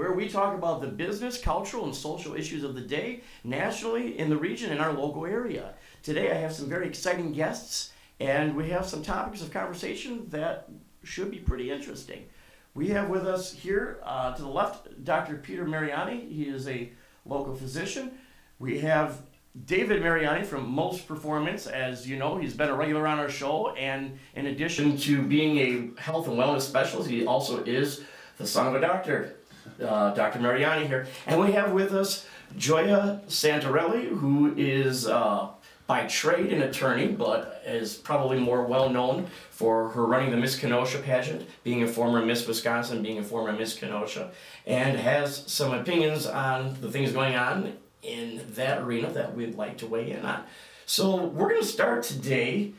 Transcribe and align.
where 0.00 0.12
we 0.12 0.30
talk 0.30 0.54
about 0.54 0.80
the 0.80 0.86
business, 0.86 1.38
cultural, 1.38 1.84
and 1.84 1.94
social 1.94 2.34
issues 2.34 2.64
of 2.64 2.74
the 2.74 2.80
day, 2.80 3.20
nationally, 3.44 4.18
in 4.18 4.30
the 4.30 4.36
region, 4.36 4.72
in 4.72 4.78
our 4.78 4.94
local 4.94 5.26
area. 5.26 5.74
Today 6.02 6.30
I 6.30 6.36
have 6.36 6.54
some 6.54 6.70
very 6.70 6.86
exciting 6.86 7.32
guests, 7.34 7.92
and 8.18 8.56
we 8.56 8.70
have 8.70 8.86
some 8.86 9.02
topics 9.02 9.42
of 9.42 9.52
conversation 9.52 10.26
that 10.30 10.70
should 11.04 11.30
be 11.30 11.36
pretty 11.36 11.70
interesting. 11.70 12.24
We 12.72 12.88
have 12.88 13.10
with 13.10 13.26
us 13.26 13.52
here 13.52 14.00
uh, 14.02 14.32
to 14.32 14.40
the 14.40 14.48
left 14.48 15.04
Dr. 15.04 15.36
Peter 15.36 15.66
Mariani. 15.66 16.24
He 16.32 16.44
is 16.44 16.66
a 16.66 16.90
local 17.26 17.54
physician. 17.54 18.12
We 18.58 18.78
have 18.78 19.20
David 19.66 20.00
Mariani 20.00 20.46
from 20.46 20.66
Most 20.66 21.06
Performance. 21.06 21.66
As 21.66 22.08
you 22.08 22.16
know, 22.16 22.38
he's 22.38 22.54
been 22.54 22.70
a 22.70 22.74
regular 22.74 23.06
on 23.06 23.18
our 23.18 23.28
show, 23.28 23.74
and 23.74 24.18
in 24.34 24.46
addition 24.46 24.96
to 24.96 25.20
being 25.20 25.58
a 25.58 26.00
health 26.00 26.26
and 26.26 26.38
wellness 26.38 26.62
specialist, 26.62 27.10
he 27.10 27.26
also 27.26 27.62
is 27.64 28.02
the 28.38 28.46
son 28.46 28.66
of 28.66 28.74
a 28.74 28.80
doctor, 28.80 29.36
uh, 29.82 30.14
Dr. 30.14 30.40
Mariani 30.40 30.86
here. 30.86 31.06
And 31.26 31.40
we 31.40 31.52
have 31.52 31.72
with 31.72 31.92
us 31.92 32.26
Joya 32.56 33.20
Santarelli, 33.28 34.08
who 34.08 34.54
is 34.56 35.06
uh, 35.06 35.48
by 35.86 36.06
trade 36.06 36.52
an 36.52 36.62
attorney, 36.62 37.08
but 37.08 37.62
is 37.66 37.94
probably 37.94 38.38
more 38.38 38.64
well 38.64 38.88
known 38.88 39.26
for 39.50 39.88
her 39.88 40.06
running 40.06 40.30
the 40.30 40.36
Miss 40.36 40.56
Kenosha 40.56 40.98
pageant, 40.98 41.48
being 41.64 41.82
a 41.82 41.88
former 41.88 42.24
Miss 42.24 42.46
Wisconsin, 42.46 43.02
being 43.02 43.18
a 43.18 43.24
former 43.24 43.52
Miss 43.52 43.74
Kenosha, 43.74 44.30
and 44.66 44.98
has 44.98 45.44
some 45.50 45.72
opinions 45.72 46.26
on 46.26 46.80
the 46.80 46.90
things 46.90 47.12
going 47.12 47.34
on 47.34 47.76
in 48.02 48.40
that 48.54 48.82
arena 48.82 49.10
that 49.10 49.34
we'd 49.34 49.56
like 49.56 49.78
to 49.78 49.86
weigh 49.86 50.12
in 50.12 50.24
on. 50.24 50.44
So 50.86 51.24
we're 51.26 51.48
going 51.48 51.60
to 51.60 51.66
start 51.66 52.02
today 52.02 52.72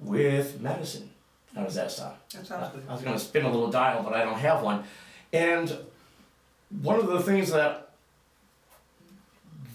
with 0.00 0.60
medicine. 0.60 1.10
How 1.54 1.62
does 1.62 1.76
that 1.76 1.92
sound? 1.92 2.16
That 2.34 2.46
sounds 2.46 2.72
good. 2.74 2.82
I 2.88 2.92
was 2.92 3.02
going 3.02 3.16
to 3.16 3.24
spin 3.24 3.44
a 3.44 3.50
little 3.50 3.70
dial, 3.70 4.02
but 4.02 4.12
I 4.12 4.24
don't 4.24 4.38
have 4.38 4.62
one. 4.62 4.84
And 5.32 5.76
one 6.82 6.98
of 6.98 7.06
the 7.06 7.20
things 7.20 7.50
that 7.52 7.90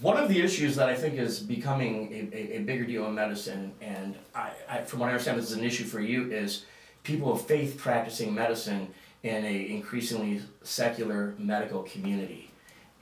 one 0.00 0.16
of 0.16 0.28
the 0.28 0.40
issues 0.40 0.76
that 0.76 0.88
I 0.88 0.94
think 0.94 1.18
is 1.18 1.40
becoming 1.40 2.30
a, 2.32 2.36
a, 2.36 2.56
a 2.56 2.60
bigger 2.60 2.84
deal 2.84 3.06
in 3.06 3.14
medicine, 3.14 3.72
and 3.82 4.14
I, 4.34 4.50
I, 4.68 4.78
from 4.82 5.00
what 5.00 5.06
I 5.08 5.12
understand, 5.12 5.38
this 5.38 5.50
is 5.50 5.56
an 5.58 5.64
issue 5.64 5.84
for 5.84 6.00
you, 6.00 6.32
is 6.32 6.64
people 7.02 7.32
of 7.32 7.42
faith 7.46 7.76
practicing 7.76 8.34
medicine 8.34 8.88
in 9.22 9.44
a 9.44 9.70
increasingly 9.70 10.42
secular 10.62 11.34
medical 11.38 11.82
community. 11.82 12.50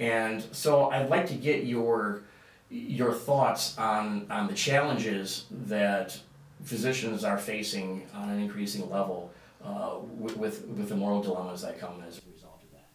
And 0.01 0.45
so 0.53 0.91
I'd 0.91 1.09
like 1.09 1.27
to 1.29 1.35
get 1.35 1.65
your 1.65 2.23
your 2.71 3.13
thoughts 3.13 3.79
on 3.79 4.27
on 4.31 4.47
the 4.47 4.55
challenges 4.55 5.47
that 5.51 6.19
physicians 6.63 7.25
are 7.25 7.39
facing 7.39 8.07
on 8.15 8.29
an 8.29 8.41
increasing 8.41 8.91
level 8.91 9.33
uh, 9.65 9.97
with, 10.19 10.37
with 10.37 10.67
with 10.67 10.89
the 10.89 10.97
moral 10.97 11.23
dilemmas 11.23 11.63
that 11.63 11.81
come 11.81 12.03
as 12.07 12.19
a 12.19 12.23
result 12.33 12.61
of 12.63 12.73
that. 12.73 12.89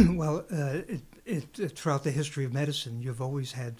well, 0.08 0.44
uh, 0.52 0.80
it, 0.88 1.00
it, 1.24 1.58
it, 1.58 1.78
throughout 1.78 2.04
the 2.04 2.10
history 2.10 2.44
of 2.44 2.52
medicine, 2.52 3.00
you've 3.00 3.20
always 3.20 3.52
had 3.52 3.74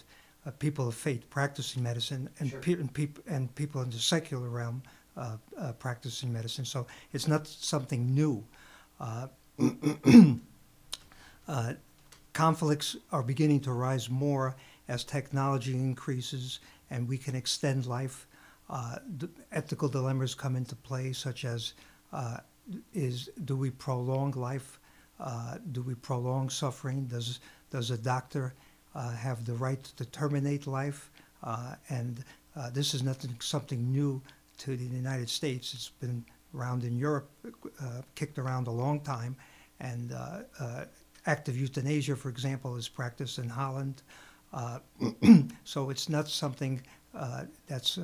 uh, 0.47 0.51
people 0.53 0.89
of 0.89 0.95
faith 0.95 1.29
practicing 1.31 1.83
medicine, 1.83 2.29
and, 2.39 2.51
Sure. 2.51 2.61
pe- 2.61 2.73
and, 2.75 2.93
peop- 2.93 3.23
and 3.27 3.55
people 3.55 3.81
in 3.83 3.91
the 3.91 3.99
secular 3.99 4.49
realm 4.49 4.83
uh, 5.17 5.37
uh, 5.59 5.73
practicing 5.73 6.33
medicine. 6.33 6.65
So 6.65 6.87
it's 7.13 7.29
not 7.29 7.47
something 7.47 8.15
new. 8.15 8.45
Uh, 8.99 9.29
uh, 11.49 11.75
conflicts 12.33 12.97
are 13.11 13.23
beginning 13.23 13.61
to 13.61 13.73
rise 13.73 14.09
more 14.09 14.57
as 14.89 15.05
technology 15.05 15.75
increases 15.75 16.61
and 16.91 17.09
we 17.09 17.19
can 17.19 17.35
extend 17.35 17.87
life. 17.87 18.27
Uh, 18.69 18.97
ethical 19.51 19.89
dilemmas 19.89 20.35
come 20.35 20.57
into 20.57 20.75
play, 20.77 21.13
such 21.13 21.45
as 21.45 21.75
uh, 22.13 22.39
is 22.95 23.29
do 23.45 23.57
we 23.57 23.71
prolong 23.71 24.31
life? 24.33 24.79
Uh, 25.21 25.59
do 25.73 25.83
we 25.83 25.95
prolong 25.95 26.51
suffering? 26.51 27.07
Does 27.07 27.41
does 27.71 27.91
a 27.91 27.99
doctor 27.99 28.55
uh, 28.95 29.13
have 29.13 29.45
the 29.45 29.55
right 29.55 29.83
to 29.97 30.05
terminate 30.07 30.67
life? 30.67 31.11
Uh, 31.43 31.75
and 31.89 32.25
uh, 32.57 32.71
this 32.71 32.95
is 32.95 33.03
nothing 33.03 33.35
something 33.41 33.91
new 33.93 34.21
to 34.59 34.77
the 34.77 34.85
United 34.85 35.29
States. 35.29 35.75
It's 35.75 35.89
been 35.89 36.25
around 36.55 36.85
in 36.85 36.97
Europe, 36.97 37.31
uh, 37.81 38.03
kicked 38.15 38.39
around 38.39 38.67
a 38.67 38.71
long 38.71 39.01
time, 39.01 39.37
and 39.81 40.13
active 41.27 41.57
euthanasia, 41.57 42.17
for 42.17 42.29
example, 42.29 42.77
is 42.77 42.89
practiced 42.89 43.39
in 43.39 43.49
Holland. 43.49 44.03
So 45.65 45.91
it's 45.91 46.09
not 46.09 46.29
something 46.29 46.83
that's 47.67 47.99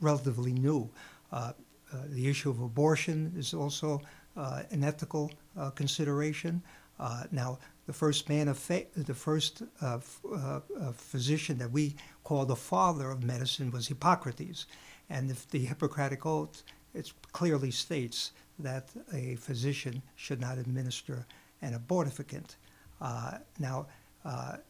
relatively 0.00 0.52
new. 0.52 0.90
The 1.32 2.28
issue 2.28 2.50
of 2.50 2.60
abortion 2.60 3.32
is 3.36 3.54
also 3.54 4.02
an 4.36 4.84
ethical 4.84 5.30
uh, 5.58 5.70
consideration. 5.70 6.62
Uh, 6.98 7.24
now, 7.30 7.58
the 7.86 7.92
first 7.92 8.28
man 8.28 8.48
of 8.48 8.66
the 8.66 9.14
first 9.14 9.62
uh, 9.80 9.98
uh, 10.32 10.36
uh, 10.80 10.92
physician 10.92 11.58
that 11.58 11.70
we 11.70 11.94
call 12.24 12.44
the 12.44 12.56
father 12.56 13.10
of 13.10 13.22
medicine 13.22 13.70
was 13.70 13.86
Hippocrates, 13.86 14.66
and 15.08 15.30
if 15.30 15.48
the 15.48 15.60
Hippocratic 15.60 16.26
Oath 16.26 16.62
it 16.94 17.12
clearly 17.32 17.70
states 17.70 18.32
that 18.58 18.88
a 19.12 19.36
physician 19.36 20.02
should 20.14 20.40
not 20.40 20.56
administer 20.56 21.26
an 21.60 21.78
abortifacient. 21.78 22.56
Uh, 23.02 23.38
now, 23.58 23.86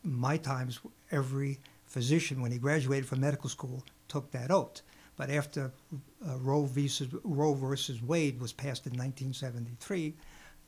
my 0.03 0.37
times, 0.37 0.81
every 1.13 1.61
physician, 1.87 2.43
when 2.43 2.51
he 2.51 2.59
graduated 2.59 3.07
from 3.07 3.21
medical 3.21 3.49
school, 3.49 3.85
took 4.09 4.31
that 4.33 4.51
oath. 4.51 4.83
But 5.17 5.31
after 5.31 5.73
Roe, 6.21 6.65
versus, 6.65 7.09
Roe 7.23 7.55
versus 7.55 8.03
Wade 8.03 8.41
was 8.41 8.53
passed 8.53 8.87
in 8.87 8.93
1973, 8.93 10.15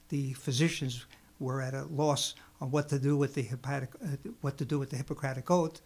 the 0.09 0.33
physicians 0.35 1.07
were 1.41 1.61
at 1.63 1.75
a 1.75 1.85
loss 1.85 2.35
on 2.61 2.71
what 2.71 2.89
to 2.89 2.99
do 2.99 3.17
with 3.17 3.35
the 3.35 3.43
Hippocratic, 3.43 3.91
uh, 4.03 4.09
what 4.41 4.59
to 4.59 4.65
do 4.65 4.79
with 4.79 4.91
the 4.91 4.97
Hippocratic 4.97 5.51
Oath, 5.51 5.81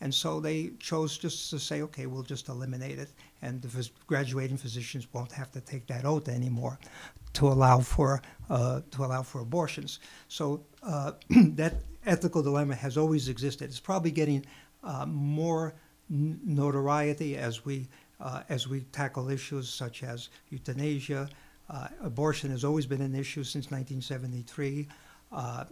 and 0.00 0.14
so 0.14 0.38
they 0.40 0.70
chose 0.78 1.18
just 1.18 1.50
to 1.50 1.58
say, 1.58 1.82
okay, 1.82 2.06
we'll 2.06 2.22
just 2.22 2.48
eliminate 2.48 2.98
it, 2.98 3.10
and 3.42 3.60
the 3.60 3.68
phys- 3.68 3.90
graduating 4.06 4.56
physicians 4.56 5.08
won't 5.12 5.32
have 5.32 5.50
to 5.52 5.60
take 5.60 5.86
that 5.88 6.04
oath 6.04 6.28
anymore 6.28 6.78
to 7.34 7.48
allow 7.48 7.80
for 7.80 8.22
uh, 8.50 8.80
to 8.90 9.04
allow 9.04 9.22
for 9.22 9.40
abortions. 9.40 9.98
So 10.28 10.64
uh, 10.82 11.12
that 11.30 11.74
ethical 12.06 12.42
dilemma 12.42 12.74
has 12.74 12.96
always 12.96 13.28
existed. 13.28 13.70
It's 13.70 13.80
probably 13.80 14.10
getting 14.10 14.44
uh, 14.84 15.06
more 15.06 15.74
n- 16.10 16.40
notoriety 16.44 17.36
as 17.36 17.64
we 17.64 17.88
uh, 18.20 18.42
as 18.48 18.68
we 18.68 18.80
tackle 18.92 19.28
issues 19.28 19.68
such 19.68 20.02
as 20.02 20.28
euthanasia. 20.50 21.28
Uh, 21.70 21.88
abortion 22.02 22.50
has 22.50 22.64
always 22.64 22.86
been 22.86 23.00
an 23.02 23.14
issue 23.14 23.44
since 23.44 23.70
1973. 23.70 24.88
Uh, 25.30 25.64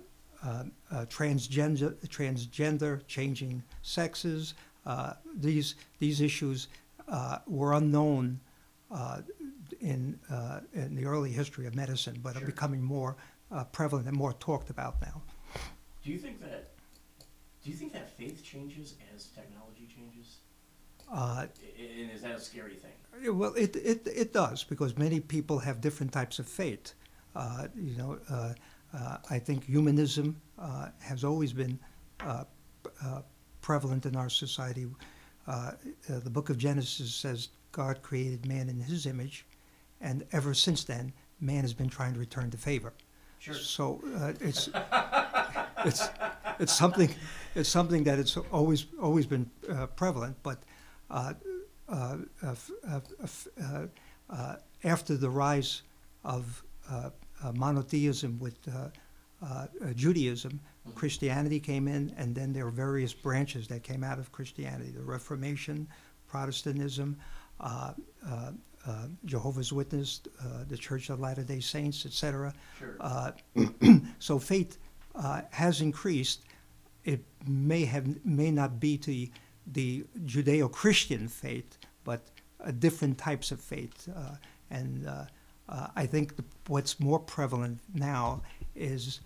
uh, 0.44 0.64
uh, 0.92 1.06
transgender, 1.06 1.94
transgender, 2.08 3.00
changing 3.06 3.62
sexes. 3.82 4.52
Uh, 4.84 5.14
these 5.34 5.74
these 5.98 6.20
issues 6.20 6.68
uh, 7.08 7.38
were 7.46 7.72
unknown 7.72 8.38
uh, 8.90 9.22
in 9.80 10.18
uh, 10.30 10.60
in 10.74 10.94
the 10.94 11.06
early 11.06 11.32
history 11.32 11.66
of 11.66 11.74
medicine, 11.74 12.20
but 12.22 12.34
Sure. 12.34 12.42
are 12.42 12.46
becoming 12.46 12.82
more 12.82 13.16
uh, 13.50 13.64
prevalent 13.64 14.06
and 14.06 14.16
more 14.16 14.34
talked 14.34 14.68
about 14.70 15.00
now. 15.00 15.22
Do 16.04 16.12
you 16.12 16.18
think 16.18 16.40
that 16.40 16.72
do 17.64 17.70
you 17.70 17.76
think 17.76 17.92
that 17.94 18.16
faith 18.16 18.44
changes 18.44 18.94
as 19.14 19.28
technology 19.28 19.88
changes? 19.88 20.36
Uh, 21.10 21.46
And 21.78 22.10
is 22.10 22.20
that 22.22 22.32
a 22.36 22.40
scary 22.40 22.74
thing? 22.74 22.92
Well, 23.24 23.54
it, 23.54 23.76
it, 23.76 24.06
it 24.06 24.32
does 24.32 24.64
because 24.64 24.96
many 24.96 25.20
people 25.20 25.58
have 25.58 25.80
different 25.80 26.12
types 26.12 26.38
of 26.38 26.46
faith. 26.48 26.94
Uh, 27.34 27.68
you 27.76 27.96
know, 27.96 28.18
uh, 28.30 28.54
uh, 28.96 29.18
I 29.30 29.38
think 29.38 29.64
humanism 29.64 30.40
uh, 30.58 30.88
has 31.00 31.24
always 31.24 31.52
been 31.52 31.78
uh, 32.20 32.44
uh, 33.04 33.22
prevalent 33.60 34.06
in 34.06 34.16
our 34.16 34.28
society. 34.28 34.86
Uh, 35.46 35.72
uh, 36.08 36.18
the 36.20 36.30
book 36.30 36.50
of 36.50 36.58
Genesis 36.58 37.14
says 37.14 37.48
God 37.72 38.02
created 38.02 38.46
man 38.46 38.68
in 38.68 38.80
his 38.80 39.06
image, 39.06 39.44
and 40.00 40.24
ever 40.32 40.54
since 40.54 40.84
then, 40.84 41.12
man 41.40 41.62
has 41.62 41.74
been 41.74 41.88
trying 41.88 42.14
to 42.14 42.20
return 42.20 42.50
the 42.50 42.56
favor. 42.56 42.92
Sure. 43.38 43.54
So 43.54 44.00
uh, 44.16 44.32
it's 44.40 44.68
it's 45.84 46.08
it's 46.58 46.72
something 46.72 47.14
it's 47.54 47.68
something 47.68 48.04
that 48.04 48.18
it's 48.18 48.36
always 48.36 48.86
always 49.00 49.26
been 49.26 49.50
uh, 49.68 49.86
prevalent, 49.86 50.36
but 50.42 50.62
uh, 51.88 52.18
uh, 52.42 53.86
uh, 54.28 54.56
after 54.84 55.16
the 55.16 55.30
rise 55.30 55.82
of 56.24 56.62
uh, 56.90 57.10
uh, 57.42 57.52
monotheism 57.52 58.38
with 58.38 58.56
uh, 58.68 58.88
uh, 59.42 59.66
uh, 59.84 59.92
Judaism, 59.94 60.60
Christianity 60.94 61.60
came 61.60 61.88
in, 61.88 62.12
and 62.16 62.34
then 62.34 62.52
there 62.52 62.64
were 62.64 62.70
various 62.70 63.12
branches 63.12 63.68
that 63.68 63.82
came 63.82 64.02
out 64.04 64.18
of 64.18 64.32
Christianity: 64.32 64.90
the 64.90 65.02
Reformation, 65.02 65.88
Protestantism. 66.28 67.16
Uh, 67.58 67.92
uh, 68.28 68.52
uh, 68.86 69.08
Jehovah's 69.24 69.72
Witness, 69.72 70.20
uh, 70.40 70.64
the 70.68 70.76
Church 70.76 71.10
of 71.10 71.18
Latter-day 71.18 71.58
Saints, 71.58 72.06
etc. 72.06 72.54
Sure. 72.78 72.96
Uh, 73.00 73.32
so 74.20 74.38
faith 74.38 74.78
uh, 75.16 75.40
has 75.50 75.80
increased. 75.80 76.42
It 77.04 77.24
may 77.46 77.84
have 77.84 78.24
may 78.24 78.50
not 78.50 78.78
be 78.78 78.96
to 78.98 79.10
the, 79.10 79.30
the 79.72 80.04
Judeo-Christian 80.24 81.28
faith, 81.28 81.78
but 82.04 82.20
different 82.78 83.18
types 83.18 83.52
of 83.52 83.60
faith. 83.60 84.08
Uh, 84.08 84.36
and 84.70 85.06
uh, 85.06 85.24
Uh, 85.68 86.02
I 86.02 86.06
think 86.06 86.36
the, 86.36 86.44
what's 86.68 87.00
more 87.00 87.18
prevalent 87.18 87.80
now 87.92 88.42
is 88.74 89.20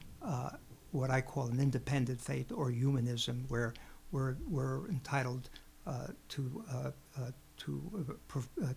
what 0.93 1.11
I 1.11 1.21
call 1.21 1.51
an 1.51 1.61
independent 1.61 2.21
faith 2.21 2.51
or 2.51 2.71
humanism, 2.71 3.45
where 3.49 3.73
we're, 4.11 4.37
we're 4.49 4.89
entitled 4.89 5.51
uh, 5.87 6.07
to 6.29 6.65
uh, 6.73 6.91
uh, 7.19 7.31
to 7.59 8.17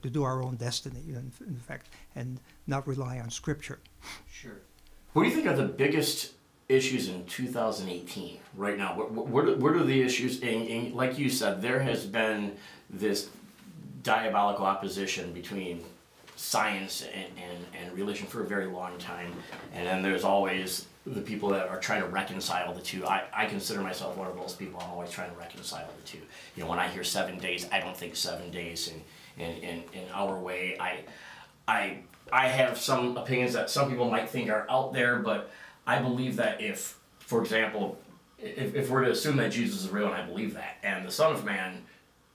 to 0.01 0.09
do 0.09 0.23
our 0.23 0.43
own 0.43 0.57
destiny, 0.57 1.03
in, 1.07 1.31
in 1.47 1.59
fact, 1.67 1.87
and 2.15 2.39
not 2.67 2.85
rely 2.85 3.21
on 3.23 3.29
scripture. 3.29 3.79
Sure. 4.27 4.59
What 5.13 5.23
do 5.23 5.29
you 5.29 5.35
think 5.35 5.47
are 5.47 5.55
the 5.55 5.73
biggest 5.85 6.33
issues 6.73 7.09
in 7.09 7.25
2018 7.25 8.39
right 8.55 8.77
now? 8.77 8.95
What, 8.97 9.11
what, 9.11 9.45
are- 9.45 9.55
what 9.55 9.73
are 9.73 9.83
the 9.83 10.01
issues? 10.01 10.41
And 10.41 10.93
like 10.93 11.17
you 11.17 11.29
said, 11.29 11.61
there 11.61 11.79
has 11.79 12.05
been 12.05 12.55
this 12.89 13.29
diabolical 14.03 14.65
opposition 14.65 15.31
between 15.33 15.83
science 16.35 17.03
and, 17.13 17.25
and, 17.37 17.65
and 17.79 17.93
religion 17.97 18.27
for 18.27 18.41
a 18.41 18.45
very 18.45 18.65
long 18.65 18.97
time. 18.97 19.31
And 19.73 19.87
then 19.87 20.01
there's 20.01 20.23
always 20.23 20.87
the 21.05 21.21
people 21.21 21.49
that 21.49 21.67
are 21.67 21.79
trying 21.79 22.01
to 22.01 22.07
reconcile 22.07 22.73
the 22.73 22.81
two. 22.81 23.05
I, 23.05 23.23
I 23.33 23.45
consider 23.45 23.81
myself 23.81 24.17
one 24.17 24.27
of 24.27 24.35
those 24.35 24.53
people. 24.53 24.79
I'm 24.81 24.89
always 24.91 25.11
trying 25.11 25.31
to 25.31 25.37
reconcile 25.37 25.87
the 26.01 26.07
two. 26.07 26.19
You 26.55 26.63
know, 26.63 26.69
when 26.69 26.79
I 26.79 26.87
hear 26.87 27.03
seven 27.03 27.37
days, 27.39 27.67
I 27.71 27.79
don't 27.79 27.95
think 27.95 28.15
seven 28.15 28.51
days 28.51 28.91
in, 29.37 29.43
in, 29.43 29.51
in, 29.63 29.83
in 29.93 30.03
our 30.13 30.37
way. 30.39 30.77
I, 30.79 30.99
I, 31.67 31.97
I 32.31 32.47
have 32.47 32.77
some 32.77 33.15
opinions 33.17 33.53
that 33.53 33.69
some 33.69 33.89
people 33.89 34.09
might 34.09 34.29
think 34.29 34.49
are 34.49 34.65
out 34.69 34.93
there, 34.93 35.19
but 35.19 35.51
I 35.85 35.99
believe 35.99 36.37
that 36.37 36.61
if, 36.61 36.97
for 37.19 37.41
example, 37.41 37.97
if, 38.39 38.75
if 38.75 38.89
we're 38.89 39.05
to 39.05 39.11
assume 39.11 39.37
that 39.37 39.51
Jesus 39.51 39.83
is 39.83 39.89
real, 39.89 40.07
and 40.07 40.15
I 40.15 40.25
believe 40.25 40.53
that, 40.53 40.77
and 40.83 41.05
the 41.05 41.11
Son 41.11 41.31
of 41.31 41.43
Man 41.43 41.83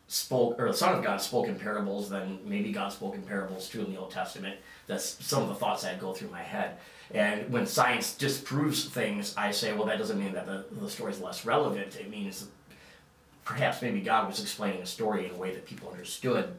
spoke, 0.06 0.58
or 0.58 0.68
the 0.68 0.76
Son 0.76 0.94
of 0.94 1.04
God 1.04 1.20
spoke 1.20 1.48
in 1.48 1.58
parables, 1.58 2.08
then 2.08 2.38
maybe 2.44 2.72
God 2.72 2.92
spoke 2.92 3.14
in 3.14 3.22
parables 3.22 3.68
too 3.68 3.84
in 3.84 3.92
the 3.92 3.98
Old 3.98 4.10
Testament. 4.10 4.56
That's 4.86 5.24
some 5.24 5.42
of 5.42 5.48
the 5.48 5.54
thoughts 5.54 5.82
that 5.82 6.00
go 6.00 6.12
through 6.12 6.30
my 6.30 6.42
head. 6.42 6.78
And 7.12 7.50
when 7.50 7.66
science 7.66 8.14
disproves 8.14 8.86
things, 8.86 9.34
I 9.36 9.50
say, 9.50 9.72
well, 9.72 9.86
that 9.86 9.98
doesn't 9.98 10.18
mean 10.18 10.32
that 10.32 10.46
the, 10.46 10.64
the 10.72 10.90
story's 10.90 11.20
less 11.20 11.44
relevant. 11.46 11.96
It 11.96 12.10
means 12.10 12.48
perhaps 13.44 13.80
maybe 13.80 14.00
God 14.00 14.28
was 14.28 14.40
explaining 14.40 14.82
a 14.82 14.86
story 14.86 15.26
in 15.26 15.34
a 15.34 15.36
way 15.36 15.54
that 15.54 15.64
people 15.64 15.90
understood, 15.90 16.54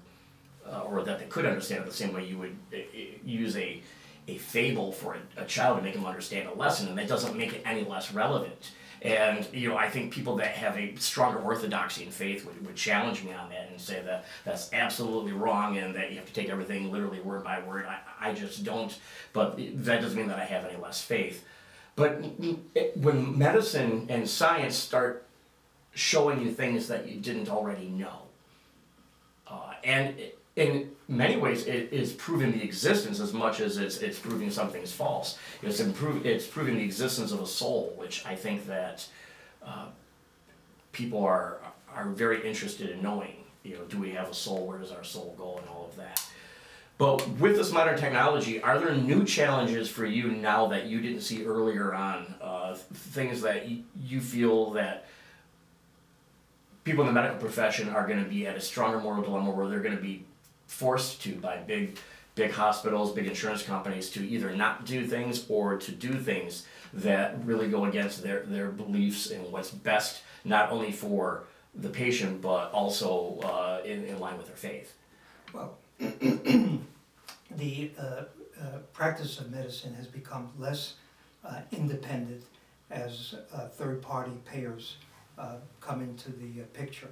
uh, 0.68 0.82
or 0.82 1.04
that 1.04 1.20
they 1.20 1.26
could 1.26 1.46
understand 1.46 1.82
it 1.84 1.86
the 1.88 1.94
same 1.94 2.14
way 2.14 2.26
you 2.26 2.38
would 2.38 2.56
uh, 2.74 2.78
uh, 2.78 3.00
use 3.24 3.56
a, 3.58 3.82
a 4.30 4.38
fable 4.38 4.92
for 4.92 5.16
a, 5.38 5.42
a 5.44 5.46
child 5.46 5.78
to 5.78 5.84
make 5.84 5.94
them 5.94 6.06
understand 6.06 6.48
a 6.48 6.54
lesson, 6.54 6.88
and 6.88 6.98
that 6.98 7.08
doesn't 7.08 7.36
make 7.36 7.54
it 7.54 7.62
any 7.66 7.84
less 7.84 8.14
relevant. 8.14 8.72
And 9.02 9.48
you 9.54 9.70
know, 9.70 9.78
I 9.78 9.90
think 9.90 10.12
people 10.14 10.36
that 10.38 10.48
have 10.48 10.76
a 10.78 10.94
stronger 10.96 11.40
orthodoxy 11.40 12.04
in 12.04 12.12
faith 12.12 12.46
would, 12.46 12.66
would 12.66 12.76
challenge 12.76 13.24
me 13.24 13.32
on 13.34 13.50
that 13.50 13.70
and 13.72 13.80
say 13.80 14.02
that 14.06 14.26
that's 14.44 14.74
absolutely 14.74 15.32
wrong 15.32 15.78
and 15.78 15.96
that 15.96 16.12
you 16.12 16.18
have 16.18 16.26
to 16.26 16.34
take 16.34 16.50
everything 16.50 16.92
literally 16.92 17.22
word 17.22 17.44
by 17.44 17.62
word. 17.62 17.86
I, 17.86 18.00
I 18.30 18.34
just 18.34 18.64
don't. 18.66 18.98
But 19.32 19.58
that 19.86 20.02
doesn't 20.02 20.18
mean 20.18 20.28
that 20.28 20.40
I 20.40 20.44
have 20.44 20.66
any 20.66 20.78
less 20.78 21.02
faith. 21.02 21.46
But 21.96 22.22
when 22.96 23.38
medicine 23.38 24.06
and 24.10 24.28
science 24.30 24.76
start 24.76 25.26
showing 25.94 26.42
you 26.42 26.52
things 26.52 26.88
that 26.90 27.08
you 27.08 27.20
didn't 27.22 27.50
already 27.50 27.88
know, 27.88 28.24
uh, 29.48 29.74
and 29.84 30.20
it- 30.20 30.39
in 30.60 30.92
many 31.08 31.38
ways, 31.38 31.66
it 31.66 31.94
is 31.94 32.12
proving 32.12 32.52
the 32.52 32.62
existence 32.62 33.22
as 33.22 33.32
much 33.32 33.62
as 33.62 33.78
it's, 33.78 33.98
it's 34.00 34.20
proving 34.20 34.52
something's 34.52 34.92
false. 34.92 35.40
It's, 35.64 35.80
improve, 35.80 36.26
it's 36.26 36.46
proving 36.46 36.76
the 36.76 36.84
existence 36.84 37.32
of 37.32 37.40
a 37.40 37.48
soul, 37.48 37.94
which 37.96 38.26
I 38.26 38.36
think 38.36 38.68
that 38.68 39.08
uh, 39.66 39.86
people 40.92 41.24
are, 41.24 41.60
are 41.96 42.10
very 42.10 42.46
interested 42.46 42.90
in 42.90 43.02
knowing. 43.02 43.36
You 43.64 43.76
know, 43.76 43.84
do 43.86 44.00
we 44.00 44.12
have 44.12 44.30
a 44.30 44.34
soul? 44.34 44.68
Where 44.68 44.80
does 44.80 44.92
our 44.92 45.04
soul 45.04 45.34
go? 45.38 45.58
And 45.60 45.68
all 45.70 45.88
of 45.90 45.96
that. 45.96 46.22
But 46.98 47.26
with 47.40 47.56
this 47.56 47.72
modern 47.72 47.98
technology, 47.98 48.62
are 48.62 48.78
there 48.80 48.94
new 48.94 49.24
challenges 49.24 49.90
for 49.90 50.06
you 50.06 50.28
now 50.32 50.68
that 50.68 50.88
you 50.88 51.00
didn't 51.00 51.22
see 51.22 51.46
earlier 51.46 51.94
on? 51.94 52.36
Uh, 52.42 52.76
things 52.76 53.42
that 53.42 53.66
y- 53.66 53.80
you 54.04 54.20
feel 54.20 54.72
that 54.72 55.06
people 56.84 57.04
in 57.04 57.08
the 57.08 57.14
medical 57.14 57.40
profession 57.40 57.88
are 57.88 58.06
going 58.06 58.22
to 58.22 58.30
be 58.30 58.46
at 58.46 58.58
a 58.58 58.62
stronger 58.62 59.00
moral 59.00 59.22
dilemma 59.22 59.52
where 59.52 59.70
they're 59.70 59.80
going 59.80 59.96
to 59.96 60.02
be 60.02 60.26
forced 60.70 61.22
to 61.24 61.36
by 61.36 61.58
big 61.58 61.98
big 62.36 62.52
hospitals 62.52 63.12
big 63.12 63.28
insurance 63.28 63.64
companies 63.64 64.10
to 64.10 64.26
either 64.26 64.56
not 64.56 64.86
do 64.86 65.06
things 65.06 65.46
or 65.50 65.78
to 65.78 65.92
do 65.92 66.14
things 66.14 66.66
that 66.94 67.44
really 67.44 67.68
go 67.68 67.86
against 67.86 68.24
their, 68.24 68.42
their 68.44 68.70
beliefs 68.70 69.32
and 69.32 69.52
what's 69.52 69.72
best 69.72 70.22
not 70.46 70.72
only 70.72 70.92
for 70.92 71.44
the 71.76 71.90
patient 71.90 72.42
but 72.42 72.72
also 72.72 73.40
uh, 73.44 73.82
in, 73.84 74.06
in 74.06 74.20
line 74.20 74.38
with 74.38 74.46
their 74.46 74.56
faith. 74.56 74.94
Well, 75.54 75.78
the 76.00 77.92
uh, 78.00 78.02
uh, 78.02 78.26
practice 78.94 79.40
of 79.40 79.52
medicine 79.52 79.94
has 79.96 80.08
become 80.08 80.50
less 80.58 80.96
uh, 81.44 81.62
independent 81.72 82.44
as 82.92 83.36
uh, 83.54 83.68
third-party 83.68 84.34
payers 84.46 84.98
uh, 85.38 85.56
come 85.82 86.02
into 86.02 86.32
the 86.32 86.62
picture, 86.74 87.10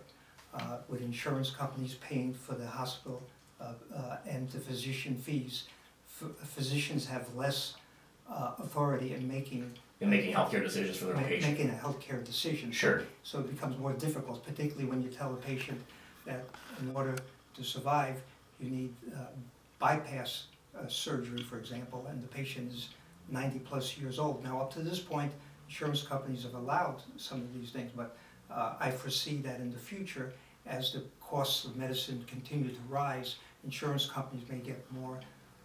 with 0.90 1.02
insurance 1.02 1.52
companies 1.52 1.96
paying 1.96 2.34
for 2.34 2.56
the 2.56 2.66
hospital 2.66 3.22
uh, 3.60 3.74
uh, 3.96 4.18
and 4.28 4.50
the 4.50 4.60
physician 4.60 5.16
fees. 5.16 5.64
Ph- 6.20 6.32
Physicians 6.44 7.06
have 7.08 7.34
less 7.36 7.76
uh, 8.30 8.52
authority 8.60 9.14
in 9.14 9.28
making. 9.28 9.72
in 10.02 10.10
making 10.10 10.34
healthcare 10.34 10.64
decisions 10.64 10.98
for 10.98 11.06
their 11.06 11.16
ma- 11.16 11.24
patient 11.24 11.52
Making 11.58 11.70
a 11.72 11.74
healthcare 11.74 12.24
decision. 12.24 12.72
sure 12.72 13.04
So 13.24 13.40
it 13.40 13.50
becomes 13.50 13.78
more 13.78 13.94
difficult, 13.94 14.46
particularly 14.46 14.86
when 14.90 15.02
you 15.02 15.10
tell 15.10 15.34
a 15.34 15.38
patient 15.38 15.80
that 16.26 16.46
in 16.82 16.92
order 16.96 17.16
to 17.56 17.64
survive, 17.64 18.22
you 18.60 18.70
need 18.70 18.94
uh, 19.16 19.20
bypass 19.80 20.46
uh, 20.78 20.88
surgery, 20.88 21.42
for 21.44 21.58
example, 21.58 22.06
and 22.10 22.22
the 22.22 22.28
patient 22.28 22.72
is 22.74 22.90
ninety-plus 23.30 23.98
years 23.98 24.20
old. 24.20 24.44
Now, 24.44 24.62
up 24.62 24.72
to 24.74 24.80
this 24.80 25.00
point, 25.00 25.32
insurance 25.68 26.04
companies 26.04 26.44
have 26.44 26.54
allowed 26.54 27.02
some 27.18 27.42
of 27.42 27.54
these 27.54 27.72
things, 27.72 27.92
but 27.96 28.16
uh, 28.52 28.74
I 28.80 28.90
foresee 28.92 29.38
that 29.38 29.60
in 29.60 29.72
the 29.72 29.80
future, 29.80 30.34
as 30.66 30.94
the 30.94 31.04
costs 31.20 31.66
of 31.66 31.76
medicine 31.76 32.24
continue 32.28 32.70
to 32.70 32.82
rise, 32.90 33.36
insurance 33.66 34.06
companies 34.08 34.48
may 34.50 34.58
get 34.60 34.80
more, 34.92 35.20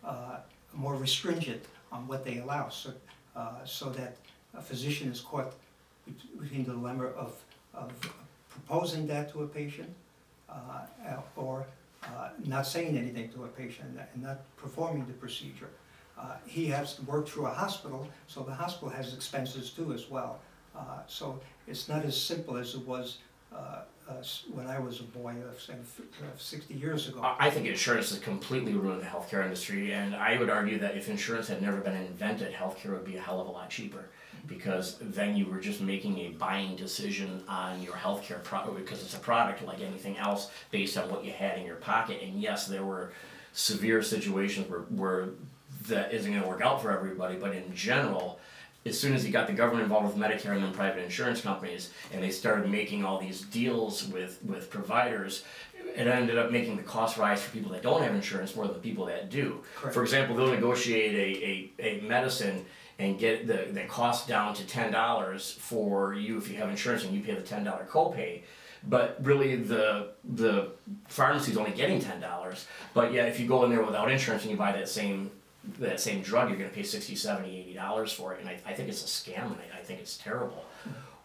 uh, 0.04 0.38
more 0.74 0.94
restringent 0.96 1.60
on 1.90 2.06
what 2.06 2.24
they 2.24 2.38
allow, 2.38 2.68
so, 2.68 2.92
uh, 3.36 3.64
so 3.64 3.90
that 3.90 4.16
a 4.54 4.62
physician 4.62 5.10
is 5.10 5.20
caught 5.20 5.52
bet- 6.06 6.40
between 6.40 6.64
the 6.64 6.72
dilemma 6.72 7.06
of, 7.06 7.32
of 7.74 7.92
proposing 8.50 9.06
that 9.06 9.30
to 9.32 9.42
a 9.42 9.46
patient, 9.46 9.88
uh, 10.48 10.82
or 11.36 11.66
uh, 12.04 12.30
not 12.44 12.66
saying 12.66 12.96
anything 12.98 13.28
to 13.30 13.44
a 13.44 13.48
patient 13.48 13.98
and 14.14 14.22
not 14.22 14.40
performing 14.56 15.06
the 15.06 15.12
procedure. 15.14 15.70
Uh, 16.18 16.36
He 16.46 16.66
has 16.66 16.94
to 16.96 17.02
work 17.02 17.26
through 17.28 17.46
a 17.46 17.54
hospital, 17.54 18.06
so 18.26 18.42
the 18.42 18.54
hospital 18.54 18.90
has 18.90 19.14
expenses 19.14 19.70
too 19.70 19.92
as 19.92 20.10
well. 20.10 20.40
Uh, 20.76 20.80
So 21.06 21.40
it's 21.66 21.88
not 21.88 22.04
as 22.04 22.20
simple 22.20 22.56
as 22.56 22.74
it 22.74 22.86
was 22.86 23.18
when 24.52 24.66
I 24.66 24.78
was 24.78 25.00
a 25.00 25.04
boy, 25.04 25.34
say, 25.58 25.74
uh, 25.74 26.26
sixty 26.36 26.74
years 26.74 27.08
ago. 27.08 27.20
I 27.20 27.46
I 27.46 27.50
think 27.50 27.66
insurance 27.66 28.10
has 28.10 28.18
completely 28.18 28.74
ruined 28.74 29.02
the 29.02 29.06
healthcare 29.06 29.42
industry, 29.44 29.92
and 29.92 30.14
I 30.14 30.38
would 30.38 30.50
argue 30.50 30.78
that 30.78 30.96
if 30.96 31.08
insurance 31.08 31.48
had 31.48 31.60
never 31.62 31.78
been 31.78 31.96
invented, 31.96 32.52
healthcare 32.52 32.92
would 32.92 33.04
be 33.04 33.16
a 33.16 33.20
hell 33.20 33.40
of 33.40 33.48
a 33.48 33.50
lot 33.50 33.70
cheaper. 33.70 34.04
Because 34.46 34.98
then 35.00 35.36
you 35.36 35.46
were 35.46 35.60
just 35.60 35.80
making 35.80 36.18
a 36.18 36.28
buying 36.30 36.74
decision 36.74 37.44
on 37.48 37.80
your 37.80 37.92
healthcare 37.92 38.42
product 38.42 38.76
because 38.76 39.00
it's 39.00 39.14
a 39.14 39.18
product 39.20 39.64
like 39.64 39.80
anything 39.80 40.16
else 40.16 40.50
based 40.72 40.98
on 40.98 41.08
what 41.08 41.24
you 41.24 41.30
had 41.30 41.58
in 41.58 41.64
your 41.64 41.76
pocket. 41.76 42.20
And 42.22 42.40
yes, 42.40 42.66
there 42.66 42.84
were 42.84 43.12
severe 43.52 44.02
situations 44.02 44.68
where, 44.68 44.80
where 44.80 45.28
that 45.86 46.12
isn't 46.12 46.30
going 46.30 46.42
to 46.42 46.48
work 46.48 46.60
out 46.60 46.82
for 46.82 46.90
everybody, 46.90 47.36
but 47.36 47.54
in 47.54 47.72
general, 47.74 48.40
as 48.84 48.98
soon 48.98 49.14
as 49.14 49.24
you 49.24 49.32
got 49.32 49.46
the 49.46 49.52
government 49.52 49.84
involved 49.84 50.06
with 50.06 50.16
Medicare 50.16 50.54
and 50.54 50.62
then 50.62 50.72
private 50.72 51.02
insurance 51.04 51.40
companies, 51.40 51.90
and 52.12 52.22
they 52.22 52.30
started 52.30 52.68
making 52.70 53.04
all 53.04 53.18
these 53.18 53.42
deals 53.42 54.08
with, 54.08 54.38
with 54.44 54.70
providers, 54.70 55.44
it 55.94 56.06
ended 56.06 56.38
up 56.38 56.50
making 56.50 56.76
the 56.76 56.82
cost 56.82 57.16
rise 57.16 57.42
for 57.42 57.50
people 57.52 57.70
that 57.72 57.82
don't 57.82 58.02
have 58.02 58.14
insurance 58.14 58.56
more 58.56 58.66
than 58.66 58.74
the 58.74 58.80
people 58.80 59.04
that 59.06 59.30
do. 59.30 59.62
Correct. 59.76 59.94
For 59.94 60.02
example, 60.02 60.34
they'll 60.36 60.50
negotiate 60.50 61.14
a, 61.14 61.82
a, 61.82 61.98
a 61.98 62.00
medicine 62.02 62.64
and 62.98 63.18
get 63.18 63.46
the, 63.46 63.68
the 63.72 63.84
cost 63.84 64.28
down 64.28 64.54
to 64.54 64.66
ten 64.66 64.92
dollars 64.92 65.50
for 65.50 66.14
you 66.14 66.38
if 66.38 66.48
you 66.48 66.56
have 66.56 66.68
insurance 66.68 67.04
and 67.04 67.14
you 67.14 67.20
pay 67.22 67.34
the 67.34 67.40
ten 67.42 67.64
dollar 67.64 67.86
copay. 67.90 68.42
But 68.88 69.18
really 69.22 69.56
the 69.56 70.08
the 70.24 70.70
pharmacy's 71.08 71.56
only 71.56 71.72
getting 71.72 72.00
ten 72.00 72.20
dollars. 72.20 72.66
But 72.94 73.12
yet 73.12 73.28
if 73.28 73.40
you 73.40 73.46
go 73.46 73.64
in 73.64 73.70
there 73.70 73.82
without 73.82 74.10
insurance 74.10 74.42
and 74.42 74.50
you 74.50 74.56
buy 74.56 74.72
that 74.72 74.88
same 74.88 75.30
that 75.78 76.00
same 76.00 76.22
drug, 76.22 76.48
you're 76.48 76.58
gonna 76.58 76.70
pay 76.70 76.82
60 76.82 77.14
70 77.14 77.56
80 77.60 77.74
dollars 77.74 78.12
for 78.12 78.34
it. 78.34 78.40
And 78.40 78.48
I, 78.48 78.58
I 78.66 78.72
think 78.72 78.88
it's 78.88 79.02
a 79.02 79.06
scam 79.06 79.46
and 79.46 79.56
I, 79.72 79.78
I 79.78 79.82
think 79.82 80.00
it's 80.00 80.16
terrible. 80.16 80.64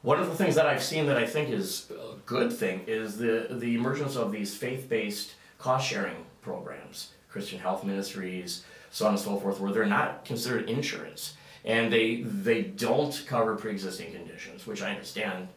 One 0.03 0.19
of 0.19 0.27
the 0.27 0.35
things 0.35 0.55
that 0.55 0.67
I've 0.67 0.83
seen 0.83 1.07
that 1.07 1.17
I 1.17 1.25
think 1.25 1.49
is 1.49 1.91
a 1.91 2.15
good 2.25 2.53
thing 2.53 2.83
is 2.87 3.17
the, 3.17 3.47
the 3.49 3.75
emergence 3.75 4.15
of 4.15 4.31
these 4.31 4.55
faith-based 4.55 5.33
cost-sharing 5.57 6.25
programs, 6.41 7.09
Christian 7.29 7.59
health 7.59 7.83
ministries, 7.83 8.63
so 8.91 9.05
on 9.07 9.13
and 9.13 9.19
so 9.19 9.37
forth, 9.39 9.59
where 9.59 9.71
they're 9.71 9.85
not 9.85 10.23
considered 10.23 10.69
insurance. 10.69 11.35
And 11.65 11.91
they, 11.91 12.21
they 12.21 12.61
don't 12.61 13.23
cover 13.27 13.55
pre-existing 13.55 14.13
conditions, 14.13 14.65
which 14.65 14.81
I 14.81 14.91
understand. 14.91 15.49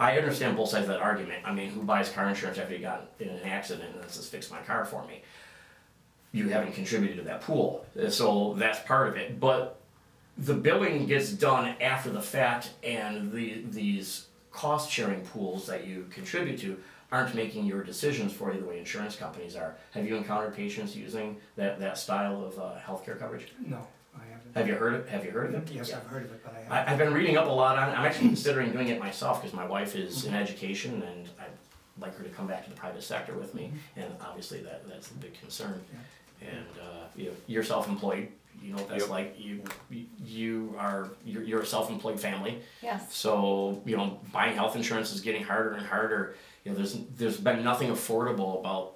I 0.00 0.18
understand 0.18 0.56
both 0.56 0.68
sides 0.68 0.82
of 0.82 0.88
that 0.88 1.00
argument. 1.00 1.42
I 1.44 1.54
mean, 1.54 1.70
who 1.70 1.82
buys 1.82 2.10
car 2.10 2.28
insurance 2.28 2.58
after 2.58 2.74
you 2.74 2.80
got 2.80 3.08
in 3.20 3.28
an 3.28 3.42
accident 3.44 3.94
and 3.94 4.10
says, 4.10 4.28
fix 4.28 4.50
my 4.50 4.60
car 4.60 4.84
for 4.84 5.06
me? 5.06 5.22
You 6.32 6.48
haven't 6.48 6.72
contributed 6.72 7.16
to 7.18 7.22
that 7.24 7.40
pool. 7.40 7.84
Uh, 8.00 8.10
So 8.10 8.54
that's 8.58 8.80
part 8.80 9.08
of 9.08 9.16
it. 9.16 9.40
But 9.40 9.78
the 10.36 10.54
billing 10.54 11.06
gets 11.06 11.30
done 11.32 11.74
after 11.80 12.10
the 12.10 12.22
fact, 12.22 12.70
and 12.82 13.32
the 13.32 13.64
these 13.70 14.26
cost 14.52 14.90
sharing 14.90 15.20
pools 15.22 15.66
that 15.66 15.86
you 15.86 16.06
contribute 16.10 16.58
to 16.60 16.78
aren't 17.10 17.34
making 17.34 17.64
your 17.64 17.82
decisions 17.82 18.32
for 18.32 18.52
you 18.52 18.60
the 18.60 18.66
way 18.66 18.78
insurance 18.78 19.16
companies 19.16 19.56
are. 19.56 19.74
Have 19.92 20.06
you 20.06 20.16
encountered 20.16 20.54
patients 20.54 20.94
using 20.94 21.36
that, 21.56 21.80
that 21.80 21.96
style 21.96 22.44
of 22.44 22.58
uh, 22.58 22.72
healthcare 22.86 23.18
coverage? 23.18 23.48
No, 23.66 23.78
I 24.14 24.24
haven't. 24.30 24.54
Have 24.54 24.68
you 24.68 24.74
heard 24.74 24.94
of 24.94 25.08
Have 25.08 25.24
you 25.24 25.30
heard 25.30 25.54
of 25.54 25.68
it? 25.70 25.74
Yes, 25.74 25.88
Yeah. 25.88 25.96
I've 25.96 26.06
heard 26.06 26.24
of 26.26 26.32
it, 26.32 26.44
but 26.44 26.52
I 26.54 26.58
I, 26.58 26.78
haven't. 26.80 26.92
I've 26.92 26.98
been 26.98 27.14
reading 27.14 27.36
up 27.38 27.46
a 27.46 27.50
lot 27.50 27.78
on. 27.78 27.88
it. 27.88 27.92
I'm 27.98 28.04
actually 28.04 28.28
considering 28.28 28.72
doing 28.72 28.88
it 28.88 28.98
myself 29.00 29.40
because 29.40 29.56
my 29.56 29.66
wife 29.66 29.96
is 29.96 30.24
in 30.26 30.34
education, 30.34 31.02
and 31.02 31.28
I'd 31.40 31.46
like 32.00 32.14
her 32.16 32.22
to 32.24 32.30
come 32.30 32.46
back 32.46 32.62
to 32.64 32.70
the 32.70 32.76
private 32.76 33.02
sector 33.02 33.34
with 33.34 33.54
me. 33.54 33.72
And 33.96 34.12
obviously, 34.20 34.60
that 34.62 34.86
that's 34.88 35.10
a 35.10 35.14
big 35.14 35.34
concern. 35.40 35.82
And 36.40 36.66
uh, 36.80 37.06
you 37.16 37.26
know, 37.26 37.32
you're 37.46 37.62
self-employed. 37.64 38.28
You 38.62 38.70
know 38.72 38.78
what 38.78 38.88
that's 38.88 39.02
Yep. 39.02 39.10
like. 39.10 39.34
You 39.38 39.62
you 40.24 40.74
are 40.78 41.10
you're, 41.24 41.42
you're 41.42 41.60
a 41.60 41.66
self-employed 41.66 42.18
family. 42.18 42.60
Yes. 42.82 43.14
So 43.14 43.82
you 43.86 43.96
know, 43.96 44.18
buying 44.32 44.54
health 44.56 44.74
insurance 44.76 45.12
is 45.12 45.20
getting 45.20 45.44
harder 45.44 45.72
and 45.72 45.86
harder. 45.86 46.34
You 46.64 46.72
know, 46.72 46.76
there's 46.78 46.98
there's 47.16 47.36
been 47.38 47.62
nothing 47.62 47.90
affordable 47.90 48.58
about 48.60 48.94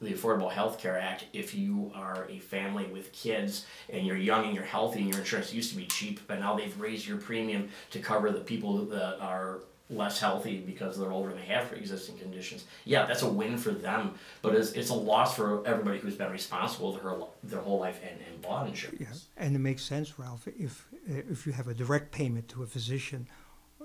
the 0.00 0.12
Affordable 0.12 0.50
Health 0.50 0.78
Care 0.80 0.98
Act 0.98 1.26
if 1.32 1.54
you 1.54 1.92
are 1.94 2.26
a 2.28 2.38
family 2.40 2.86
with 2.86 3.12
kids 3.12 3.66
and 3.88 4.04
you're 4.04 4.16
young 4.16 4.44
and 4.46 4.52
you're 4.54 4.64
healthy 4.64 4.98
and 5.00 5.08
your 5.08 5.20
insurance 5.20 5.54
used 5.54 5.70
to 5.70 5.76
be 5.76 5.86
cheap, 5.86 6.18
but 6.26 6.40
now 6.40 6.56
they've 6.56 6.78
raised 6.80 7.06
your 7.06 7.18
premium 7.18 7.68
to 7.92 8.00
cover 8.00 8.30
the 8.32 8.40
people 8.40 8.84
that 8.86 9.20
are 9.20 9.60
less 9.92 10.18
healthy 10.18 10.60
because 10.60 10.98
they're 10.98 11.12
older 11.12 11.30
and 11.30 11.38
they 11.38 11.44
have 11.44 11.68
pre-existing 11.68 12.18
conditions. 12.18 12.64
Yeah, 12.84 13.06
that's 13.06 13.22
a 13.22 13.28
win 13.28 13.56
for 13.58 13.70
them, 13.70 14.14
but 14.40 14.54
it's, 14.54 14.72
it's 14.72 14.90
a 14.90 14.94
loss 14.94 15.36
for 15.36 15.66
everybody 15.66 15.98
who's 15.98 16.16
been 16.16 16.32
responsible 16.32 16.92
their, 16.92 17.14
their 17.44 17.60
whole 17.60 17.80
life 17.80 18.00
and, 18.02 18.18
and 18.28 18.42
bought 18.42 18.66
insurance. 18.66 19.00
Yeah, 19.00 19.44
and 19.44 19.54
it 19.54 19.60
makes 19.60 19.82
sense, 19.82 20.18
Ralph, 20.18 20.48
if, 20.58 20.88
if 21.06 21.46
you 21.46 21.52
have 21.52 21.68
a 21.68 21.74
direct 21.74 22.10
payment 22.10 22.48
to 22.48 22.62
a 22.62 22.66
physician 22.66 23.28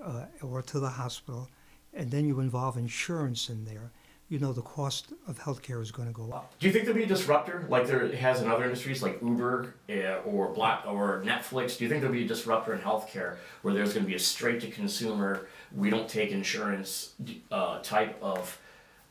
uh, 0.04 0.26
or 0.42 0.62
to 0.62 0.80
the 0.80 0.90
hospital, 0.90 1.50
and 1.94 2.12
then 2.12 2.26
you 2.26 2.40
involve 2.40 2.78
insurance 2.78 3.50
in 3.50 3.66
there, 3.66 3.92
you 4.30 4.40
know 4.40 4.52
the 4.52 4.62
cost 4.62 5.14
of 5.28 5.40
healthcare 5.40 5.82
is 5.82 5.92
going 5.92 6.08
to 6.08 6.14
go 6.14 6.32
up. 6.32 6.52
Do 6.60 6.68
you 6.68 6.74
think 6.74 6.84
there'll 6.86 6.98
be 6.98 7.06
a 7.06 7.08
disruptor 7.08 7.66
like 7.70 7.88
there 7.88 8.14
has 8.14 8.42
in 8.42 8.50
other 8.50 8.66
industries 8.66 9.02
like 9.02 9.22
Uber 9.22 9.74
uh, 9.90 9.94
or 10.26 10.50
Black 10.50 10.84
or 10.86 11.24
Netflix? 11.26 11.78
Do 11.78 11.86
you 11.86 11.90
think 11.90 12.02
there'll 12.02 12.16
be 12.16 12.26
a 12.26 12.28
disruptor 12.28 12.74
in 12.74 12.80
healthcare 12.80 13.38
where 13.62 13.74
there's 13.74 13.94
going 13.94 14.04
to 14.04 14.10
be 14.10 14.16
a 14.16 14.20
straight 14.20 14.60
to 14.62 14.68
consumer, 14.70 15.48
we 15.76 15.90
don't 15.90 16.08
take 16.10 16.32
insurance 16.32 17.14
uh, 17.52 17.80
type 17.82 18.18
of 18.22 18.58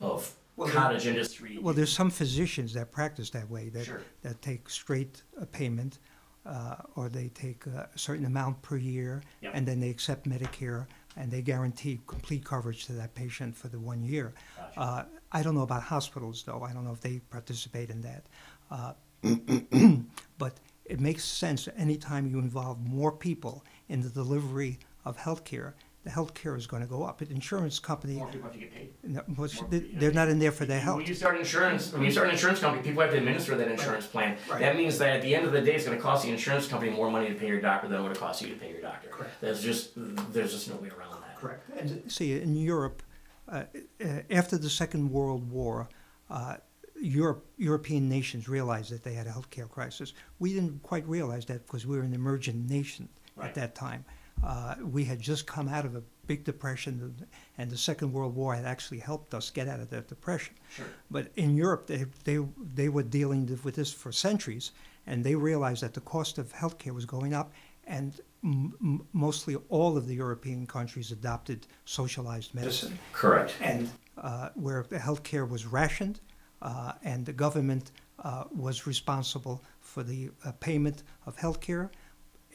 of 0.01 0.35
Well, 0.57 0.69
cottage 0.69 1.07
industry? 1.07 1.59
Well, 1.61 1.75
there's 1.75 1.93
some 1.93 2.11
physicians 2.11 2.73
that 2.75 2.93
practice 2.93 3.31
that 3.31 3.49
way, 3.51 3.69
that, 3.71 3.85
Sure. 3.87 4.03
that 4.23 4.41
take 4.43 4.69
straight 4.69 5.23
uh, 5.41 5.45
payment, 5.47 5.99
uh, 6.45 6.77
or 6.95 7.09
they 7.09 7.29
take 7.29 7.67
a 7.67 7.89
certain 7.95 8.27
amount 8.27 8.61
per 8.63 8.77
year, 8.77 9.23
Yep. 9.43 9.53
and 9.55 9.67
then 9.67 9.81
they 9.81 9.89
accept 9.91 10.29
Medicare, 10.29 10.87
and 11.17 11.31
they 11.31 11.41
guarantee 11.43 12.01
complete 12.07 12.45
coverage 12.45 12.85
to 12.87 12.93
that 12.93 13.15
patient 13.15 13.57
for 13.57 13.69
the 13.69 13.79
one 13.79 14.03
year. 14.03 14.35
Gotcha. 14.57 14.81
Uh, 14.81 15.05
I 15.33 15.43
don't 15.43 15.55
know 15.55 15.63
about 15.63 15.83
hospitals, 15.83 16.43
though. 16.45 16.63
I 16.63 16.73
don't 16.75 16.85
know 16.85 16.93
if 16.93 17.01
they 17.01 17.21
participate 17.31 17.89
in 17.91 18.03
that. 18.03 18.27
Uh, 18.71 18.93
but 20.39 20.55
it 20.85 21.01
makes 21.01 21.25
sense 21.25 21.69
anytime 21.77 22.27
you 22.27 22.39
involve 22.39 22.79
more 22.81 23.13
people 23.13 23.65
in 23.89 24.03
the 24.03 24.09
delivery 24.11 24.79
of 25.05 25.17
healthcare, 25.17 25.73
the 26.07 26.13
healthcare 26.13 26.57
is 26.57 26.69
going 26.69 26.83
to 26.83 26.89
go 26.89 27.03
up. 27.03 27.21
An 27.21 27.33
insurance 27.33 27.81
company, 27.81 28.15
More 28.15 28.29
people 28.29 28.43
have 28.45 28.53
to 28.53 28.59
get 28.61 28.73
paid. 28.73 28.91
no, 29.03 29.23
well, 29.37 29.49
More- 29.61 29.69
they- 29.69 29.81
they're 29.81 30.13
not 30.13 30.29
in 30.29 30.39
there 30.39 30.53
for 30.53 30.65
their 30.65 30.79
health. 30.79 30.99
When 30.99 31.07
you 31.07 31.15
start 31.15 31.37
insurance, 31.37 31.93
when 31.93 32.03
you 32.05 32.13
start 32.13 32.29
an 32.29 32.35
insurance 32.35 32.61
company, 32.61 32.85
people 32.85 33.03
have 33.03 33.11
to 33.11 33.19
administer 33.19 33.57
that 33.57 33.69
insurance 33.69 34.07
plan. 34.07 34.39
Right. 34.49 34.61
That 34.61 34.77
means 34.77 34.99
that 34.99 35.11
at 35.17 35.23
the 35.23 35.35
end 35.35 35.45
of 35.47 35.53
the 35.53 35.61
day, 35.61 35.75
it's 35.75 35.85
going 35.85 35.97
to 35.99 36.03
cost 36.03 36.25
the 36.25 36.31
insurance 36.31 36.69
company 36.69 36.93
more 36.93 37.11
money 37.11 37.29
to 37.29 37.35
pay 37.35 37.49
your 37.49 37.61
doctor 37.61 37.89
than 37.89 38.01
it 38.01 38.05
would 38.05 38.17
cost 38.17 38.41
you 38.41 38.49
to 38.51 38.55
pay 38.55 38.71
your 38.71 38.81
doctor. 38.81 39.09
Correct. 39.09 39.33
There's 39.41 39.61
just 39.63 39.91
there's 40.33 40.53
just 40.53 40.71
no 40.71 40.77
way 40.77 40.91
around 40.97 41.21
that. 41.23 41.37
Correct. 41.41 41.69
And 41.77 42.11
see, 42.11 42.41
in 42.41 42.55
Europe, 42.55 43.03
uh, 43.49 43.65
uh, 44.01 44.21
after 44.31 44.57
the 44.57 44.71
Second 44.71 45.11
World 45.11 45.51
War, 45.51 45.89
uh, 46.31 46.59
Europe, 47.01 47.45
European 47.59 48.09
nations 48.09 48.49
realized 48.49 48.91
that 48.93 49.03
they 49.03 49.15
had 49.15 49.27
a 49.27 49.31
healthcare 49.31 49.69
crisis. 49.69 50.15
We 50.39 50.55
didn't 50.55 50.85
quite 50.85 51.07
realize 51.09 51.45
that 51.47 51.67
because 51.67 51.85
we 51.85 51.97
were 51.97 52.05
an 52.05 52.15
emergent 52.15 52.71
nation 52.71 53.09
Right. 53.35 53.49
at 53.49 53.55
that 53.57 53.75
time. 53.75 54.05
Uh, 54.45 54.75
we 54.83 55.05
had 55.05 55.21
just 55.21 55.47
come 55.47 55.69
out 55.69 55.85
of 55.85 55.97
a 55.97 56.03
big 56.27 56.45
depression, 56.45 57.15
and 57.59 57.71
the 57.71 57.77
Second 57.77 58.13
World 58.13 58.35
War 58.35 58.55
had 58.55 58.65
actually 58.65 58.99
helped 58.99 59.35
us 59.35 59.51
get 59.51 59.69
out 59.69 59.81
of 59.81 59.91
that 59.91 60.09
depression. 60.09 60.55
Sure. 60.69 60.87
But 61.11 61.33
in 61.37 61.57
Europe, 61.57 61.87
they, 61.87 62.05
they, 62.25 62.39
they 62.75 62.89
were 62.89 63.03
dealing 63.03 63.59
with 63.65 63.75
this 63.77 63.93
for 63.93 64.13
centuries, 64.13 64.73
and 65.07 65.25
they 65.25 65.35
realized 65.35 65.83
that 65.83 65.95
the 65.95 66.01
cost 66.01 66.39
of 66.39 66.53
healthcare 66.53 66.93
was 66.93 67.07
going 67.07 67.33
up, 67.33 67.53
and 67.87 68.21
m- 68.45 69.07
mostly 69.13 69.57
all 69.69 69.97
of 69.97 70.07
the 70.07 70.15
European 70.15 70.67
countries 70.67 71.13
adopted 71.13 71.67
socialized 71.85 72.55
medicine, 72.55 72.99
Correct. 73.13 73.55
and 73.61 73.89
uh, 74.19 74.51
where 74.55 74.85
the 74.89 74.99
healthcare 74.99 75.49
was 75.49 75.67
rationed, 75.67 76.21
uh, 76.63 76.93
and 77.03 77.25
the 77.25 77.33
government 77.33 77.93
uh, 78.23 78.45
was 78.51 78.87
responsible 78.87 79.63
for 79.81 80.03
the 80.03 80.31
uh, 80.45 80.53
payment 80.53 81.05
of 81.27 81.37
healthcare, 81.37 81.91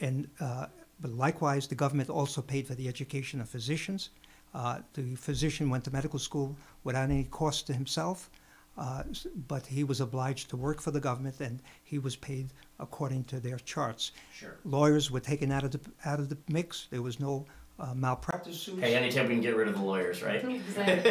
and 0.00 0.28
uh, 0.40 0.66
but 1.02 1.10
likewise, 1.10 1.66
the 1.66 1.74
government 1.74 2.08
also 2.08 2.40
paid 2.40 2.66
for 2.66 2.74
the 2.74 2.88
education 2.88 3.40
of 3.40 3.48
physicians. 3.48 4.10
Uh, 4.54 4.78
the 4.94 5.16
physician 5.16 5.68
went 5.68 5.82
to 5.84 5.90
medical 5.90 6.18
school 6.18 6.56
without 6.84 7.10
any 7.10 7.24
cost 7.24 7.66
to 7.66 7.72
himself, 7.74 8.30
uh, 8.78 9.02
but 9.48 9.66
he 9.66 9.82
was 9.82 10.00
obliged 10.00 10.48
to 10.50 10.56
work 10.56 10.80
for 10.80 10.92
the 10.92 11.00
government, 11.00 11.40
and 11.40 11.60
he 11.82 11.98
was 11.98 12.14
paid 12.14 12.50
according 12.78 13.24
to 13.24 13.40
their 13.40 13.58
charts. 13.58 14.12
Sure. 14.32 14.56
Lawyers 14.64 15.10
were 15.10 15.20
taken 15.20 15.50
out 15.50 15.64
of 15.64 15.72
the 15.72 15.80
out 16.04 16.20
of 16.20 16.28
the 16.28 16.38
mix. 16.48 16.86
There 16.90 17.02
was 17.02 17.18
no 17.18 17.46
uh, 17.80 17.94
malpractice 17.94 18.60
suits. 18.60 18.80
Hey, 18.80 18.94
anytime 18.94 19.26
we 19.26 19.34
can 19.34 19.42
get 19.42 19.56
rid 19.56 19.68
of 19.68 19.74
the 19.74 19.82
lawyers, 19.82 20.22
right? 20.22 20.44
Exactly. 20.44 21.10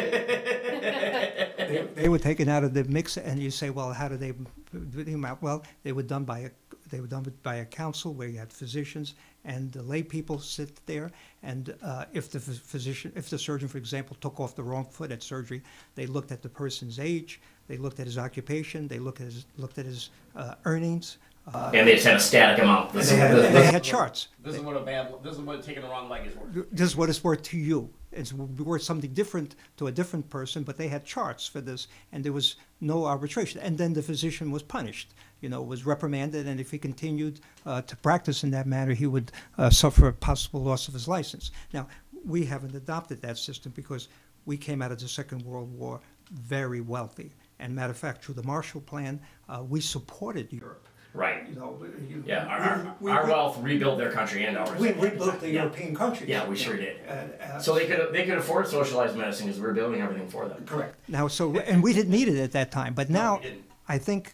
they, 1.68 1.88
they 1.94 2.08
were 2.08 2.18
taken 2.18 2.48
out 2.48 2.64
of 2.64 2.72
the 2.72 2.84
mix, 2.84 3.18
and 3.18 3.38
you 3.40 3.50
say, 3.50 3.70
well, 3.70 3.92
how 3.92 4.08
do 4.08 4.16
they 4.16 4.32
do 4.72 5.04
them 5.04 5.24
out? 5.24 5.42
Well, 5.42 5.62
they 5.82 5.92
were 5.92 6.02
done 6.02 6.24
by 6.24 6.38
a 6.40 6.50
they 6.92 7.00
were 7.00 7.06
done 7.08 7.24
by 7.42 7.56
a 7.56 7.64
council 7.64 8.12
where 8.12 8.28
you 8.28 8.38
had 8.38 8.52
physicians 8.52 9.14
and 9.44 9.72
the 9.72 9.82
lay 9.82 10.02
people 10.04 10.38
sit 10.38 10.70
there, 10.86 11.10
and 11.42 11.74
uh, 11.82 12.04
if 12.12 12.30
the 12.30 12.38
phys- 12.38 12.60
physician, 12.60 13.10
if 13.16 13.28
the 13.28 13.38
surgeon, 13.38 13.66
for 13.66 13.78
example, 13.78 14.16
took 14.20 14.38
off 14.38 14.54
the 14.54 14.62
wrong 14.62 14.84
foot 14.84 15.10
at 15.10 15.20
surgery, 15.22 15.62
they 15.96 16.06
looked 16.06 16.30
at 16.30 16.42
the 16.42 16.48
person's 16.48 17.00
age, 17.00 17.40
they 17.66 17.76
looked 17.76 17.98
at 17.98 18.06
his 18.06 18.18
occupation, 18.18 18.86
they 18.86 19.00
looked 19.00 19.20
at 19.20 19.26
his 19.26 19.46
looked 19.56 19.78
at 19.78 19.86
his 19.86 20.10
uh, 20.36 20.54
earnings. 20.66 21.18
Uh, 21.52 21.72
And 21.74 21.88
they 21.88 21.94
just 21.94 22.06
had 22.06 22.16
a 22.16 22.20
static 22.20 22.62
amount. 22.62 22.92
This 22.92 23.08
they, 23.08 23.14
is- 23.16 23.20
had, 23.20 23.36
this- 23.36 23.52
they 23.52 23.64
had 23.72 23.82
charts. 23.82 24.28
This 24.44 24.54
is 24.54 24.60
what 24.60 24.76
a 24.76 24.80
bad. 24.80 25.12
This 25.24 25.34
is 25.34 25.40
what 25.40 25.60
taking 25.64 25.82
the 25.82 25.88
wrong 25.88 26.08
leg 26.08 26.26
is 26.28 26.36
worth. 26.36 26.66
this 26.70 26.88
is 26.90 26.96
what 26.96 27.08
it's 27.08 27.24
worth 27.24 27.42
to 27.42 27.56
you. 27.58 27.90
It's 28.12 28.32
worth 28.34 28.82
something 28.82 29.12
different 29.14 29.56
to 29.78 29.86
a 29.86 29.92
different 29.92 30.28
person, 30.28 30.62
but 30.62 30.76
they 30.76 30.86
had 30.88 31.02
charts 31.04 31.46
for 31.48 31.60
this, 31.62 31.88
and 32.12 32.22
there 32.22 32.32
was 32.34 32.56
no 32.80 33.06
arbitration. 33.06 33.60
And 33.62 33.76
then 33.78 33.94
the 33.94 34.02
physician 34.02 34.50
was 34.52 34.62
punished, 34.62 35.08
you 35.42 35.48
know, 35.48 35.60
was 35.60 35.84
reprimanded, 35.84 36.46
and 36.46 36.58
if 36.60 36.70
he 36.70 36.78
continued 36.78 37.40
uh, 37.66 37.82
to 37.82 37.96
practice 37.96 38.44
in 38.44 38.50
that 38.52 38.66
manner, 38.66 38.94
he 38.94 39.06
would 39.06 39.30
uh, 39.58 39.68
suffer 39.68 40.06
a 40.08 40.12
possible 40.12 40.62
loss 40.62 40.88
of 40.88 40.94
his 40.94 41.06
license. 41.08 41.50
Now, 41.74 41.88
we 42.24 42.44
haven't 42.46 42.74
adopted 42.74 43.20
that 43.22 43.36
system 43.36 43.72
because 43.74 44.08
we 44.46 44.56
came 44.56 44.80
out 44.80 44.92
of 44.92 45.00
the 45.00 45.08
Second 45.08 45.42
World 45.44 45.76
War 45.76 46.00
very 46.30 46.80
wealthy. 46.80 47.32
And 47.58 47.74
matter 47.74 47.90
of 47.90 47.98
fact, 47.98 48.24
through 48.24 48.36
the 48.36 48.42
Marshall 48.44 48.80
Plan, 48.80 49.20
uh, 49.48 49.62
we 49.68 49.80
supported 49.80 50.52
Europe. 50.52 50.86
right. 51.12 51.46
You 51.48 51.56
know, 51.56 51.76
you- 52.08 52.24
Yeah, 52.26 52.46
our, 52.46 52.58
our, 52.60 52.96
we- 53.00 53.10
our 53.10 53.24
we- 53.24 53.30
wealth 53.32 53.58
rebuilt 53.60 53.98
their 53.98 54.12
country 54.12 54.44
and 54.46 54.56
ours. 54.56 54.78
we 54.80 54.92
rebuilt 54.92 55.40
the 55.40 55.48
Yeah. 55.50 55.62
European 55.64 55.94
countries. 55.94 56.28
Yeah, 56.28 56.48
we 56.48 56.56
sure 56.56 56.76
did. 56.76 56.96
Uh, 57.06 57.58
So 57.58 57.74
they 57.74 57.86
could 57.86 58.12
they 58.12 58.24
could 58.24 58.38
afford 58.38 58.66
socialized 58.68 59.16
medicine 59.16 59.46
because 59.46 59.60
we 59.60 59.66
were 59.66 59.74
building 59.74 60.00
everything 60.00 60.28
for 60.30 60.48
them. 60.48 60.64
Correct. 60.64 60.94
Now, 61.08 61.26
so, 61.28 61.56
and 61.58 61.82
we 61.82 61.92
didn't 61.92 62.12
need 62.12 62.28
it 62.28 62.38
at 62.38 62.52
that 62.52 62.70
time, 62.70 62.94
but 62.94 63.10
now, 63.10 63.38
didn't. 63.38 63.64
I 63.88 63.98
think, 63.98 64.32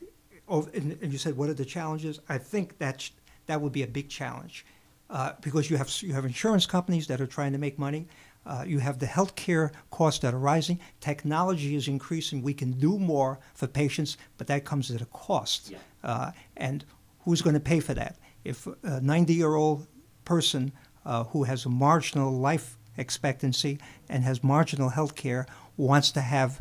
oh, 0.49 0.69
and, 0.75 0.99
and 1.03 1.13
you 1.13 1.19
said, 1.19 1.37
what 1.37 1.49
are 1.49 1.55
the 1.55 1.65
challenges? 1.65 2.21
I 2.29 2.39
think 2.39 2.79
that's, 2.79 3.11
that 3.47 3.61
would 3.61 3.73
be 3.73 3.83
a 3.83 3.87
big 3.87 4.09
challenge. 4.09 4.65
Uh, 5.11 5.33
because 5.41 5.71
you 5.71 5.77
have, 5.79 5.91
you 6.03 6.13
have 6.13 6.27
insurance 6.27 6.67
companies 6.67 7.07
that 7.07 7.21
are 7.21 7.27
trying 7.27 7.53
to 7.53 7.59
make 7.59 7.79
money. 7.79 8.07
Uh, 8.45 8.65
you 8.67 8.79
have 8.79 8.99
the 8.99 9.07
healthcare 9.07 9.71
costs 9.91 10.21
that 10.21 10.35
are 10.35 10.39
rising. 10.39 10.79
Technology 11.01 11.77
is 11.77 11.89
increasing. 11.89 12.43
We 12.43 12.55
can 12.55 12.73
do 12.73 12.99
more 12.99 13.39
for 13.55 13.67
patients, 13.67 14.17
but 14.37 14.47
that 14.49 14.65
comes 14.65 14.91
at 14.91 15.01
a 15.01 15.07
cost. 15.07 15.71
Yeah. 15.71 15.79
Uh, 16.03 16.33
and 16.57 16.85
who's 17.21 17.43
going 17.43 17.55
to 17.55 17.61
pay 17.61 17.81
for 17.81 17.95
that? 17.95 18.17
If 18.45 18.67
a 18.83 19.01
90 19.01 19.35
year 19.35 19.55
old 19.55 19.87
person 20.25 20.73
uh, 21.05 21.25
who 21.25 21.45
has 21.45 21.65
a 21.65 21.69
marginal 21.69 22.33
life 22.33 22.79
expectancy 22.97 23.79
and 24.09 24.25
has 24.25 24.43
marginal 24.43 24.91
health 24.91 25.15
care 25.15 25.47
wants 25.77 26.11
to 26.13 26.21
have 26.21 26.61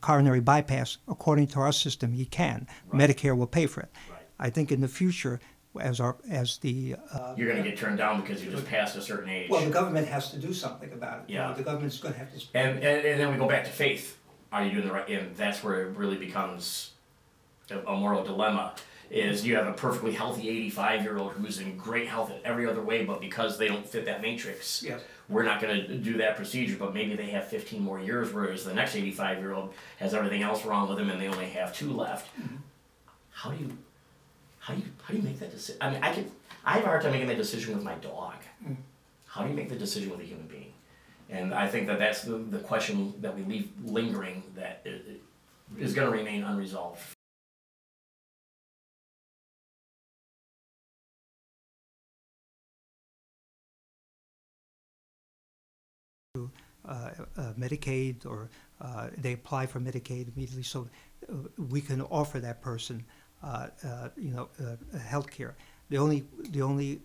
coronary 0.00 0.40
bypass, 0.40 0.98
according 1.08 1.48
to 1.48 1.60
our 1.60 1.72
system, 1.72 2.12
he 2.12 2.24
can. 2.24 2.66
Right. 2.88 3.08
Medicare 3.10 3.36
will 3.36 3.46
pay 3.46 3.66
for 3.66 3.80
it. 3.80 3.88
Right. 4.10 4.20
I 4.38 4.50
think 4.50 4.70
in 4.72 4.80
the 4.80 4.88
future, 4.88 5.40
as 5.80 6.00
our 6.00 6.16
as 6.30 6.58
the 6.58 6.96
uh, 7.12 7.34
You're 7.36 7.48
gonna 7.50 7.62
get 7.62 7.76
turned 7.78 7.98
down 7.98 8.20
because 8.20 8.42
you 8.44 8.50
just 8.50 8.66
passed 8.66 8.96
a 8.96 9.02
certain 9.02 9.28
age. 9.28 9.48
well, 9.50 9.64
the 9.64 9.70
government 9.70 10.08
has 10.08 10.30
to 10.32 10.38
do 10.38 10.52
something 10.52 10.92
about 10.92 11.20
it. 11.20 11.30
You 11.30 11.38
know, 11.38 11.48
Yeah. 11.48 11.54
the 11.54 11.62
government's 11.62 11.98
going 11.98 12.14
to 12.14 12.20
have 12.20 12.32
to. 12.36 12.44
And, 12.54 12.78
and 12.78 13.06
and 13.06 13.20
then 13.20 13.30
we 13.32 13.38
go 13.38 13.46
back 13.48 13.64
to 13.64 13.70
faith. 13.70 14.16
Are 14.50 14.64
you 14.64 14.72
doing 14.72 14.86
the 14.86 14.92
right? 14.92 15.08
And 15.08 15.36
that's 15.36 15.62
where 15.62 15.86
it 15.86 15.96
really 15.96 16.16
becomes 16.16 16.92
a 17.70 17.94
moral 17.94 18.24
dilemma. 18.24 18.74
Is 19.10 19.46
you 19.46 19.56
have 19.56 19.66
a 19.66 19.72
perfectly 19.72 20.12
healthy 20.12 20.48
85 20.48 21.02
year 21.02 21.18
old 21.18 21.32
who's 21.32 21.60
in 21.60 21.76
great 21.76 22.08
health 22.08 22.30
in 22.30 22.36
every 22.44 22.66
other 22.68 22.82
way, 22.82 23.04
but 23.04 23.20
because 23.20 23.56
they 23.58 23.68
don't 23.68 23.86
fit 23.86 24.04
that 24.06 24.20
matrix, 24.20 24.82
Yes. 24.82 25.00
We're 25.28 25.42
not 25.42 25.60
going 25.60 25.86
to 25.86 25.94
do 25.96 26.16
that 26.18 26.36
procedure. 26.36 26.76
But 26.78 26.94
maybe 26.94 27.14
they 27.16 27.30
have 27.30 27.46
15 27.48 27.82
more 27.82 28.00
years, 28.00 28.32
whereas 28.32 28.64
the 28.64 28.74
next 28.74 28.96
85 28.96 29.38
year 29.38 29.52
old 29.52 29.74
has 29.98 30.14
everything 30.14 30.42
else 30.42 30.64
wrong 30.64 30.88
with 30.88 30.98
them 30.98 31.10
and 31.10 31.20
they 31.20 31.28
only 31.28 31.46
have 31.50 31.74
two 31.74 31.92
left. 31.92 32.26
Mm-hmm. 32.40 32.56
How 33.30 33.50
do 33.50 33.62
you, 33.64 33.76
how 34.58 34.74
do 34.74 34.80
you, 34.80 34.86
how 35.02 35.12
do 35.12 35.16
you 35.20 35.22
make 35.22 35.38
that 35.40 35.50
decision? 35.50 35.80
I 35.82 35.90
mean, 35.90 36.02
I 36.02 36.12
can, 36.12 36.30
I 36.64 36.72
have 36.74 36.84
a 36.84 36.86
hard 36.86 37.02
time 37.02 37.12
making 37.12 37.28
that 37.28 37.36
decision 37.36 37.74
with 37.74 37.84
my 37.84 37.94
dog. 37.94 38.34
Mm. 38.66 38.76
How 39.26 39.42
do 39.44 39.50
you 39.50 39.54
make 39.54 39.68
the 39.68 39.76
decision 39.76 40.10
with 40.10 40.20
a 40.20 40.24
human 40.24 40.46
being? 40.46 40.72
And 41.30 41.54
I 41.54 41.68
think 41.68 41.86
that 41.88 41.98
that's 41.98 42.22
the, 42.22 42.38
the 42.38 42.58
question 42.58 43.14
that 43.20 43.36
we 43.36 43.44
leave 43.44 43.70
lingering 43.84 44.42
that 44.56 44.80
i- 44.86 44.88
i- 44.88 45.80
is 45.80 45.92
going 45.94 46.10
to 46.10 46.16
remain 46.16 46.42
unresolved. 46.42 47.00
Medicaid 57.58 58.26
or 58.26 58.48
uh, 58.80 59.08
they 59.16 59.32
apply 59.32 59.66
for 59.66 59.80
Medicaid 59.80 60.34
immediately, 60.34 60.62
so 60.62 60.88
uh, 61.28 61.34
we 61.70 61.80
can 61.80 62.02
offer 62.02 62.40
that 62.40 62.60
person, 62.60 63.04
uh, 63.42 63.68
uh, 63.84 64.08
you 64.16 64.30
know, 64.30 64.48
uh, 64.64 64.98
health 64.98 65.30
care. 65.30 65.56
The 65.90 65.98
only, 65.98 66.24
the 66.50 66.62
only 66.62 67.00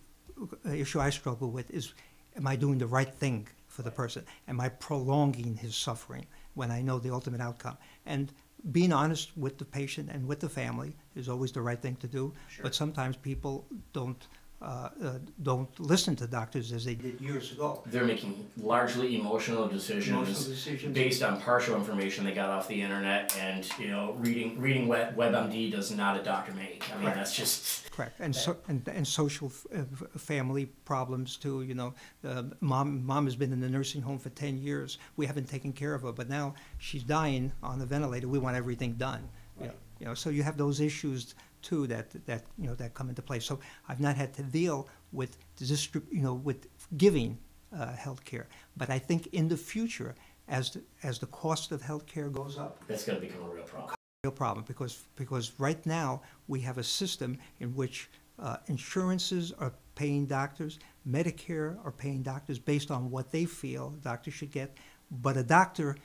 issue 0.65 0.99
I 0.99 1.09
struggle 1.09 1.49
with 1.49 1.71
is, 1.71 1.93
am 2.35 2.47
I 2.47 2.55
doing 2.55 2.77
the 2.77 2.87
right 2.87 3.13
thing 3.13 3.47
for 3.67 3.81
the 3.81 3.91
person? 3.91 4.23
Am 4.47 4.59
I 4.59 4.69
prolonging 4.69 5.55
his 5.55 5.75
suffering 5.75 6.25
when 6.53 6.69
I 6.71 6.81
know 6.81 6.99
the 6.99 7.13
ultimate 7.13 7.41
outcome? 7.41 7.77
And 8.05 8.31
being 8.71 8.93
honest 8.93 9.35
with 9.37 9.57
the 9.57 9.65
patient 9.65 10.09
and 10.11 10.27
with 10.27 10.39
the 10.39 10.49
family 10.49 10.95
is 11.15 11.27
always 11.27 11.51
the 11.51 11.61
right 11.61 11.81
thing 11.81 11.95
to 11.97 12.07
do. 12.07 12.33
Sure. 12.49 12.63
But 12.63 12.75
sometimes 12.75 13.17
people 13.17 13.65
don't, 13.91 14.27
uh, 14.63 14.89
uh, 15.03 15.17
don't 15.41 15.77
listen 15.79 16.15
to 16.15 16.25
doctors 16.25 16.71
as 16.71 16.85
they 16.85 16.95
did 16.95 17.19
years 17.19 17.51
ago. 17.51 17.83
They're 17.85 18.05
making 18.05 18.47
largely 18.57 19.19
emotional 19.19 19.67
decisions, 19.67 20.07
Emotional 20.07 20.49
decisions. 20.55 20.93
based 20.95 21.21
on 21.21 21.41
partial 21.41 21.75
information 21.75 22.23
they 22.23 22.33
got 22.33 22.49
off 22.49 22.67
the 22.67 22.81
internet, 22.81 23.35
and 23.37 23.67
you 23.77 23.87
know, 23.89 24.13
reading 24.19 24.59
reading 24.59 24.87
Web, 24.87 25.15
WebMD 25.17 25.71
does 25.71 25.91
not 25.91 26.19
a 26.19 26.23
doctor 26.23 26.53
make. 26.53 26.83
I 26.89 26.93
mean, 26.95 27.03
Correct. 27.03 27.17
that's 27.17 27.35
just 27.35 27.91
Correct, 27.91 28.19
and 28.21 28.35
so, 28.35 28.55
and, 28.69 28.87
and 28.87 29.05
social 29.05 29.47
f- 29.49 29.67
uh, 29.79 30.17
family 30.17 30.65
problems 30.85 31.35
too, 31.35 31.61
you 31.63 31.75
know. 31.75 31.93
Uh, 32.27 32.43
mom, 32.61 33.05
mom 33.05 33.25
has 33.25 33.35
been 33.35 33.51
in 33.53 33.59
the 33.59 33.69
nursing 33.69 34.01
home 34.01 34.17
for 34.17 34.29
ten 34.29 34.57
years. 34.57 34.97
We 35.17 35.25
haven't 35.25 35.49
taken 35.49 35.73
care 35.73 35.93
of 35.93 36.01
her, 36.03 36.11
but 36.13 36.29
now 36.29 36.55
she's 36.77 37.03
dying 37.03 37.51
on 37.61 37.79
the 37.79 37.85
ventilator. 37.85 38.27
We 38.29 38.39
want 38.39 38.55
everything 38.55 38.93
done. 38.93 39.27
Right. 39.59 39.71
You 39.99 40.05
know, 40.07 40.13
so 40.15 40.29
you 40.31 40.41
have 40.43 40.57
those 40.57 40.79
issues 40.79 41.35
too 41.63 41.87
that, 41.87 42.11
that, 42.25 42.43
you 42.57 42.67
know, 42.67 42.75
that 42.75 42.93
come 42.93 43.09
into 43.09 43.21
play. 43.21 43.39
So 43.39 43.59
I've 43.89 43.99
not 43.99 44.15
had 44.15 44.33
to 44.35 44.43
deal 44.43 44.87
with 45.11 45.37
distrib, 45.59 46.03
you 46.11 46.21
know, 46.21 46.35
with 46.35 46.67
giving, 46.97 47.39
uh, 47.75 47.93
healthcare. 47.93 48.45
But 48.77 48.89
I 48.89 48.99
think 48.99 49.27
in 49.31 49.47
the 49.47 49.57
future, 49.57 50.15
as, 50.47 50.71
the, 50.71 50.81
as 51.01 51.19
the 51.19 51.27
cost 51.27 51.71
of 51.71 51.81
healthcare 51.81 52.31
goes 52.31 52.57
up, 52.57 52.83
that's 52.87 53.05
going 53.05 53.19
to 53.19 53.25
become 53.25 53.43
a 53.43 53.53
real 53.53 53.63
problem. 53.63 53.95
real 54.23 54.31
problem 54.31 54.65
because 54.67 55.03
because 55.15 55.51
right 55.59 55.85
now 55.85 56.21
we 56.47 56.59
have 56.61 56.77
a 56.77 56.83
system 56.83 57.37
in 57.59 57.73
which 57.75 58.09
uh, 58.39 58.57
insurances 58.67 59.51
are 59.59 59.73
paying 59.95 60.25
doctors, 60.25 60.79
Medicare 61.07 61.77
are 61.85 61.91
paying 61.91 62.23
doctors 62.23 62.59
based 62.59 62.89
on 62.91 63.11
what 63.11 63.31
they 63.31 63.45
feel 63.45 63.91
doctors 64.01 64.33
should 64.33 64.51
get, 64.51 64.77
but 65.11 65.37
a 65.37 65.43
doctor 65.43 65.95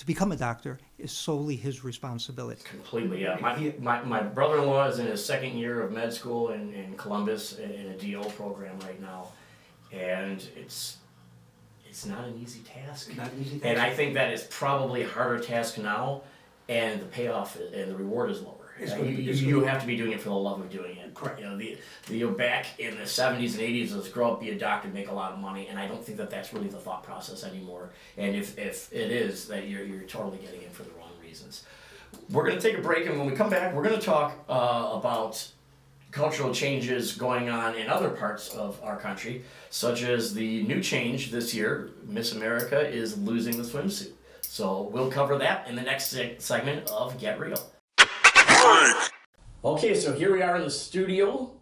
to 0.00 0.06
become 0.06 0.32
a 0.32 0.36
doctor 0.36 0.78
is 0.98 1.12
solely 1.12 1.56
his 1.56 1.84
responsibility. 1.84 2.62
Completely, 2.64 3.20
yeah. 3.20 3.36
My, 3.38 3.74
my, 3.78 4.02
my 4.02 4.22
brother-in-law 4.22 4.86
is 4.86 4.98
in 4.98 5.04
his 5.06 5.22
second 5.22 5.58
year 5.58 5.82
of 5.82 5.92
med 5.92 6.10
school 6.10 6.48
in, 6.52 6.72
in 6.72 6.96
Columbus 6.96 7.58
in 7.58 7.70
a 7.88 7.96
DO 7.98 8.22
program 8.30 8.78
right 8.80 8.98
now, 8.98 9.26
and 9.92 10.42
it's 10.56 10.96
it's 11.86 12.06
not 12.06 12.24
an 12.24 12.40
easy 12.42 12.60
task. 12.60 13.14
Not 13.14 13.26
an 13.32 13.42
easy 13.42 13.58
task. 13.58 13.64
And. 13.66 13.78
I 13.78 13.90
think 13.92 14.14
that 14.14 14.32
is 14.32 14.44
probably 14.44 15.02
a 15.02 15.08
harder 15.08 15.38
task 15.42 15.76
now, 15.76 16.22
and 16.68 16.98
the 17.00 17.04
payoff 17.06 17.58
i- 17.58 17.76
and 17.76 17.90
the 17.90 17.96
reward 17.96 18.30
is 18.30 18.40
lower. 18.40 18.54
It's 18.80 18.92
gonna 18.92 19.04
you, 19.10 19.16
be- 19.16 19.22
you, 19.24 19.30
it's 19.30 19.40
you 19.40 19.54
gonna- 19.60 19.70
have 19.70 19.80
to 19.80 19.86
be 19.86 19.96
doing 19.96 20.12
it 20.12 20.20
for 20.20 20.28
the 20.30 20.34
love 20.34 20.60
of 20.60 20.70
doing 20.70 20.96
it. 20.96 21.14
Correct. 21.14 21.38
You 21.40 21.46
know, 21.46 21.56
the, 21.56 21.76
the 22.06 22.16
you 22.16 22.26
know, 22.28 22.32
back 22.34 22.66
in 22.78 22.96
the 22.96 23.06
seventies 23.06 23.54
and 23.54 23.62
eighties, 23.62 23.92
was 23.94 24.08
grow 24.08 24.32
up, 24.32 24.40
be 24.40 24.50
a 24.50 24.58
doctor, 24.58 24.88
make 24.88 25.08
a 25.10 25.14
lot 25.14 25.32
of 25.32 25.38
money, 25.38 25.66
and 25.68 25.78
I 25.78 25.86
don't 25.86 26.04
think 26.04 26.18
that 26.18 26.30
that's 26.30 26.52
really 26.52 26.68
the 26.68 26.78
thought 26.78 27.02
process 27.02 27.44
anymore. 27.44 27.90
And 28.16 28.34
if, 28.34 28.58
if 28.58 28.92
it 28.92 29.10
is, 29.10 29.46
that 29.48 29.68
you're, 29.68 29.84
you're 29.84 30.02
totally 30.02 30.38
getting 30.38 30.62
in 30.62 30.70
for 30.70 30.82
the 30.84 30.90
wrong 30.98 31.10
reasons. 31.22 31.64
We're 32.30 32.48
gonna 32.48 32.60
take 32.60 32.78
a 32.78 32.82
break, 32.82 33.06
and 33.06 33.18
when 33.18 33.28
we 33.30 33.36
come 33.36 33.50
back, 33.50 33.74
we're 33.74 33.84
gonna 33.84 33.98
talk 34.00 34.32
uh, 34.48 34.90
about 34.94 35.46
cultural 36.10 36.52
changes 36.52 37.12
going 37.14 37.48
on 37.48 37.76
in 37.76 37.88
other 37.88 38.10
parts 38.10 38.48
of 38.54 38.80
our 38.82 38.96
country, 38.96 39.44
such 39.70 40.02
as 40.02 40.34
the 40.34 40.62
new 40.64 40.82
change 40.82 41.30
this 41.30 41.54
year 41.54 41.90
Miss 42.04 42.32
America 42.32 42.80
is 42.88 43.16
losing 43.18 43.56
the 43.56 43.62
swimsuit. 43.62 44.10
So 44.40 44.90
we'll 44.92 45.10
cover 45.12 45.38
that 45.38 45.68
in 45.68 45.76
the 45.76 45.82
next 45.82 46.12
seg- 46.12 46.40
segment 46.40 46.88
of 46.90 47.16
Get 47.20 47.38
Real. 47.38 47.62
Okay, 49.62 49.94
so 49.94 50.12
here 50.12 50.32
we 50.32 50.42
are 50.42 50.56
in 50.56 50.62
the 50.62 50.70
studio 50.70 51.52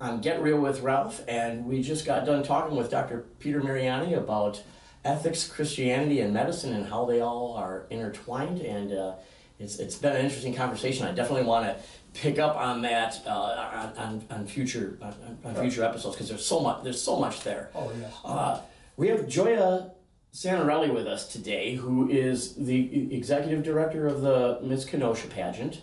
on 0.00 0.20
Get 0.20 0.42
Real 0.42 0.58
with 0.58 0.80
Ralph, 0.80 1.22
and 1.26 1.64
we 1.64 1.82
just 1.82 2.04
got 2.04 2.26
done 2.26 2.42
talking 2.42 2.76
with 2.76 2.90
Dr. 2.90 3.24
Peter 3.38 3.62
Mariani 3.62 4.14
about 4.14 4.62
ethics, 5.04 5.46
Christianity, 5.46 6.20
and 6.20 6.34
medicine, 6.34 6.74
and 6.74 6.86
how 6.86 7.06
they 7.06 7.20
all 7.20 7.54
are 7.54 7.86
intertwined. 7.90 8.60
And 8.60 8.92
uh, 8.92 9.14
it's 9.58 9.78
it's 9.78 9.96
been 9.96 10.16
an 10.16 10.24
interesting 10.24 10.54
conversation. 10.54 11.06
I 11.06 11.12
definitely 11.12 11.46
want 11.46 11.66
to 11.66 11.76
pick 12.12 12.38
up 12.38 12.56
on 12.56 12.82
that 12.82 13.22
uh, 13.26 13.90
on, 13.96 14.24
on, 14.30 14.46
future 14.46 14.98
on, 15.00 15.38
on 15.44 15.54
future 15.54 15.84
episodes 15.84 16.16
because 16.16 16.28
there's 16.28 16.44
so 16.44 16.60
much 16.60 16.84
there's 16.84 17.00
so 17.00 17.18
much 17.18 17.42
there. 17.42 17.70
Oh, 17.74 17.90
yes. 17.98 18.12
Uh, 18.24 18.60
we 18.96 19.08
have 19.08 19.26
Joya 19.28 19.92
Sanarelli 20.32 20.92
with 20.92 21.06
us 21.06 21.30
today, 21.32 21.74
who 21.74 22.08
is 22.10 22.54
the 22.54 23.14
executive 23.14 23.62
director 23.62 24.06
of 24.06 24.20
the 24.20 24.58
Miss 24.62 24.84
Kenosha 24.84 25.26
pageant, 25.28 25.80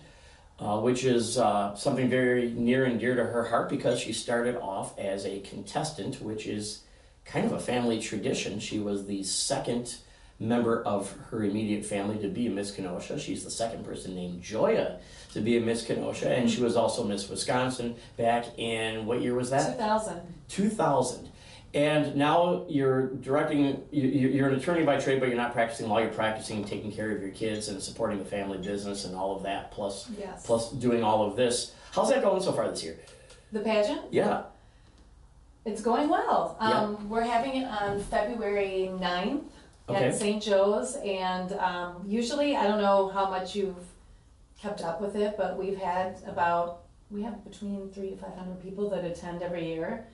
uh, 0.59 0.79
which 0.79 1.03
is 1.03 1.37
uh, 1.37 1.75
something 1.75 2.09
very 2.09 2.51
near 2.51 2.85
and 2.85 2.99
dear 2.99 3.15
to 3.15 3.23
her 3.23 3.45
heart 3.45 3.69
because 3.69 3.99
she 3.99 4.13
started 4.13 4.55
off 4.57 4.97
as 4.97 5.25
a 5.25 5.39
contestant, 5.41 6.21
which 6.21 6.47
is 6.47 6.81
kind 7.25 7.45
of 7.45 7.51
a 7.51 7.59
family 7.59 7.99
tradition. 7.99 8.59
She 8.59 8.79
was 8.79 9.05
the 9.05 9.23
second 9.23 9.97
member 10.39 10.83
of 10.83 11.15
her 11.29 11.43
immediate 11.43 11.85
family 11.85 12.17
to 12.19 12.27
be 12.27 12.47
a 12.47 12.49
Miss 12.49 12.71
Kenosha. 12.71 13.19
She's 13.19 13.43
the 13.43 13.51
second 13.51 13.85
person 13.85 14.15
named 14.15 14.41
Joya 14.41 14.99
to 15.33 15.41
be 15.41 15.57
a 15.57 15.61
Miss 15.61 15.85
Kenosha, 15.85 16.29
and 16.29 16.49
she 16.49 16.61
was 16.61 16.75
also 16.75 17.03
Miss 17.03 17.29
Wisconsin 17.29 17.95
back 18.17 18.45
in 18.57 19.05
what 19.05 19.21
year 19.21 19.33
was 19.33 19.49
that? 19.49 19.77
2000. 19.77 20.21
2000 20.49 21.29
and 21.75 22.15
now 22.15 22.65
you're 22.69 23.07
directing 23.17 23.59
you- 23.91 24.07
you- 24.07 24.29
you're 24.29 24.47
an 24.49 24.55
attorney 24.55 24.83
by 24.85 24.97
trade 24.97 25.19
but 25.19 25.27
you're 25.27 25.38
not 25.38 25.51
practicing 25.53 25.89
law 25.89 25.99
you're 25.99 26.09
practicing 26.09 26.63
taking 26.63 26.91
care 26.91 27.11
of 27.11 27.21
your 27.21 27.31
kids 27.31 27.67
and 27.67 27.81
supporting 27.83 28.17
the 28.17 28.25
family 28.25 28.57
business 28.57 29.03
and 29.05 29.13
all 29.15 29.35
of 29.35 29.43
that 29.43 29.69
plus 29.71 30.09
Yes. 30.17 30.45
plus 30.45 30.71
doing 30.71 31.03
all 31.03 31.23
of 31.27 31.35
this 31.35 31.73
how's 31.91 32.09
that 32.09 32.23
going 32.23 32.41
so 32.41 32.53
far 32.53 32.67
this 32.69 32.83
year 32.83 32.97
The 33.51 33.59
pageant? 33.59 34.01
yeah 34.11 34.43
It's 35.65 35.81
going 35.81 36.09
well. 36.09 36.55
Yeah. 36.61 36.67
Um, 36.81 37.09
We're 37.09 37.21
having 37.23 37.55
it 37.59 37.65
on 37.65 37.99
February 37.99 38.91
9th 38.99 39.45
Okay. 39.89 40.05
at 40.09 40.13
St. 40.15 40.39
Joe's. 40.43 40.95
And 40.97 41.53
um, 41.53 42.03
usually, 42.05 42.55
I 42.55 42.67
don't 42.67 42.79
know 42.79 43.07
how 43.09 43.27
much 43.31 43.55
you've 43.55 43.83
kept 44.61 44.83
up 44.83 45.01
with 45.01 45.15
it, 45.15 45.35
but 45.38 45.57
we've 45.57 45.79
had 45.79 46.17
about, 46.27 46.81
we 47.09 47.23
have 47.23 47.43
between 47.43 47.89
three 47.89 48.11
to 48.11 48.15
500 48.17 48.61
people 48.61 48.91
that 48.91 49.03
attend 49.05 49.41
every 49.41 49.65
year. 49.65 50.05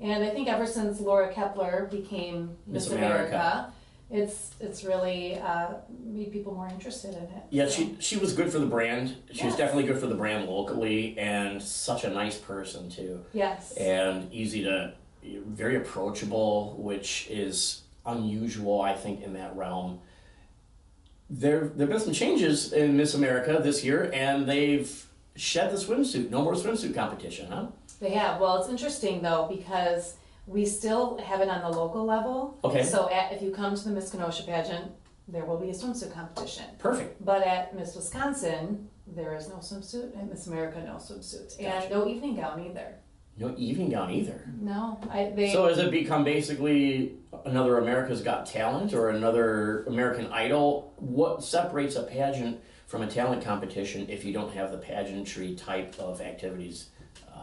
And 0.00 0.24
I 0.24 0.30
think 0.30 0.48
ever 0.48 0.66
since 0.66 0.98
Laura 1.00 1.32
Kaeppeler 1.32 1.90
became 1.90 2.56
Miss 2.66 2.84
Miss, 2.88 2.92
America. 2.96 3.28
America, 3.34 3.72
it's 4.10 4.50
it's 4.58 4.82
really 4.82 5.38
uh, 5.38 5.74
made 6.04 6.32
people 6.32 6.52
more 6.54 6.68
interested 6.68 7.14
in 7.14 7.22
it. 7.22 7.42
yeah 7.50 7.68
she 7.68 7.96
she 8.00 8.16
was 8.16 8.32
good 8.32 8.50
for 8.50 8.58
the 8.58 8.66
brand 8.66 9.14
she 9.32 9.46
was 9.46 9.54
definitely 9.54 9.84
good 9.84 10.00
for 10.00 10.08
the 10.08 10.16
brand 10.16 10.48
locally 10.48 11.16
and 11.16 11.62
such 11.62 12.02
a 12.02 12.10
nice 12.10 12.36
person 12.36 12.90
too 12.90 13.24
Yes. 13.32 13.70
and 13.76 14.32
easy 14.32 14.64
to 14.64 14.94
very 15.22 15.76
approachable 15.76 16.74
which 16.76 17.28
is 17.30 17.82
unusual 18.04 18.80
i 18.80 18.94
think 18.94 19.22
in 19.22 19.32
that 19.34 19.54
realm 19.54 20.00
there 21.28 21.68
there 21.76 21.86
have 21.86 21.90
been 21.90 22.00
some 22.00 22.12
changes 22.12 22.72
in 22.72 22.96
miss 22.96 23.14
america 23.14 23.60
this 23.62 23.84
year 23.84 24.10
and 24.12 24.48
they've 24.48 25.06
shed 25.36 25.70
the 25.70 25.76
swimsuit 25.76 26.30
no 26.30 26.42
more 26.42 26.54
swimsuit 26.54 26.94
competition 26.94 27.46
huh 27.48 27.66
They 28.00 28.10
have. 28.10 28.40
Well, 28.40 28.56
it's 28.60 28.68
interesting 28.70 29.22
though 29.22 29.46
because 29.50 30.16
we 30.46 30.64
still 30.66 31.18
have 31.18 31.40
it 31.40 31.48
on 31.48 31.60
the 31.70 31.76
local 31.78 32.04
level. 32.04 32.58
Okay. 32.64 32.82
So 32.82 33.08
at, 33.10 33.32
if 33.32 33.42
you 33.42 33.50
come 33.50 33.74
to 33.76 33.84
the 33.84 33.90
Miss 33.90 34.10
Kenosha 34.10 34.42
pageant, 34.44 34.90
there 35.28 35.44
will 35.44 35.58
be 35.58 35.70
a 35.70 35.74
swimsuit 35.74 36.12
competition. 36.12 36.64
perfect 36.78 37.24
But 37.24 37.42
at 37.42 37.76
Miss 37.76 37.94
Wisconsin, 37.94 38.88
there 39.06 39.36
is 39.36 39.48
no 39.48 39.56
swimsuit. 39.56 40.16
At 40.18 40.28
Miss 40.28 40.46
America, 40.46 40.82
no 40.84 40.94
swimsuits, 40.94 41.56
Gotcha. 41.58 41.68
and 41.84 41.90
no 41.90 42.08
evening 42.08 42.36
gown 42.36 42.64
either. 42.66 42.94
no 43.38 43.54
evening 43.56 43.90
gown 43.90 44.10
either 44.10 44.44
No, 44.60 44.98
I 45.10 45.32
they. 45.36 45.52
so 45.52 45.68
has 45.68 45.78
it 45.78 45.90
become 45.90 46.24
basically 46.24 47.16
another 47.44 47.78
america's 47.78 48.22
got 48.22 48.44
talent 48.44 48.92
or 48.92 49.08
another 49.10 49.84
american 49.84 50.26
idol 50.32 50.92
what 50.98 51.42
separates 51.44 51.94
a 51.96 52.02
pageant 52.02 52.60
from 52.86 53.02
a 53.02 53.06
talent 53.06 53.42
competition 53.44 54.06
if 54.10 54.24
you 54.24 54.32
don't 54.32 54.52
have 54.52 54.72
the 54.72 54.78
pageantry 54.78 55.54
type 55.54 55.96
of 55.98 56.20
activities 56.20 56.88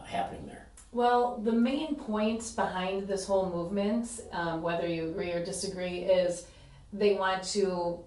happening 0.08 0.46
there? 0.46 0.66
Well, 0.92 1.38
the 1.38 1.52
main 1.52 1.94
point 1.96 2.52
behind 2.56 3.06
this 3.06 3.26
whole 3.26 3.50
movement, 3.50 4.08
um, 4.32 4.62
whether 4.62 4.86
you 4.86 5.10
agree 5.10 5.32
or 5.32 5.44
disagree, 5.44 5.98
is 5.98 6.46
they 6.92 7.14
want 7.14 7.42
to 7.54 8.00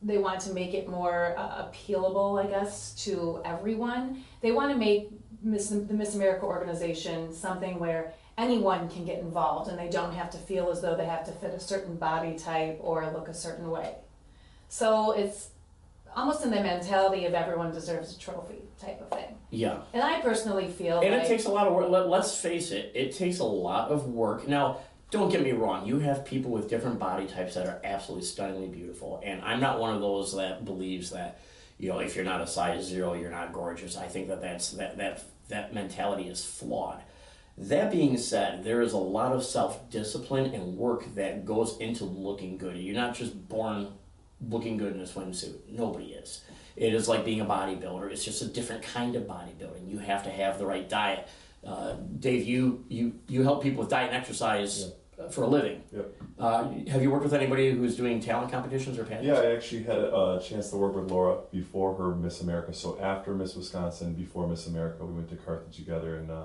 they 0.00 0.18
want 0.18 0.40
to 0.40 0.52
make 0.52 0.74
it 0.74 0.88
more 0.88 1.34
uh, 1.36 1.64
appealable, 1.64 2.44
I 2.44 2.46
guess, 2.48 2.94
to 3.04 3.42
everyone. 3.44 4.22
They 4.40 4.52
want 4.52 4.70
to 4.70 4.78
make 4.78 5.10
Miss, 5.42 5.70
the 5.70 5.94
Miss 5.94 6.14
America 6.14 6.44
organization 6.44 7.34
something 7.34 7.80
where 7.80 8.12
anyone 8.36 8.88
can 8.88 9.04
get 9.04 9.18
involved, 9.18 9.68
and 9.68 9.78
they 9.78 9.88
don't 9.88 10.14
have 10.14 10.30
to 10.30 10.38
feel 10.38 10.70
as 10.70 10.80
though 10.80 10.96
they 10.96 11.06
have 11.06 11.24
to 11.24 11.32
fit 11.32 11.52
a 11.52 11.58
certain 11.58 11.96
body 11.96 12.38
type 12.38 12.78
or 12.80 13.10
look 13.10 13.26
a 13.26 13.34
certain 13.34 13.70
way. 13.70 13.96
So 14.68 15.12
it's 15.12 15.48
almost 16.16 16.44
in 16.44 16.50
the 16.50 16.60
mentality 16.60 17.26
of 17.26 17.34
everyone 17.34 17.72
deserves 17.72 18.16
a 18.16 18.18
trophy 18.18 18.62
type 18.80 19.00
of 19.00 19.10
thing. 19.10 19.34
Yeah. 19.50 19.78
And 19.92 20.02
I 20.02 20.20
personally 20.20 20.68
feel 20.68 21.00
And 21.00 21.14
like 21.14 21.24
it 21.24 21.28
takes 21.28 21.44
a 21.44 21.50
lot 21.50 21.66
of 21.66 21.74
work. 21.74 21.88
Let, 21.90 22.08
let's 22.08 22.36
face 22.36 22.70
it, 22.70 22.92
it 22.94 23.14
takes 23.14 23.38
a 23.38 23.44
lot 23.44 23.90
of 23.90 24.08
work. 24.08 24.46
Now, 24.46 24.80
don't 25.10 25.30
get 25.30 25.42
me 25.42 25.52
wrong, 25.52 25.86
you 25.86 25.98
have 26.00 26.24
people 26.24 26.50
with 26.50 26.68
different 26.68 26.98
body 26.98 27.26
types 27.26 27.54
that 27.54 27.66
are 27.66 27.80
absolutely 27.82 28.26
stunningly 28.26 28.68
beautiful. 28.68 29.22
And 29.24 29.40
I'm 29.42 29.60
not 29.60 29.80
one 29.80 29.94
of 29.94 30.02
those 30.02 30.36
that 30.36 30.64
believes 30.64 31.10
that, 31.10 31.40
you 31.78 31.88
know, 31.88 31.98
if 32.00 32.14
you're 32.14 32.26
not 32.26 32.42
a 32.42 32.46
size 32.46 32.84
zero, 32.84 33.14
you're 33.14 33.30
not 33.30 33.52
gorgeous. 33.52 33.96
I 33.96 34.06
think 34.06 34.28
that 34.28 34.42
that's, 34.42 34.72
that, 34.72 34.98
that, 34.98 35.24
that 35.48 35.72
mentality 35.72 36.28
is 36.28 36.44
flawed. 36.44 37.02
That 37.56 37.90
being 37.90 38.16
said, 38.18 38.62
there 38.62 38.82
is 38.82 38.92
a 38.92 38.98
lot 38.98 39.32
of 39.32 39.42
self 39.42 39.90
discipline 39.90 40.54
and 40.54 40.76
work 40.76 41.14
that 41.16 41.44
goes 41.44 41.76
into 41.78 42.04
looking 42.04 42.56
good. 42.56 42.76
You're 42.76 42.94
not 42.94 43.16
just 43.16 43.48
born 43.48 43.88
looking 44.46 44.76
good 44.76 44.94
in 44.94 45.00
a 45.00 45.04
swimsuit. 45.04 45.56
Nobody 45.68 46.12
is. 46.12 46.42
It 46.76 46.94
is 46.94 47.08
like 47.08 47.24
being 47.24 47.40
a 47.40 47.44
bodybuilder. 47.44 48.10
It's 48.10 48.24
just 48.24 48.42
a 48.42 48.46
different 48.46 48.82
kind 48.82 49.16
of 49.16 49.24
bodybuilding. 49.24 49.90
You 49.90 49.98
have 49.98 50.22
to 50.24 50.30
have 50.30 50.58
the 50.58 50.66
right 50.66 50.88
diet. 50.88 51.28
Uh, 51.66 51.94
Dave, 52.20 52.46
you, 52.46 52.84
you 52.88 53.14
you 53.26 53.42
help 53.42 53.62
people 53.62 53.80
with 53.80 53.90
diet 53.90 54.08
and 54.08 54.16
exercise 54.16 54.84
uh 54.84 55.28
for 55.28 55.42
a 55.42 55.46
living. 55.48 55.82
Yep. 55.92 56.14
Uh, 56.38 56.68
have 56.86 57.02
you 57.02 57.10
worked 57.10 57.24
with 57.24 57.34
anybody 57.34 57.72
who's 57.72 57.96
doing 57.96 58.20
talent 58.20 58.52
competitions 58.52 58.96
or 58.96 59.04
pageants? 59.04 59.26
Yeah, 59.26 59.40
I 59.40 59.56
actually 59.56 59.82
had 59.82 59.98
a 59.98 60.40
chance 60.40 60.70
to 60.70 60.76
work 60.76 60.94
with 60.94 61.10
Laura 61.10 61.38
before 61.50 61.94
her 61.96 62.14
Miss 62.14 62.40
America. 62.40 62.72
So 62.72 62.96
after 63.00 63.34
Miss 63.34 63.56
Wisconsin, 63.56 64.14
before 64.14 64.46
Miss 64.46 64.68
America, 64.68 65.04
we 65.04 65.14
went 65.14 65.28
to 65.30 65.36
Carthage 65.36 65.74
together, 65.74 66.18
and 66.18 66.30
uh, 66.30 66.44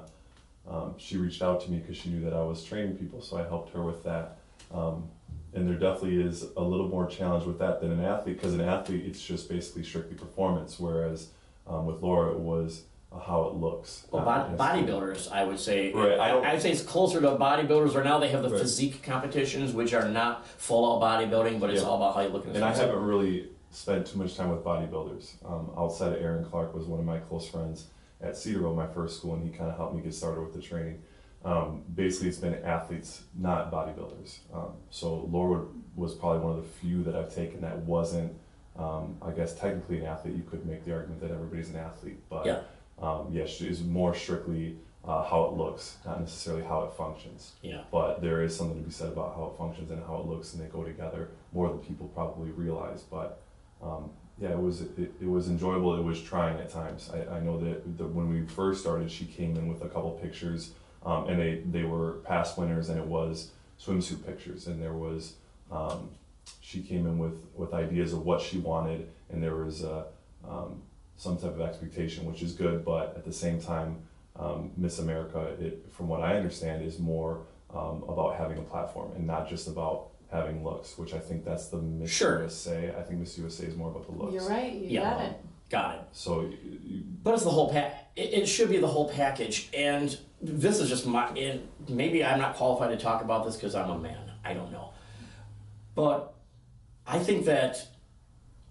um, 0.67 0.95
she 0.97 1.17
reached 1.17 1.43
out 1.43 1.61
to 1.61 1.71
me 1.71 1.77
because 1.77 1.97
she 1.97 2.09
knew 2.09 2.21
that 2.21 2.33
I 2.33 2.43
was 2.43 2.63
training 2.63 2.97
people. 2.97 3.21
So 3.21 3.37
I 3.37 3.43
helped 3.43 3.71
her 3.75 3.83
with 3.83 4.03
that. 4.05 4.37
Um, 4.73 5.07
and 5.53 5.67
there 5.67 5.75
definitely 5.75 6.21
is 6.21 6.45
a 6.57 6.61
little 6.61 6.87
more 6.87 7.05
challenge 7.07 7.45
with 7.45 7.59
that 7.59 7.79
than 7.81 7.91
an 7.91 8.03
athlete 8.03 8.37
because 8.37 8.53
an 8.53 8.61
athlete 8.61 9.03
it's 9.05 9.23
just 9.23 9.49
basically 9.49 9.83
strictly 9.83 10.15
performance, 10.15 10.79
whereas 10.79 11.29
um, 11.67 11.85
with 11.85 12.01
Laura 12.01 12.31
it 12.31 12.39
was 12.39 12.83
uh, 13.11 13.19
how 13.19 13.43
it 13.43 13.53
looks. 13.55 14.07
Well, 14.11 14.25
bod- 14.25 14.57
bodybuilders, 14.57 15.31
I 15.31 15.43
would 15.43 15.59
say. 15.59 15.93
Right, 15.93 16.17
I 16.19 16.29
I, 16.31 16.51
I'd 16.51 16.61
say 16.61 16.71
it's 16.71 16.81
closer 16.81 17.21
to 17.21 17.27
bodybuilders. 17.31 17.95
Or 17.95 18.03
now 18.03 18.19
they 18.19 18.29
have 18.29 18.41
the 18.43 18.49
Right. 18.49 18.61
physique 18.61 19.03
competitions, 19.03 19.73
which 19.73 19.93
are 19.93 20.07
not 20.09 20.47
full 20.47 20.83
out 20.95 21.01
bodybuilding, 21.01 21.59
but 21.59 21.69
it's 21.69 21.81
Yeah. 21.81 21.87
all 21.87 21.97
about 21.97 22.15
how 22.15 22.21
you 22.21 22.29
look 22.29 22.45
in 22.45 22.53
the 22.53 22.55
And 22.57 22.65
I 22.65 22.73
haven't 22.75 23.03
really 23.03 23.49
spent 23.71 24.07
too 24.07 24.17
much 24.19 24.35
time 24.35 24.49
with 24.49 24.63
bodybuilders. 24.63 25.33
Um, 25.45 25.69
outside 25.77 26.13
of 26.13 26.21
Aaron 26.21 26.43
Clark 26.45 26.73
was 26.75 26.85
one 26.85 26.99
of 26.99 27.05
my 27.05 27.19
close 27.19 27.47
friends 27.47 27.87
at 28.21 28.37
Cedar 28.37 28.61
Road, 28.61 28.75
my 28.75 28.87
first 28.87 29.17
school, 29.17 29.33
and 29.35 29.43
he 29.43 29.49
kind 29.55 29.69
of 29.69 29.77
helped 29.77 29.95
me 29.95 30.01
get 30.01 30.13
started 30.13 30.41
with 30.41 30.53
the 30.53 30.61
training. 30.61 31.01
Um, 31.45 31.83
basically, 31.93 32.29
it's 32.29 32.37
been 32.37 32.55
athletes, 32.63 33.23
not 33.37 33.71
bodybuilders. 33.71 34.39
Um, 34.53 34.73
so 34.89 35.27
Laura 35.31 35.65
was 35.95 36.15
probably 36.15 36.39
one 36.39 36.57
of 36.57 36.63
the 36.63 36.69
few 36.69 37.03
that 37.03 37.15
I've 37.15 37.33
taken 37.33 37.61
that 37.61 37.77
wasn't, 37.79 38.33
um, 38.77 39.17
I 39.21 39.31
guess, 39.31 39.53
technically 39.53 39.99
an 39.99 40.05
athlete. 40.05 40.35
You 40.35 40.43
could 40.43 40.65
make 40.65 40.85
the 40.85 40.93
argument 40.93 41.21
that 41.21 41.31
everybody's 41.31 41.69
an 41.69 41.75
athlete, 41.77 42.19
but 42.29 42.45
Yeah. 42.45 42.61
um, 43.01 43.27
yeah, 43.31 43.45
she 43.45 43.67
is 43.67 43.83
more 43.83 44.15
strictly 44.15 44.77
uh, 45.05 45.21
how 45.25 45.43
it 45.45 45.53
looks, 45.53 45.97
not 46.05 46.21
necessarily 46.21 46.63
how 46.63 46.83
it 46.85 46.93
functions 46.93 47.55
Yeah. 47.61 47.81
but 47.91 48.21
there 48.21 48.41
is 48.41 48.55
something 48.55 48.77
to 48.79 48.85
be 48.85 48.89
said 48.89 49.11
about 49.11 49.35
how 49.35 49.47
it 49.47 49.57
functions 49.57 49.91
and 49.91 50.01
how 50.05 50.15
it 50.21 50.25
looks, 50.27 50.53
and 50.53 50.63
they 50.63 50.69
go 50.69 50.81
together 50.85 51.31
more 51.51 51.67
than 51.67 51.79
people 51.79 52.07
probably 52.15 52.51
realize. 52.51 53.01
But 53.03 53.41
um, 53.81 54.11
yeah, 54.39 54.51
it 54.51 54.59
was 54.61 54.79
it, 54.81 55.11
it 55.21 55.27
was 55.27 55.49
enjoyable. 55.49 55.93
It 55.99 56.03
was 56.03 56.21
trying 56.21 56.57
at 56.57 56.69
times. 56.69 57.11
I, 57.13 57.35
I 57.35 57.39
know 57.41 57.59
that, 57.59 57.97
that 57.97 58.07
when 58.07 58.29
we 58.29 58.45
first 58.47 58.79
started, 58.79 59.11
she 59.11 59.25
came 59.25 59.57
in 59.57 59.67
with 59.67 59.81
a 59.83 59.89
couple 59.89 60.11
pictures, 60.11 60.71
um, 61.05 61.27
and 61.27 61.39
they 61.39 61.61
they 61.71 61.83
were 61.83 62.13
past 62.25 62.57
winners, 62.57 62.89
and 62.89 62.99
it 62.99 63.05
was 63.05 63.51
swimsuit 63.79 64.25
pictures, 64.25 64.67
and 64.67 64.81
there 64.81 64.93
was 64.93 65.33
um, 65.71 66.09
she 66.61 66.81
came 66.81 67.05
in 67.07 67.17
with 67.17 67.45
with 67.55 67.73
ideas 67.73 68.13
of 68.13 68.25
what 68.25 68.41
she 68.41 68.57
wanted, 68.57 69.09
and 69.29 69.41
there 69.43 69.55
was 69.55 69.83
uh, 69.83 70.03
um, 70.47 70.81
some 71.17 71.37
type 71.37 71.53
of 71.55 71.61
expectation, 71.61 72.25
which 72.25 72.41
is 72.41 72.53
good, 72.53 72.83
but 72.85 73.13
at 73.15 73.23
the 73.25 73.33
same 73.33 73.59
time 73.61 73.97
um, 74.35 74.71
Miss 74.77 74.99
America, 74.99 75.55
it, 75.59 75.85
from 75.91 76.07
what 76.07 76.21
I 76.21 76.35
understand, 76.37 76.83
is 76.83 76.99
more 76.99 77.41
um, 77.73 78.03
about 78.07 78.35
having 78.35 78.57
a 78.57 78.61
platform 78.63 79.11
and 79.15 79.25
not 79.27 79.47
just 79.49 79.67
about 79.67 80.07
having 80.31 80.63
looks, 80.63 80.97
which 80.97 81.13
I 81.13 81.19
think 81.19 81.45
that's 81.45 81.67
the 81.67 81.77
Miss 81.77 82.09
Sure. 82.09 82.39
USA. 82.41 82.93
I 82.97 83.03
think 83.03 83.19
Miss 83.19 83.37
USA 83.37 83.65
is 83.65 83.75
more 83.75 83.89
about 83.91 84.05
the 84.07 84.11
looks. 84.13 84.33
You're 84.33 84.49
right, 84.49 84.73
you 84.73 84.89
Yeah. 84.89 85.01
got 85.11 85.21
it. 85.25 85.33
Got 85.69 85.95
it. 85.95 86.01
So 86.13 86.39
y- 86.41 86.57
y- 86.83 87.01
But 87.23 87.35
it's 87.35 87.43
the 87.43 87.51
whole 87.51 87.71
pack. 87.71 88.11
It, 88.15 88.33
it 88.33 88.45
should 88.47 88.69
be 88.69 88.77
the 88.79 88.87
whole 88.87 89.09
package. 89.09 89.69
And 89.75 90.17
this 90.43 90.79
is 90.79 90.89
just 90.89 91.05
my. 91.07 91.31
Maybe 91.87 92.23
I'm 92.23 92.39
not 92.39 92.55
qualified 92.55 92.97
to 92.97 93.03
talk 93.03 93.21
about 93.23 93.45
this 93.45 93.55
because 93.55 93.75
I'm 93.75 93.89
a 93.89 93.97
man. 93.97 94.31
I 94.43 94.53
don't 94.53 94.71
know. 94.71 94.89
But 95.95 96.33
I 97.07 97.19
think 97.19 97.45
that 97.45 97.87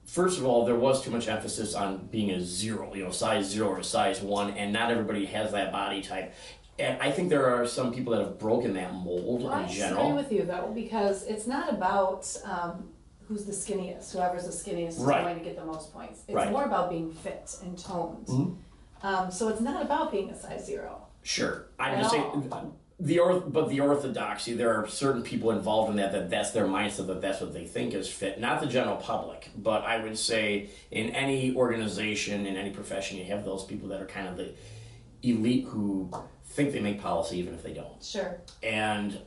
first 0.04 0.38
of 0.38 0.44
all, 0.44 0.64
there 0.66 0.76
was 0.76 1.02
too 1.02 1.10
much 1.10 1.28
emphasis 1.28 1.74
on 1.74 2.08
being 2.10 2.30
a 2.30 2.40
zero. 2.40 2.94
You 2.94 3.04
know, 3.04 3.10
size 3.10 3.46
zero 3.46 3.68
or 3.68 3.82
size 3.82 4.20
one, 4.20 4.50
and 4.52 4.72
not 4.72 4.90
everybody 4.90 5.24
has 5.26 5.52
that 5.52 5.72
body 5.72 6.02
type. 6.02 6.34
And 6.78 7.00
I 7.02 7.10
think 7.10 7.28
there 7.28 7.46
are 7.54 7.66
some 7.66 7.92
people 7.92 8.12
that 8.14 8.22
have 8.22 8.38
broken 8.38 8.74
that 8.74 8.94
mold 8.94 9.42
Well, 9.44 9.52
I 9.52 9.64
in 9.64 9.68
general. 9.68 10.12
with 10.16 10.32
you 10.32 10.42
though, 10.44 10.72
because 10.74 11.24
it's 11.24 11.46
not 11.46 11.72
about 11.72 12.34
um, 12.44 12.88
who's 13.28 13.44
the 13.44 13.52
skinniest. 13.52 14.12
Whoever's 14.12 14.44
the 14.44 14.50
skinniest 14.52 14.88
is 14.98 15.04
going 15.04 15.38
to 15.38 15.44
get 15.44 15.56
the 15.56 15.64
most 15.64 15.92
points. 15.92 16.20
It's 16.26 16.34
Right. 16.34 16.50
more 16.50 16.64
about 16.64 16.90
being 16.90 17.12
fit 17.12 17.56
and 17.62 17.78
toned. 17.78 18.26
Mhm. 18.26 18.56
Um, 19.02 19.30
so 19.30 19.48
it's 19.48 19.60
not 19.60 19.82
about 19.82 20.10
being 20.12 20.30
a 20.30 20.36
size 20.38 20.64
zero. 20.66 21.01
Sure, 21.22 21.66
I'm 21.78 22.00
just 22.00 22.10
saying 22.10 22.50
the 23.02 23.18
orth, 23.18 23.52
but 23.52 23.68
the 23.68 23.80
orthodoxy. 23.80 24.54
There 24.54 24.76
are 24.76 24.86
certain 24.86 25.22
people 25.22 25.50
involved 25.50 25.90
in 25.90 25.96
that 25.96 26.12
that 26.12 26.30
that's 26.30 26.52
their 26.52 26.66
mindset 26.66 27.08
that 27.08 27.20
that's 27.20 27.40
what 27.40 27.52
they 27.52 27.64
think 27.64 27.94
is 27.94 28.08
fit. 28.08 28.40
Not 28.40 28.60
the 28.60 28.66
general 28.66 28.96
public, 28.96 29.50
but 29.56 29.82
I 29.82 30.02
would 30.02 30.16
say 30.16 30.68
in 30.92 31.10
any 31.10 31.54
organization 31.54 32.46
in 32.46 32.56
any 32.56 32.70
profession, 32.70 33.18
you 33.18 33.24
have 33.24 33.44
those 33.44 33.64
people 33.64 33.88
that 33.88 34.00
are 34.00 34.06
kind 34.06 34.28
of 34.28 34.36
the 34.36 34.54
elite 35.22 35.66
who 35.66 36.10
think 36.44 36.72
they 36.72 36.80
make 36.80 37.00
policy 37.00 37.38
even 37.38 37.54
if 37.54 37.62
they 37.64 37.72
don't. 37.72 38.02
Sure. 38.02 38.40
And 38.62 39.18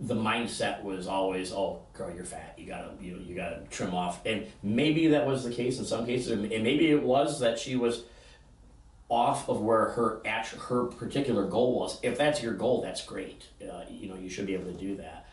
the 0.00 0.14
mindset 0.14 0.82
was 0.82 1.06
always, 1.06 1.52
"Oh, 1.52 1.82
girl, 1.92 2.10
you're 2.14 2.24
fat. 2.24 2.54
You 2.56 2.66
gotta, 2.66 2.92
you, 3.00 3.18
you 3.26 3.34
gotta 3.34 3.62
trim 3.70 3.94
off." 3.94 4.24
And 4.24 4.46
maybe 4.62 5.08
that 5.08 5.26
was 5.26 5.44
the 5.44 5.52
case 5.52 5.78
in 5.78 5.84
some 5.84 6.06
cases, 6.06 6.30
and 6.30 6.48
maybe 6.48 6.90
it 6.90 7.02
was 7.02 7.40
that 7.40 7.58
she 7.58 7.76
was 7.76 8.04
off 9.08 9.48
of 9.48 9.60
where 9.60 9.86
her 9.90 10.20
actual 10.26 10.58
her 10.60 10.84
particular 10.84 11.46
goal 11.46 11.78
was. 11.78 11.98
If 12.02 12.18
that's 12.18 12.42
your 12.42 12.54
goal, 12.54 12.82
that's 12.82 13.04
great. 13.04 13.46
Uh, 13.62 13.82
you 13.90 14.08
know, 14.08 14.16
you 14.16 14.28
should 14.28 14.46
be 14.46 14.54
able 14.54 14.70
to 14.70 14.78
do 14.78 14.96
that. 14.96 15.26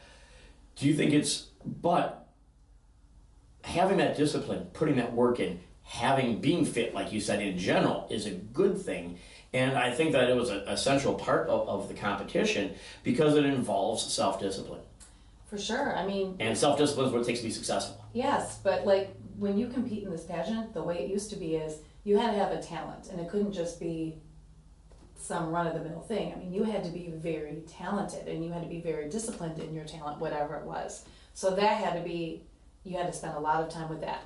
Do 0.75 0.87
you 0.87 0.95
think 0.95 1.13
it's 1.13 1.47
but 1.65 2.27
having 3.63 3.97
that 3.97 4.15
discipline, 4.15 4.67
putting 4.73 4.95
that 4.97 5.13
work 5.13 5.39
in, 5.39 5.59
having 5.83 6.39
being 6.39 6.65
fit, 6.65 6.93
like 6.93 7.11
you 7.11 7.19
said, 7.19 7.41
in 7.41 7.57
general, 7.57 8.07
is 8.09 8.25
a 8.25 8.31
good 8.31 8.77
thing. 8.77 9.17
And 9.53 9.77
I 9.77 9.91
think 9.91 10.11
that 10.11 10.29
it 10.29 10.35
was 10.35 10.49
a, 10.49 10.59
essential 10.69 11.13
part 11.13 11.47
of, 11.47 11.67
of 11.67 11.87
the 11.87 11.93
competition 11.93 12.73
because 13.03 13.35
it 13.35 13.45
involves 13.45 14.03
self 14.03 14.39
discipline. 14.39 14.81
For 15.47 15.57
sure. 15.57 15.95
I 15.95 16.05
mean, 16.05 16.35
And 16.39 16.57
self 16.57 16.77
discipline 16.77 17.07
is 17.07 17.11
what 17.13 17.21
it 17.21 17.27
takes 17.27 17.39
to 17.39 17.45
be 17.45 17.51
successful. 17.51 18.03
yes, 18.13 18.59
but 18.63 18.85
like 18.85 19.15
when 19.37 19.57
you 19.57 19.67
compete 19.67 20.03
in 20.03 20.11
this 20.11 20.23
pageant, 20.23 20.73
the 20.73 20.81
way 20.83 20.99
it 20.99 21.09
used 21.09 21.29
to 21.31 21.35
be 21.35 21.55
is 21.55 21.79
you 22.05 22.17
had 22.17 22.31
to 22.31 22.37
have 22.37 22.51
a 22.51 22.61
talent, 22.61 23.09
and 23.11 23.19
it 23.19 23.27
couldn't 23.29 23.51
just 23.51 23.79
be 23.79 24.19
some 25.17 25.49
run 25.49 25.65
of 25.65 25.73
the 25.73 25.89
mill 25.89 26.01
thing. 26.01 26.31
I 26.31 26.37
mean, 26.37 26.53
you 26.53 26.63
had 26.63 26.83
to 26.83 26.91
be 26.91 27.11
very 27.15 27.63
talented, 27.67 28.27
and 28.27 28.45
you 28.45 28.51
had 28.51 28.61
to 28.61 28.69
be 28.69 28.79
very 28.79 29.09
disciplined 29.09 29.59
in 29.59 29.73
your 29.73 29.85
talent, 29.85 30.19
whatever 30.19 30.55
it 30.55 30.65
was. 30.65 31.03
So 31.33 31.55
that 31.55 31.83
had 31.83 31.95
to 31.95 32.01
be, 32.01 32.43
you 32.83 32.95
had 32.95 33.07
to 33.07 33.13
spend 33.13 33.35
a 33.35 33.39
lot 33.39 33.61
of 33.61 33.69
time 33.69 33.89
with 33.89 34.01
that. 34.01 34.21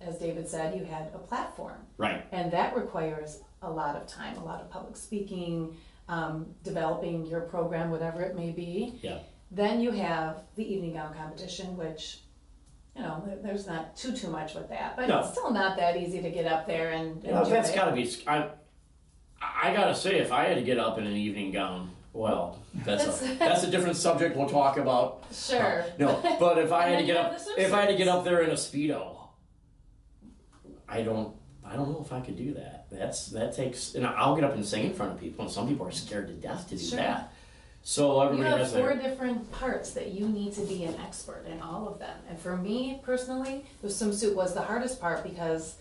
As 0.00 0.18
David 0.18 0.48
said, 0.48 0.76
you 0.76 0.84
had 0.84 1.10
a 1.14 1.18
platform. 1.18 1.78
Right. 1.98 2.26
And 2.32 2.50
that 2.52 2.76
requires 2.76 3.40
a 3.62 3.70
lot 3.70 3.94
of 3.94 4.06
time, 4.06 4.36
a 4.36 4.44
lot 4.44 4.60
of 4.60 4.70
public 4.70 4.96
speaking, 4.96 5.76
um, 6.08 6.46
developing 6.64 7.26
your 7.26 7.42
program, 7.42 7.90
whatever 7.90 8.22
it 8.22 8.34
may 8.34 8.50
be. 8.50 8.98
Yeah. 9.02 9.18
Then 9.52 9.80
you 9.80 9.92
have 9.92 10.42
the 10.56 10.64
evening 10.72 10.94
gown 10.94 11.14
competition, 11.14 11.76
which, 11.76 12.20
you 12.96 13.02
know, 13.02 13.22
there- 13.26 13.36
there's 13.42 13.66
not 13.66 13.96
too 13.96 14.12
too 14.12 14.28
much 14.30 14.54
with 14.54 14.68
that, 14.68 14.96
but 14.96 15.08
No. 15.08 15.20
it's 15.20 15.30
still 15.30 15.50
not 15.52 15.76
that 15.76 15.96
easy 15.96 16.20
to 16.22 16.30
get 16.30 16.46
up 16.46 16.66
there 16.66 16.90
and, 16.90 17.22
You 17.22 17.30
and 17.30 17.38
know, 17.38 17.44
do 17.44 17.50
that's 17.50 17.70
it. 17.70 17.74
got 17.74 17.86
to 17.86 17.92
be. 17.92 18.10
I, 18.26 18.48
I 19.40 19.72
gotta 19.74 19.94
say, 19.94 20.18
if 20.18 20.32
I 20.32 20.44
had 20.44 20.56
to 20.56 20.62
get 20.62 20.78
up 20.78 20.98
in 20.98 21.06
an 21.06 21.14
evening 21.16 21.50
gown, 21.52 21.90
well, 22.12 22.58
that's 22.74 23.04
a, 23.04 23.06
That's- 23.06 23.38
that's 23.38 23.62
a 23.64 23.70
different 23.70 23.96
subject 23.96 24.36
we'll 24.36 24.48
talk 24.48 24.76
about. 24.76 25.24
Sure. 25.32 25.82
Uh, 25.82 25.84
no, 25.98 26.36
but 26.38 26.58
if 26.58 26.72
I 26.72 26.86
And 26.88 26.94
had 26.94 27.00
to 27.00 27.06
then 27.06 27.06
get 27.06 27.14
you 27.14 27.36
up, 27.36 27.56
the 27.56 27.62
if 27.66 27.72
I 27.72 27.80
had 27.82 27.88
to 27.90 27.96
get 27.96 28.08
up 28.08 28.24
there 28.24 28.40
in 28.42 28.50
a 28.50 28.54
speedo, 28.54 29.16
I 30.88 31.02
don't 31.02 31.34
I 31.64 31.76
don't 31.76 31.90
know 31.92 32.02
if 32.04 32.12
I 32.12 32.20
could 32.20 32.36
do 32.36 32.54
that. 32.54 32.86
That's 32.90 33.28
that 33.28 33.54
takes 33.54 33.94
and 33.94 34.04
I'll 34.06 34.34
get 34.34 34.44
up 34.44 34.54
and 34.54 34.66
sing 34.66 34.84
in 34.86 34.92
front 34.92 35.12
of 35.12 35.20
people 35.20 35.44
and 35.44 35.52
some 35.54 35.68
people 35.68 35.86
are 35.86 35.92
scared 35.92 36.26
to 36.26 36.32
death 36.34 36.68
to 36.70 36.76
do 36.76 36.84
Sure. 36.84 36.98
that. 36.98 37.32
So 37.82 38.16
You 38.16 38.28
everybody 38.28 38.50
have 38.50 38.58
has 38.60 38.72
four 38.72 38.94
their 38.94 39.02
different 39.10 39.50
parts 39.52 39.92
that 39.92 40.08
you 40.12 40.28
need 40.28 40.52
to 40.54 40.60
be 40.62 40.84
an 40.84 40.94
expert 41.06 41.44
in 41.46 41.60
all 41.60 41.88
of 41.88 41.98
them. 41.98 42.16
And 42.28 42.38
for 42.38 42.56
me 42.56 43.00
personally, 43.02 43.64
the 43.82 43.88
swimsuit 43.88 44.34
was 44.34 44.54
the 44.54 44.60
hardest 44.60 45.00
part 45.00 45.22
because, 45.24 45.76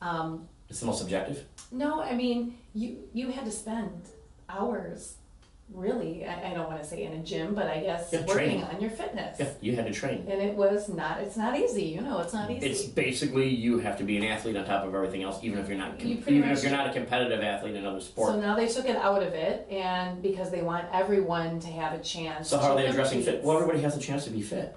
um, 0.00 0.48
it's 0.68 0.80
the 0.80 0.86
most 0.86 0.98
subjective. 0.98 1.44
no, 1.70 2.02
I 2.02 2.14
mean, 2.14 2.58
you 2.74 2.98
you 3.14 3.30
had 3.30 3.44
to 3.46 3.50
spend 3.52 4.02
hours, 4.48 5.14
really. 5.72 6.24
I, 6.24 6.50
I 6.50 6.54
don't 6.54 6.68
want 6.68 6.82
to 6.82 6.88
say 6.88 7.04
in 7.04 7.12
a 7.12 7.18
gym, 7.22 7.54
but 7.54 7.66
I 7.66 7.80
guess 7.80 8.08
Yeah, 8.12 8.20
working 8.20 8.34
training. 8.34 8.64
on 8.64 8.80
your 8.80 8.90
fitness. 8.90 9.36
Yeah, 9.38 9.50
you 9.60 9.76
had 9.76 9.86
to 9.86 9.92
train. 9.92 10.26
And 10.28 10.40
it 10.40 10.54
was 10.54 10.88
not. 10.88 11.20
It's 11.20 11.36
not 11.36 11.58
easy. 11.58 11.84
You 11.84 12.00
know, 12.00 12.18
it's 12.20 12.32
not 12.32 12.50
easy. 12.50 12.66
It's 12.66 12.82
basically 12.84 13.48
you 13.48 13.78
have 13.78 13.96
to 13.98 14.04
be 14.04 14.16
an 14.16 14.24
athlete 14.24 14.56
on 14.56 14.64
top 14.64 14.84
of 14.84 14.94
everything 14.94 15.22
else, 15.22 15.38
even 15.42 15.58
if 15.58 15.68
you're 15.68 15.78
not 15.78 16.00
You 16.00 16.16
pretty 16.16 16.38
even 16.38 16.48
much 16.48 16.58
if 16.58 16.64
you're 16.64 16.72
not 16.72 16.88
a 16.88 16.92
competitive 16.92 17.40
athlete 17.42 17.74
in 17.74 17.80
another 17.84 18.00
sport. 18.00 18.32
So 18.32 18.40
now 18.40 18.56
they 18.56 18.68
took 18.68 18.86
it 18.86 18.96
out 18.96 19.22
of 19.22 19.32
it, 19.34 19.66
and 19.70 20.22
because 20.22 20.50
they 20.50 20.62
want 20.62 20.86
everyone 20.92 21.60
to 21.60 21.68
have 21.68 21.92
a 21.98 22.02
chance. 22.02 22.48
So 22.48 22.58
how 22.58 22.68
to 22.68 22.72
are 22.74 22.76
they 22.76 22.86
addressing 22.86 23.18
compete. 23.22 23.36
fit? 23.36 23.44
Well, 23.44 23.56
everybody 23.56 23.80
has 23.82 23.96
a 23.96 24.00
chance 24.00 24.24
to 24.24 24.30
be 24.30 24.42
fit. 24.42 24.76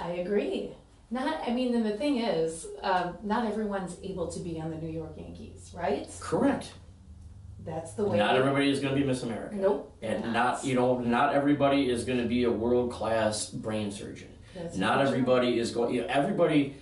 I 0.00 0.10
agree. 0.12 0.70
Not, 1.10 1.46
I 1.46 1.52
mean, 1.52 1.74
and 1.74 1.84
the 1.84 1.96
thing 1.96 2.18
is, 2.18 2.66
um, 2.82 3.18
not 3.22 3.44
everyone's 3.46 3.98
able 4.02 4.28
to 4.32 4.40
be 4.40 4.58
on 4.58 4.70
the 4.70 4.78
New 4.78 4.88
York 4.90 5.12
Yankees, 5.16 5.70
right? 5.76 6.08
Correct. 6.20 6.72
That's 7.64 7.92
the 7.92 8.04
way. 8.04 8.18
Not 8.18 8.36
everybody 8.36 8.70
is 8.70 8.80
going 8.80 8.94
to 8.94 9.00
be 9.00 9.06
Miss 9.06 9.22
America. 9.22 9.54
Nope. 9.54 9.96
And 10.02 10.32
not, 10.32 10.64
you 10.64 10.74
know, 10.74 10.98
not 10.98 11.34
everybody 11.34 11.88
is 11.88 12.04
going 12.04 12.18
to 12.18 12.26
be 12.26 12.44
a 12.44 12.50
world 12.50 12.90
class 12.90 13.48
brain 13.50 13.90
surgeon. 13.90 14.28
That's 14.54 14.76
not 14.76 15.00
true. 15.00 15.08
everybody 15.08 15.58
is 15.58 15.70
going. 15.70 15.94
You 15.94 16.02
know, 16.02 16.06
everybody. 16.08 16.76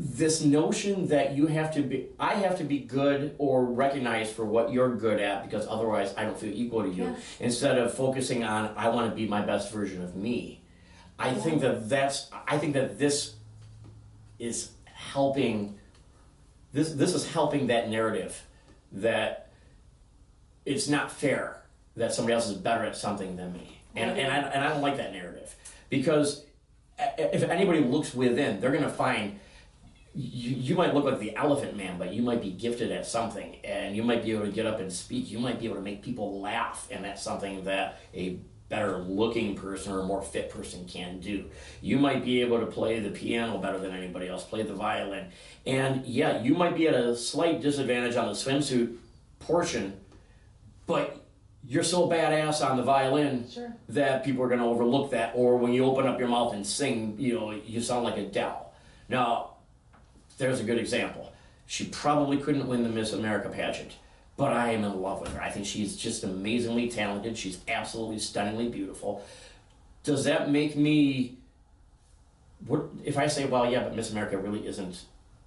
This 0.00 0.42
notion 0.42 1.08
that 1.08 1.36
you 1.36 1.48
have 1.48 1.74
to 1.74 1.82
be, 1.82 2.06
I 2.20 2.34
have 2.34 2.58
to 2.58 2.64
be 2.64 2.78
good 2.78 3.34
or 3.36 3.64
recognized 3.64 4.32
for 4.32 4.44
what 4.44 4.72
you're 4.72 4.94
good 4.94 5.20
at 5.20 5.42
because 5.42 5.66
otherwise 5.66 6.14
I 6.16 6.22
don't 6.22 6.38
feel 6.38 6.54
equal 6.54 6.84
to 6.84 6.88
you. 6.88 7.02
Yeah. 7.02 7.16
Instead 7.40 7.78
of 7.78 7.92
focusing 7.92 8.44
on 8.44 8.72
I 8.76 8.90
want 8.90 9.10
to 9.10 9.16
be 9.16 9.26
my 9.26 9.40
best 9.40 9.72
version 9.72 10.04
of 10.04 10.14
me. 10.14 10.62
I 11.18 11.34
think 11.34 11.62
that 11.62 11.88
that's. 11.88 12.30
I 12.46 12.58
think 12.58 12.74
that 12.74 12.98
this 13.00 13.34
is 14.38 14.70
helping. 14.84 15.80
This 16.72 16.92
this 16.92 17.12
is 17.12 17.28
helping 17.32 17.66
that 17.66 17.90
narrative 17.90 18.46
that 18.92 19.47
it's 20.68 20.88
not 20.88 21.10
fair 21.10 21.62
that 21.96 22.12
somebody 22.12 22.34
else 22.34 22.48
is 22.48 22.54
better 22.54 22.84
at 22.84 22.96
something 22.96 23.36
than 23.36 23.52
me. 23.52 23.80
And, 23.96 24.18
and, 24.18 24.32
I, 24.32 24.36
and 24.50 24.62
I 24.62 24.68
don't 24.68 24.82
like 24.82 24.98
that 24.98 25.12
narrative 25.12 25.54
because 25.88 26.44
if 27.16 27.42
anybody 27.42 27.80
looks 27.80 28.14
within, 28.14 28.60
they're 28.60 28.70
going 28.70 28.82
to 28.84 28.90
find 28.90 29.40
you, 30.14 30.50
you 30.56 30.74
might 30.74 30.94
look 30.94 31.04
like 31.04 31.18
the 31.20 31.34
elephant 31.36 31.76
man, 31.76 31.98
but 31.98 32.12
you 32.12 32.22
might 32.22 32.42
be 32.42 32.50
gifted 32.50 32.90
at 32.90 33.06
something 33.06 33.56
and 33.64 33.96
you 33.96 34.02
might 34.02 34.24
be 34.24 34.32
able 34.32 34.44
to 34.44 34.52
get 34.52 34.66
up 34.66 34.80
and 34.80 34.92
speak. 34.92 35.30
You 35.30 35.38
might 35.38 35.58
be 35.58 35.66
able 35.66 35.76
to 35.76 35.82
make 35.82 36.02
people 36.02 36.40
laugh, 36.40 36.88
and 36.90 37.04
that's 37.04 37.22
something 37.22 37.64
that 37.64 38.00
a 38.14 38.38
better 38.68 38.98
looking 38.98 39.54
person 39.54 39.92
or 39.92 40.00
a 40.00 40.04
more 40.04 40.22
fit 40.22 40.50
person 40.50 40.84
can 40.86 41.20
do. 41.20 41.44
You 41.80 41.98
might 41.98 42.24
be 42.24 42.42
able 42.42 42.60
to 42.60 42.66
play 42.66 43.00
the 43.00 43.10
piano 43.10 43.58
better 43.58 43.78
than 43.78 43.92
anybody 43.92 44.28
else, 44.28 44.44
play 44.44 44.62
the 44.62 44.74
violin. 44.74 45.28
And 45.66 46.04
yeah, 46.04 46.42
you 46.42 46.54
might 46.54 46.76
be 46.76 46.88
at 46.88 46.94
a 46.94 47.16
slight 47.16 47.62
disadvantage 47.62 48.16
on 48.16 48.26
the 48.26 48.32
swimsuit 48.32 48.96
portion, 49.38 49.98
but 50.88 51.24
you're 51.64 51.84
so 51.84 52.08
badass 52.08 52.68
on 52.68 52.76
the 52.78 52.82
violin 52.82 53.46
Sure. 53.48 53.72
that 53.90 54.24
people 54.24 54.42
are 54.42 54.48
going 54.48 54.58
to 54.60 54.66
overlook 54.66 55.10
that. 55.12 55.32
Or 55.36 55.56
when 55.58 55.72
you 55.72 55.84
open 55.84 56.06
up 56.06 56.18
your 56.18 56.28
mouth 56.28 56.54
and 56.54 56.66
sing, 56.66 57.14
you 57.18 57.34
know, 57.38 57.50
you 57.52 57.80
sound 57.80 58.04
like 58.04 58.16
Adele. 58.16 58.72
Now, 59.08 59.50
there's 60.38 60.60
a 60.60 60.64
good 60.64 60.78
example. 60.78 61.30
She 61.66 61.84
probably 61.84 62.38
couldn't 62.38 62.66
win 62.66 62.82
the 62.84 62.88
Miss 62.88 63.12
America 63.12 63.50
pageant, 63.50 63.96
but 64.38 64.52
I 64.54 64.70
am 64.70 64.82
in 64.82 65.02
love 65.02 65.20
with 65.20 65.32
her. 65.34 65.42
I 65.42 65.50
think 65.50 65.66
she's 65.66 65.94
just 65.96 66.24
amazingly 66.24 66.88
talented. 66.88 67.36
She's 67.36 67.60
absolutely 67.68 68.18
stunningly 68.18 68.68
beautiful. 68.68 69.22
Does 70.04 70.24
that 70.24 70.50
make 70.50 70.74
me? 70.74 71.36
What 72.66 72.86
if 73.04 73.18
I 73.18 73.26
say, 73.26 73.44
well, 73.44 73.70
yeah, 73.70 73.82
but 73.84 73.94
Miss 73.94 74.10
America 74.10 74.38
really 74.38 74.66
isn't 74.66 75.04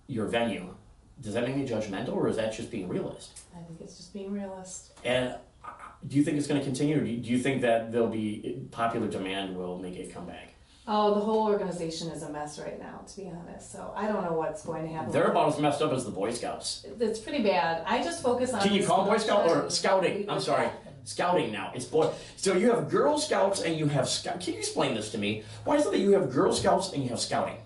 your 0.07 0.27
venue? 0.27 0.75
Does 1.21 1.35
that 1.35 1.43
make 1.43 1.55
me 1.55 1.67
judgmental, 1.67 2.15
or 2.15 2.27
is 2.27 2.37
that 2.37 2.51
just 2.51 2.71
being 2.71 2.87
realist? 2.87 3.41
I 3.55 3.61
think 3.63 3.79
it's 3.79 3.95
just 3.95 4.11
being 4.11 4.31
realist. 4.31 4.91
And 5.05 5.35
uh, 5.63 5.69
do 6.07 6.17
you 6.17 6.23
think 6.23 6.37
it's 6.37 6.47
going 6.47 6.59
to 6.59 6.65
continue, 6.65 6.97
or 6.97 7.01
do 7.01 7.09
you, 7.09 7.37
think 7.37 7.61
that 7.61 7.91
there'll 7.91 8.07
be 8.07 8.59
popular 8.71 9.07
demand 9.07 9.55
will 9.55 9.77
make 9.77 9.95
it 9.95 10.11
come 10.11 10.25
back? 10.25 10.55
Oh, 10.87 11.13
the 11.13 11.19
whole 11.19 11.45
organization 11.45 12.09
is 12.09 12.23
a 12.23 12.29
mess 12.31 12.57
right 12.57 12.79
now, 12.79 13.01
to 13.07 13.17
be 13.17 13.29
honest. 13.29 13.71
So 13.71 13.93
I 13.95 14.07
don't 14.07 14.23
know 14.25 14.33
what's 14.33 14.65
going 14.65 14.87
to 14.87 14.91
happen. 14.91 15.11
They're 15.11 15.29
about 15.29 15.53
as 15.53 15.59
messed 15.59 15.83
up 15.83 15.91
as 15.93 16.05
the 16.05 16.11
Boy 16.11 16.31
Scouts. 16.31 16.87
It's 16.99 17.19
pretty 17.19 17.43
bad. 17.43 17.83
I 17.85 18.03
just 18.03 18.23
focus 18.23 18.51
on. 18.51 18.61
Can 18.61 18.73
you 18.73 18.83
call 18.83 19.05
Boy 19.05 19.17
Scout 19.17 19.47
or. 19.47 19.69
Scouting? 19.69 20.27
I'm 20.27 20.41
sorry, 20.41 20.69
Scouting 21.03 21.51
now. 21.51 21.71
It's 21.75 21.85
boy. 21.85 22.11
So 22.35 22.55
you 22.55 22.71
have 22.71 22.89
Girl 22.89 23.19
Scouts 23.19 23.61
and 23.61 23.77
you 23.77 23.87
have 23.87 24.09
Scout. 24.09 24.39
Can 24.39 24.53
you 24.53 24.59
explain 24.59 24.95
this 24.95 25.11
to 25.11 25.17
me? 25.17 25.43
Why 25.65 25.77
is 25.77 25.85
it 25.85 25.91
that 25.91 25.99
you 25.99 26.11
have 26.13 26.31
Girl 26.31 26.51
Scouts 26.53 26.93
and 26.93 27.03
you 27.03 27.09
have 27.09 27.19
Scouting? 27.19 27.57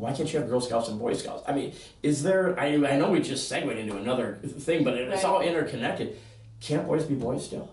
Why 0.00 0.12
can't 0.12 0.32
you 0.32 0.38
have 0.40 0.48
Girl 0.48 0.60
Scouts 0.62 0.88
and 0.88 0.98
Boy 0.98 1.12
Scouts? 1.12 1.42
I 1.46 1.52
mean, 1.52 1.72
is 2.02 2.22
there? 2.22 2.58
I 2.58 2.68
I 2.74 2.96
know 2.96 3.10
we 3.10 3.20
just 3.20 3.48
segued 3.48 3.70
into 3.70 3.96
another 3.96 4.38
thing, 4.42 4.82
but 4.82 4.94
it's 4.94 5.22
Right. 5.24 5.30
all 5.30 5.40
interconnected. 5.42 6.16
Can't 6.60 6.86
boys 6.86 7.04
be 7.04 7.14
boys 7.14 7.44
still? 7.44 7.68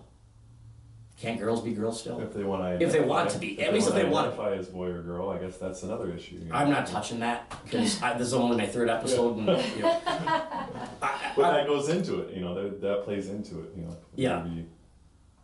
Can't 1.20 1.40
girls 1.40 1.62
be 1.62 1.72
girls 1.72 1.98
still? 2.00 2.20
If 2.20 2.32
they 2.32 2.44
want 2.44 2.62
to, 2.78 2.84
If 2.86 2.92
they 2.92 3.00
want 3.00 3.30
to 3.30 3.38
be, 3.38 3.60
at 3.60 3.74
least 3.74 3.88
if 3.88 3.94
they 3.94 4.04
want 4.04 4.26
to. 4.36 4.40
identify 4.40 4.56
as 4.60 4.68
boy 4.68 4.86
or 4.86 5.02
girl, 5.02 5.30
I 5.30 5.38
guess 5.38 5.56
that's 5.56 5.82
another 5.82 6.12
issue. 6.12 6.36
you 6.36 6.44
know. 6.44 6.54
I'm 6.54 6.70
not 6.70 6.86
touching 6.86 7.18
that 7.20 7.52
because 7.64 7.98
this 8.00 8.20
is 8.28 8.34
only 8.34 8.56
my 8.58 8.66
third 8.66 8.88
episode, 8.88 9.36
and 9.38 9.46
you 9.76 9.82
know, 9.82 10.00
I, 10.06 11.32
But 11.34 11.44
I, 11.46 11.50
that 11.58 11.66
goes 11.66 11.88
into 11.88 12.20
it, 12.20 12.34
you 12.34 12.40
know. 12.42 12.54
That, 12.54 12.80
that 12.82 13.04
plays 13.04 13.30
into 13.30 13.62
it, 13.62 13.70
you 13.76 13.82
know. 13.82 13.96
Yeah. 14.14 14.46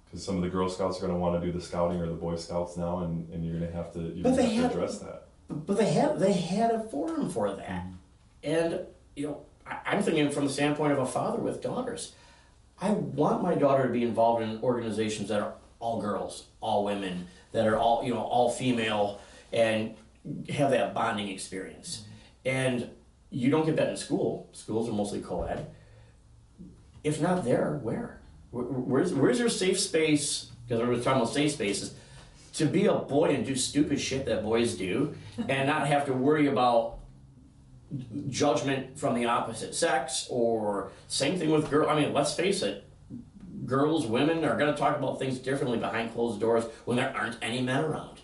Because 0.05 0.25
some 0.25 0.37
of 0.37 0.43
the 0.43 0.49
Girl 0.49 0.69
Scouts 0.69 0.99
are 0.99 1.01
going 1.01 1.13
to 1.13 1.19
want 1.19 1.41
to 1.41 1.45
do 1.45 1.51
the 1.51 1.65
scouting 1.65 1.99
or 2.01 2.07
the 2.07 2.13
Boy 2.13 2.37
Scouts 2.37 2.77
now, 2.77 3.01
and, 3.01 3.29
and 3.33 3.45
you're 3.45 3.59
going 3.59 3.69
to 3.69 3.77
have 3.77 3.93
to 3.95 3.99
you're 4.01 4.23
But 4.23 4.31
gonna 4.37 4.43
they 4.43 4.55
have 4.55 4.71
to 4.71 4.77
address 4.79 4.99
that. 5.01 5.24
But 5.49 5.77
they 5.77 5.93
had 5.93 6.19
they 6.19 6.33
had 6.33 6.71
a 6.71 6.81
forum 6.81 7.31
for 7.31 7.51
that, 7.55 7.69
mm-hmm. 7.69 7.93
and 8.43 8.81
you 9.15 9.27
know, 9.29 9.43
I, 9.67 9.79
I'm 9.87 10.03
thinking 10.03 10.31
from 10.31 10.47
the 10.47 10.53
standpoint 10.53 10.93
of 10.93 10.99
a 10.99 11.07
father 11.07 11.39
with 11.39 11.63
daughters. 11.63 12.13
I 12.81 12.91
want 12.91 13.43
my 13.43 13.55
daughter 13.55 13.87
to 13.87 13.93
be 13.93 14.03
involved 14.03 14.43
in 14.43 14.61
organizations 14.63 15.29
that 15.29 15.41
are 15.41 15.55
all 15.79 16.01
girls, 16.01 16.45
all 16.61 16.85
women, 16.85 17.29
that 17.53 17.67
are 17.67 17.77
all 17.77 18.05
you 18.05 18.13
know, 18.15 18.21
all 18.21 18.51
female, 18.51 19.21
and 19.53 19.95
have 20.49 20.71
that 20.71 20.95
bonding 20.95 21.29
experience. 21.29 22.03
Mm-hmm. 22.03 22.57
And 22.57 22.91
you 23.31 23.51
don't 23.51 23.67
get 23.67 23.77
that 23.77 23.89
in 23.89 23.97
school. 23.97 24.49
Schools 24.53 24.89
are 24.89 24.93
mostly 24.93 25.21
co-ed. 25.21 25.71
If 27.03 27.21
not 27.21 27.45
there, 27.45 27.79
where? 27.83 28.21
Where- 28.51 28.65
Where's 28.65 29.13
where's 29.13 29.39
your 29.41 29.49
safe 29.49 29.81
space? 29.81 30.51
Because 30.67 30.81
we 30.83 30.89
were 30.89 30.97
talking 31.03 31.21
about 31.21 31.33
safe 31.33 31.53
spaces. 31.53 31.95
To 32.55 32.67
be 32.67 32.87
a 32.87 32.95
boy 32.95 33.31
and 33.31 33.45
do 33.45 33.57
stupid 33.57 34.01
shit 34.01 34.27
that 34.27 34.43
boys 34.43 34.75
do, 34.77 35.15
and 35.49 35.69
not 35.69 35.87
have 35.87 36.07
to 36.07 36.13
worry 36.13 36.47
about 36.47 36.99
judgment 38.29 38.99
from 38.99 39.15
the 39.15 39.27
opposite 39.27 39.75
sex, 39.75 40.27
or 40.31 40.91
same 41.09 41.39
thing 41.39 41.51
with 41.51 41.71
girl. 41.71 41.89
I 41.89 42.01
mean, 42.01 42.13
let's 42.13 42.35
face 42.35 42.63
it, 42.63 42.85
girls, 43.67 44.07
women 44.07 44.45
are 44.45 44.57
going 44.57 44.73
to 44.73 44.79
talk 44.79 44.97
about 44.97 45.19
things 45.19 45.39
differently 45.39 45.79
behind 45.79 46.13
closed 46.13 46.41
doors 46.41 46.65
when 46.85 46.97
there 46.97 47.15
aren't 47.17 47.37
any 47.43 47.61
men 47.61 47.85
around. 47.85 48.21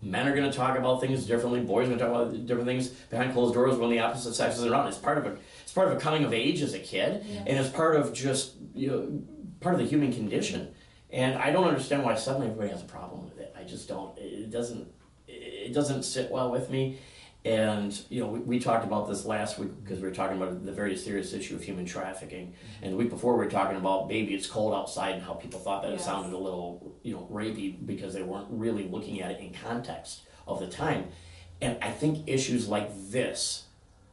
Men 0.00 0.28
are 0.28 0.34
going 0.34 0.48
to 0.48 0.56
talk 0.56 0.78
about 0.78 1.00
things 1.00 1.26
differently. 1.26 1.60
Boys 1.60 1.86
are 1.88 1.96
going 1.96 1.98
to 1.98 2.04
talk 2.04 2.14
about 2.14 2.46
different 2.46 2.68
things 2.68 2.88
behind 2.88 3.32
closed 3.32 3.54
doors 3.54 3.76
when 3.76 3.90
the 3.90 3.98
opposite 3.98 4.34
sex 4.34 4.56
is 4.56 4.64
around. 4.64 4.86
It's 4.86 4.98
part 4.98 5.18
of 5.18 5.26
a 5.26 5.36
it's 5.62 5.72
part 5.72 5.88
of 5.88 5.96
a 5.96 6.00
coming 6.00 6.24
of 6.24 6.32
age 6.32 6.62
as 6.62 6.74
a 6.74 6.78
kid, 6.78 7.24
and 7.46 7.58
it's 7.58 7.68
part 7.68 7.96
of 7.96 8.12
just 8.12 8.54
you 8.74 8.88
know 8.88 9.22
part 9.60 9.74
of 9.74 9.80
the 9.80 9.86
human 9.86 10.12
condition. 10.12 10.72
And 11.10 11.36
I 11.36 11.50
don't 11.50 11.66
understand 11.66 12.04
why 12.04 12.14
suddenly 12.14 12.46
everybody 12.46 12.70
has 12.70 12.82
a 12.82 12.84
problem 12.84 13.24
with 13.24 13.37
it. 13.37 13.37
Just 13.68 13.88
don't. 13.88 14.16
It 14.18 14.50
doesn't. 14.50 14.88
It 15.26 15.74
doesn't 15.74 16.04
sit 16.04 16.30
well 16.30 16.50
with 16.50 16.70
me. 16.70 16.98
And 17.44 17.98
you 18.08 18.20
know, 18.20 18.28
we, 18.28 18.40
we 18.40 18.58
talked 18.58 18.84
about 18.84 19.08
this 19.08 19.24
last 19.24 19.58
week 19.58 19.70
because 19.82 20.00
we 20.00 20.08
were 20.08 20.14
talking 20.14 20.36
about 20.36 20.64
the 20.64 20.72
very 20.72 20.96
serious 20.96 21.32
issue 21.32 21.54
of 21.54 21.62
human 21.62 21.84
trafficking. 21.84 22.48
Mm-hmm. 22.48 22.84
And 22.84 22.92
the 22.92 22.96
week 22.96 23.10
before, 23.10 23.36
we 23.36 23.44
were 23.44 23.50
talking 23.50 23.76
about 23.76 24.08
baby, 24.08 24.34
it's 24.34 24.46
cold 24.46 24.74
outside, 24.74 25.14
and 25.14 25.22
how 25.22 25.34
people 25.34 25.60
thought 25.60 25.82
that 25.82 25.92
it 25.92 26.00
sounded 26.00 26.32
a 26.32 26.38
little, 26.38 26.96
you 27.02 27.14
know, 27.14 27.28
rapey 27.30 27.86
because 27.86 28.12
they 28.12 28.22
weren't 28.22 28.48
really 28.50 28.88
looking 28.88 29.22
at 29.22 29.30
it 29.30 29.40
in 29.40 29.54
context 29.54 30.22
of 30.46 30.58
the 30.60 30.66
time. 30.66 31.08
And 31.60 31.78
I 31.82 31.90
think 31.90 32.28
issues 32.28 32.68
like 32.68 32.90
this 33.10 33.64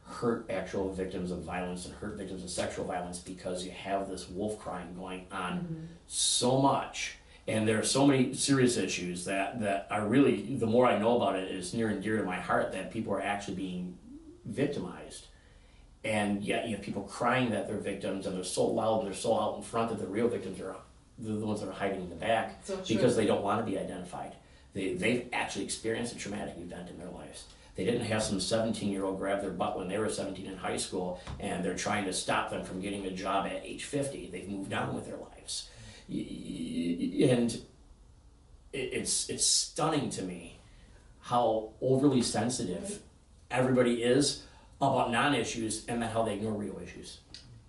hurt 0.03 0.49
actual 0.51 0.93
victims 0.93 1.31
of 1.31 1.43
violence 1.43 1.85
and 1.85 1.95
hurt 1.95 2.17
victims 2.17 2.43
of 2.43 2.49
sexual 2.49 2.85
violence 2.85 3.19
because 3.19 3.65
you 3.65 3.71
have 3.71 4.07
this 4.07 4.29
wolf 4.29 4.59
crying 4.59 4.93
going 4.95 5.25
on 5.31 5.59
mm-hmm. 5.59 5.85
so 6.05 6.61
much 6.61 7.17
and 7.47 7.67
there 7.67 7.79
are 7.79 7.83
so 7.83 8.07
many 8.07 8.33
serious 8.33 8.77
issues 8.77 9.25
that 9.25 9.59
that 9.61 9.87
are 9.89 10.07
really 10.07 10.55
the 10.55 10.65
more 10.65 10.87
I 10.87 10.97
know 10.97 11.15
about 11.17 11.35
it, 11.35 11.51
it 11.51 11.55
is 11.55 11.73
near 11.73 11.89
and 11.89 12.01
dear 12.01 12.17
to 12.17 12.23
my 12.23 12.39
heart 12.39 12.71
that 12.71 12.91
people 12.91 13.13
are 13.13 13.21
actually 13.21 13.55
being 13.55 13.97
victimized 14.45 15.27
and 16.03 16.43
yet 16.43 16.67
you 16.67 16.75
have 16.75 16.85
people 16.85 17.03
crying 17.03 17.49
that 17.51 17.67
they're 17.67 17.77
victims 17.77 18.25
and 18.27 18.35
they're 18.35 18.43
so 18.43 18.65
loud 18.65 18.99
and 18.99 19.07
they're 19.07 19.15
so 19.15 19.39
out 19.39 19.57
in 19.57 19.63
front 19.63 19.89
that 19.89 19.99
the 19.99 20.07
real 20.07 20.27
victims 20.27 20.59
are 20.61 20.75
the, 21.17 21.33
the 21.33 21.45
ones 21.45 21.61
that 21.61 21.69
are 21.69 21.73
hiding 21.73 22.01
in 22.01 22.09
the 22.09 22.15
back 22.15 22.59
So 22.63 22.77
because 22.87 23.15
they 23.15 23.25
don't 23.25 23.43
want 23.43 23.65
to 23.65 23.71
be 23.71 23.77
identified 23.79 24.33
they, 24.73 24.93
they've 24.93 25.27
actually 25.33 25.65
experienced 25.65 26.13
a 26.13 26.17
traumatic 26.17 26.55
event 26.57 26.89
in 26.89 26.97
their 26.97 27.09
lives 27.09 27.45
They 27.75 27.85
didn't 27.85 28.05
have 28.05 28.23
some 28.23 28.39
17 28.39 28.91
year 28.91 29.03
old 29.03 29.19
grab 29.19 29.41
their 29.41 29.51
butt 29.51 29.77
when 29.77 29.87
they 29.87 29.97
were 29.97 30.09
17 30.09 30.45
in 30.45 30.57
high 30.57 30.77
school 30.77 31.21
and 31.39 31.63
they're 31.63 31.75
trying 31.75 32.05
to 32.05 32.13
stop 32.13 32.49
them 32.49 32.63
from 32.63 32.81
getting 32.81 33.05
a 33.05 33.11
job 33.11 33.45
at 33.47 33.63
age 33.63 33.83
50. 33.83 34.29
They've 34.31 34.47
moved 34.47 34.73
on 34.73 34.93
with 34.93 35.05
their 35.05 35.17
lives. 35.17 35.69
And 36.07 37.61
it's, 38.73 39.29
it's 39.29 39.45
stunning 39.45 40.09
to 40.11 40.21
me 40.21 40.59
how 41.21 41.69
overly 41.81 42.21
sensitive 42.21 42.99
everybody 43.49 44.03
is 44.03 44.43
about 44.77 45.11
non 45.11 45.33
issues 45.33 45.85
and 45.87 46.01
then 46.01 46.09
how 46.09 46.23
they 46.23 46.35
ignore 46.35 46.53
real 46.53 46.79
issues. 46.83 47.19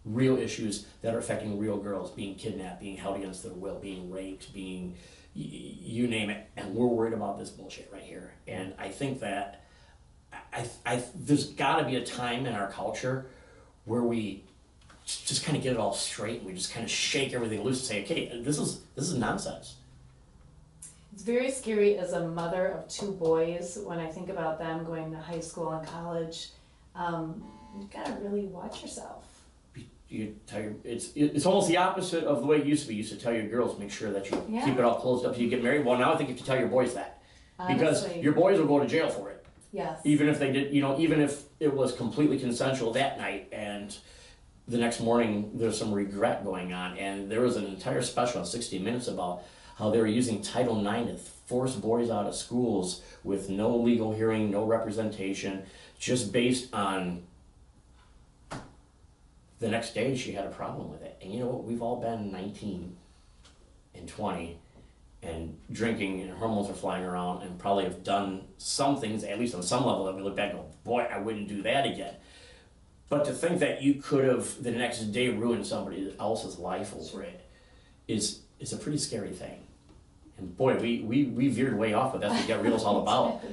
Real 0.05 0.37
issues 0.37 0.87
that 1.03 1.15
are 1.15 1.19
affecting 1.19 1.59
real 1.59 1.79
girls 1.79 2.11
being 2.11 2.35
kidnapped, 2.35 2.81
being 2.81 2.97
held 2.97 3.17
against 3.17 3.43
their 3.43 3.53
will, 3.53 3.79
being 3.79 4.11
raped, 4.11 4.53
being 4.53 4.97
you 5.35 6.07
name 6.09 6.31
it. 6.31 6.49
And 6.57 6.75
we're 6.75 6.87
worried 6.87 7.13
about 7.13 7.39
this 7.39 7.51
bullshit 7.51 7.91
right 7.93 8.03
here. 8.03 8.33
And 8.47 8.75
I 8.79 8.89
think 8.89 9.21
that 9.21 9.65
I, 10.53 10.67
I, 10.85 11.03
there's 11.15 11.47
got 11.47 11.81
to 11.81 11.85
be 11.85 11.97
a 11.97 12.05
time 12.05 12.47
in 12.47 12.55
our 12.55 12.71
culture 12.71 13.27
where 13.85 14.03
we 14.03 14.45
just 15.07 15.45
kind 15.45 15.57
of 15.57 15.63
get 15.63 15.73
it 15.73 15.79
all 15.79 15.93
straight. 15.93 16.43
We 16.43 16.53
just 16.53 16.73
kind 16.73 16.85
of 16.85 16.91
shake 16.91 17.33
everything 17.33 17.63
loose 17.63 17.79
and 17.79 17.87
say, 17.87 18.03
okay, 18.05 18.41
this 18.43 18.59
is 18.59 18.81
this 18.97 19.09
is 19.09 19.15
nonsense. 19.17 19.77
It's 21.13 21.23
very 21.23 21.51
scary 21.51 21.97
as 21.97 22.13
a 22.13 22.29
mother 22.29 22.67
of 22.67 22.89
two 22.89 23.13
boys 23.13 23.79
when 23.85 23.99
I 23.99 24.07
think 24.07 24.29
about 24.29 24.59
them 24.59 24.85
going 24.85 25.11
to 25.13 25.19
high 25.19 25.41
school 25.41 25.71
and 25.73 25.87
college. 25.87 26.49
Um, 26.95 27.43
you 27.79 27.89
gotta 27.93 28.13
really 28.21 28.47
watch 28.47 28.83
yourself. 28.83 29.25
you 30.09 30.35
tell 30.47 30.61
your 30.61 30.75
it's 30.85 31.11
it's 31.15 31.47
almost 31.47 31.69
the 31.69 31.77
opposite 31.77 32.25
of 32.25 32.41
the 32.41 32.47
way 32.47 32.59
it 32.59 32.67
used 32.67 32.83
to 32.83 32.89
be. 32.89 32.95
You 32.95 32.99
used 33.03 33.13
to 33.13 33.19
tell 33.19 33.33
your 33.33 33.47
girls 33.49 33.79
make 33.79 33.91
sure 33.91 34.11
that 34.13 34.31
you 34.31 34.43
Yeah. 34.49 34.65
keep 34.65 34.77
it 34.77 34.85
all 34.85 34.97
closed 35.01 35.25
up 35.25 35.35
till 35.35 35.43
you 35.43 35.51
get 35.51 35.63
married. 35.63 35.85
Well, 35.85 35.99
now 35.99 36.13
I 36.13 36.17
think 36.17 36.29
you 36.31 36.35
have 36.35 36.43
to 36.45 36.47
tell 36.47 36.59
your 36.59 36.69
boys 36.69 36.95
that 36.95 37.23
because 37.69 38.03
Honestly, 38.05 38.23
your 38.23 38.33
boys 38.33 38.59
will 38.59 38.67
go 38.67 38.81
to 38.81 38.87
jail 38.87 39.09
for 39.09 39.31
it, 39.31 39.47
yes. 39.73 40.01
even 40.05 40.29
if 40.29 40.39
they 40.39 40.53
did. 40.53 40.75
You 40.75 40.83
know, 40.83 40.99
even 40.99 41.21
if 41.21 41.45
it 41.61 41.73
was 41.73 41.93
completely 41.95 42.39
consensual 42.39 42.93
that 42.95 43.19
night 43.19 43.49
and 43.53 43.97
the 44.69 44.79
next 44.79 45.01
morning 45.01 45.53
there's 45.55 45.79
some 45.79 45.93
regret 45.93 46.45
going 46.45 46.73
on. 46.73 46.99
And 46.99 47.31
there 47.31 47.41
was 47.41 47.57
an 47.57 47.67
entire 47.67 48.03
special 48.03 48.41
on 48.41 48.47
60 48.47 48.79
Minutes 48.79 49.09
about 49.09 49.43
how 49.77 49.91
they 49.91 49.99
were 49.99 50.07
using 50.07 50.43
Title 50.43 50.87
IX 50.87 51.11
to 51.11 51.17
force 51.17 51.77
boys 51.77 52.11
out 52.11 52.27
of 52.27 52.35
schools 52.35 53.03
with 53.23 53.49
no 53.49 53.77
legal 53.77 54.13
hearing, 54.13 54.51
no 54.51 54.65
representation, 54.65 55.65
just 55.99 56.33
based 56.33 56.73
on 56.75 57.23
the 59.59 59.69
next 59.69 59.95
day 59.95 60.17
she 60.17 60.33
had 60.33 60.47
a 60.47 60.51
problem 60.51 60.91
with 60.91 61.03
it. 61.03 61.19
And 61.23 61.33
you 61.33 61.41
know 61.41 61.47
what? 61.47 61.65
We've 61.65 61.83
all 61.83 62.01
been 62.01 62.31
19 62.33 62.97
and 63.95 64.09
20 64.09 64.59
and 65.23 65.59
drinking 65.73 66.21
and 66.21 66.33
hormones 66.33 66.69
are 66.69 66.75
flying 66.75 67.05
around 67.05 67.43
and 67.43 67.59
probably 67.59 67.85
have 67.85 68.05
done 68.05 68.43
some 68.59 69.01
things, 69.01 69.25
at 69.25 69.39
least 69.39 69.55
on 69.55 69.63
some 69.63 69.85
level, 69.85 70.05
that 70.05 70.15
we 70.15 70.23
look 70.23 70.37
back 70.37 70.51
and 70.51 70.61
go, 70.61 70.67
boy, 70.85 71.07
I 71.11 71.19
wouldn't 71.19 71.49
do 71.49 71.63
that 71.63 71.87
again. 71.87 72.15
But 73.09 73.25
to 73.27 73.33
think 73.33 73.61
that 73.61 73.83
you 73.83 73.95
could 73.95 74.25
have 74.25 74.63
the 74.63 74.73
next 74.73 74.99
day 75.13 75.29
ruined 75.29 75.67
somebody 75.67 76.15
else's 76.19 76.59
life 76.59 76.95
over 76.95 77.23
it 77.23 77.41
is 78.09 78.41
is 78.59 78.73
a 78.73 78.77
pretty 78.77 78.99
scary 78.99 79.31
thing. 79.31 79.63
And 80.39 80.57
boy, 80.57 80.77
we, 80.77 81.01
we, 81.01 81.25
we 81.25 81.49
veered 81.49 81.79
way 81.79 81.95
off, 81.95 82.13
but 82.13 82.21
that's 82.21 82.35
what 82.35 82.47
Get 82.47 82.63
Real's 82.63 82.85
all 82.85 83.03
about. 83.03 83.43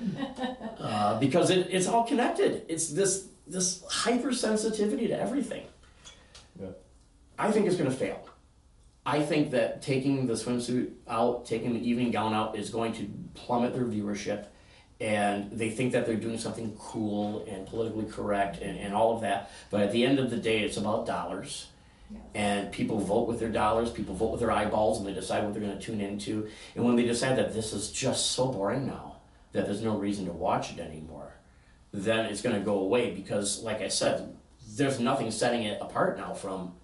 Uh, 0.79 1.17
because 1.17 1.49
it, 1.49 1.67
it's 1.69 1.87
all 1.87 2.03
connected. 2.03 2.65
It's 2.67 2.89
this 2.89 3.27
this 3.47 3.83
hypersensitivity 3.83 5.07
to 5.07 5.17
everything. 5.17 5.65
Yeah. 6.59 6.67
I 7.39 7.51
think 7.51 7.67
it's 7.67 7.77
going 7.77 7.89
to 7.89 7.95
fail. 7.95 8.27
I 9.05 9.21
think 9.21 9.51
that 9.51 9.81
taking 9.81 10.27
the 10.27 10.33
swimsuit 10.33 10.91
out, 11.07 11.45
taking 11.45 11.73
the 11.73 11.89
evening 11.89 12.11
gown 12.11 12.33
out, 12.33 12.57
is 12.57 12.69
going 12.69 12.91
to 12.93 13.09
plummet 13.33 13.73
their 13.73 13.85
viewership. 13.85 14.47
And 15.03 15.51
they 15.51 15.69
think 15.69 15.91
that 15.91 16.05
they're 16.05 16.15
doing 16.15 16.37
something 16.37 16.77
cool 16.79 17.45
and 17.49 17.67
politically 17.67 18.05
correct 18.05 18.61
and, 18.61 18.79
and 18.79 18.93
all 18.93 19.13
of 19.13 19.21
that. 19.21 19.51
But 19.69 19.81
at 19.81 19.91
the 19.91 20.05
end 20.05 20.17
of 20.17 20.29
the 20.29 20.37
day, 20.37 20.61
it's 20.61 20.77
about 20.77 21.05
dollars. 21.05 21.67
Yes. 22.09 22.21
And 22.35 22.71
people 22.71 22.99
vote 22.99 23.27
with 23.27 23.37
their 23.37 23.49
dollars, 23.49 23.91
people 23.91 24.15
vote 24.15 24.31
with 24.31 24.39
their 24.39 24.51
eyeballs, 24.51 24.99
and 24.99 25.05
they 25.05 25.13
decide 25.13 25.43
what 25.43 25.53
they're 25.53 25.61
going 25.61 25.77
to 25.77 25.83
tune 25.83 25.99
into. 25.99 26.47
And 26.73 26.85
when 26.85 26.95
they 26.95 27.03
decide 27.03 27.37
that 27.37 27.53
this 27.53 27.73
is 27.73 27.91
just 27.91 28.31
so 28.31 28.47
boring 28.47 28.87
now, 28.87 29.17
that 29.51 29.65
there's 29.65 29.81
no 29.81 29.97
reason 29.97 30.25
to 30.27 30.31
watch 30.31 30.71
it 30.71 30.79
anymore, 30.79 31.33
then 31.91 32.25
it's 32.27 32.41
going 32.41 32.55
to 32.55 32.61
go 32.61 32.79
away 32.79 33.11
because, 33.11 33.61
like 33.61 33.81
I 33.81 33.89
said, 33.89 34.37
there's 34.69 35.01
nothing 35.01 35.31
setting 35.31 35.63
it 35.63 35.79
apart 35.81 36.17
now 36.17 36.33
from 36.33 36.75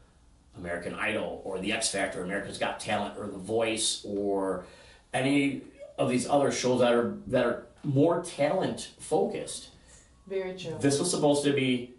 American 0.57 0.93
Idol 0.93 1.41
or 1.45 1.59
The 1.59 1.71
X 1.71 1.89
Factor, 1.89 2.21
America's 2.21 2.57
Got 2.57 2.81
Talent, 2.81 3.17
or 3.17 3.27
The 3.27 3.37
Voice, 3.37 4.03
or 4.05 4.65
any 5.13 5.61
of 5.97 6.09
these 6.09 6.27
other 6.27 6.51
shows 6.51 6.79
that 6.81 6.93
are 6.93 7.17
that 7.27 7.45
are 7.45 7.65
more 7.83 8.21
talent 8.23 8.91
focused. 8.99 9.69
Very 10.27 10.55
true. 10.57 10.77
This 10.79 10.99
was 10.99 11.09
supposed 11.09 11.43
to 11.45 11.53
be 11.53 11.93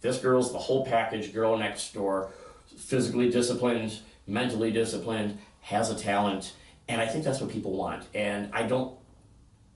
this 0.00 0.18
girl's 0.18 0.52
the 0.52 0.58
whole 0.58 0.84
package, 0.84 1.32
girl 1.32 1.56
next 1.56 1.94
door, 1.94 2.32
physically 2.76 3.30
disciplined, 3.30 4.00
mentally 4.26 4.70
disciplined, 4.70 5.38
has 5.62 5.90
a 5.90 5.94
talent, 5.94 6.54
and 6.88 7.00
I 7.00 7.06
think 7.06 7.24
that's 7.24 7.40
what 7.40 7.50
people 7.50 7.72
want. 7.76 8.04
And 8.14 8.50
I 8.52 8.64
don't 8.64 8.96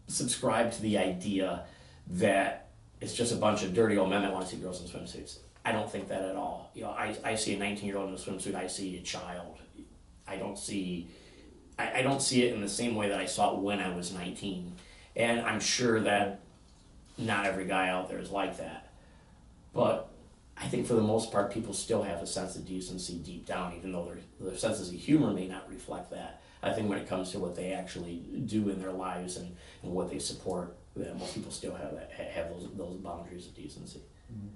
subscribe 0.08 0.72
to 0.72 0.82
the 0.82 0.98
idea 0.98 1.64
that 2.08 2.68
it's 3.00 3.14
just 3.14 3.32
a 3.32 3.36
bunch 3.36 3.62
of 3.62 3.74
dirty 3.74 3.96
old 3.96 4.10
men 4.10 4.22
that 4.22 4.32
want 4.32 4.46
to 4.46 4.56
see 4.56 4.60
girls 4.60 4.80
in 4.80 4.88
swimsuits. 4.88 5.38
I 5.64 5.72
don't 5.72 5.90
think 5.90 6.08
that 6.08 6.22
at 6.22 6.36
all. 6.36 6.70
You 6.74 6.82
know, 6.82 6.90
I, 6.90 7.16
I 7.24 7.34
see 7.34 7.54
a 7.54 7.58
19 7.58 7.86
year 7.86 7.98
old 7.98 8.08
in 8.08 8.14
a 8.14 8.18
swimsuit, 8.18 8.54
I 8.54 8.66
see 8.66 8.96
a 8.98 9.02
child. 9.02 9.58
I 10.28 10.36
don't 10.36 10.58
see 10.58 11.08
I, 11.78 11.98
I 11.98 12.02
don't 12.02 12.22
see 12.22 12.44
it 12.44 12.54
in 12.54 12.60
the 12.60 12.68
same 12.68 12.94
way 12.94 13.08
that 13.08 13.18
I 13.18 13.26
saw 13.26 13.54
it 13.54 13.60
when 13.60 13.80
I 13.80 13.94
was 13.94 14.12
19. 14.12 14.72
And 15.16 15.40
I'm 15.40 15.60
sure 15.60 16.00
that 16.00 16.40
not 17.18 17.46
every 17.46 17.64
guy 17.64 17.88
out 17.88 18.08
there 18.08 18.18
is 18.18 18.30
like 18.30 18.58
that. 18.58 18.92
But 19.72 20.08
I 20.56 20.66
think 20.66 20.86
for 20.86 20.94
the 20.94 21.02
most 21.02 21.32
part, 21.32 21.52
people 21.52 21.72
still 21.72 22.02
have 22.02 22.22
a 22.22 22.26
sense 22.26 22.56
of 22.56 22.66
decency 22.66 23.14
deep 23.14 23.46
down, 23.46 23.74
even 23.76 23.92
though 23.92 24.04
their, 24.04 24.18
their 24.50 24.58
senses 24.58 24.90
of 24.90 24.94
humor 24.94 25.32
may 25.32 25.48
not 25.48 25.68
reflect 25.68 26.10
that. 26.10 26.42
I 26.62 26.72
think 26.72 26.88
when 26.88 26.98
it 26.98 27.08
comes 27.08 27.30
to 27.32 27.38
what 27.38 27.56
they 27.56 27.72
actually 27.72 28.16
do 28.46 28.68
in 28.68 28.80
their 28.80 28.92
lives 28.92 29.36
and, 29.36 29.54
and 29.82 29.92
what 29.92 30.10
they 30.10 30.18
support, 30.18 30.74
most 30.96 31.34
people 31.34 31.52
still 31.52 31.74
have 31.74 31.92
that, 31.92 32.10
have 32.12 32.48
those, 32.50 32.68
those 32.74 32.96
boundaries 32.96 33.46
of 33.46 33.54
decency. 33.54 34.00
Mm-hmm. 34.32 34.48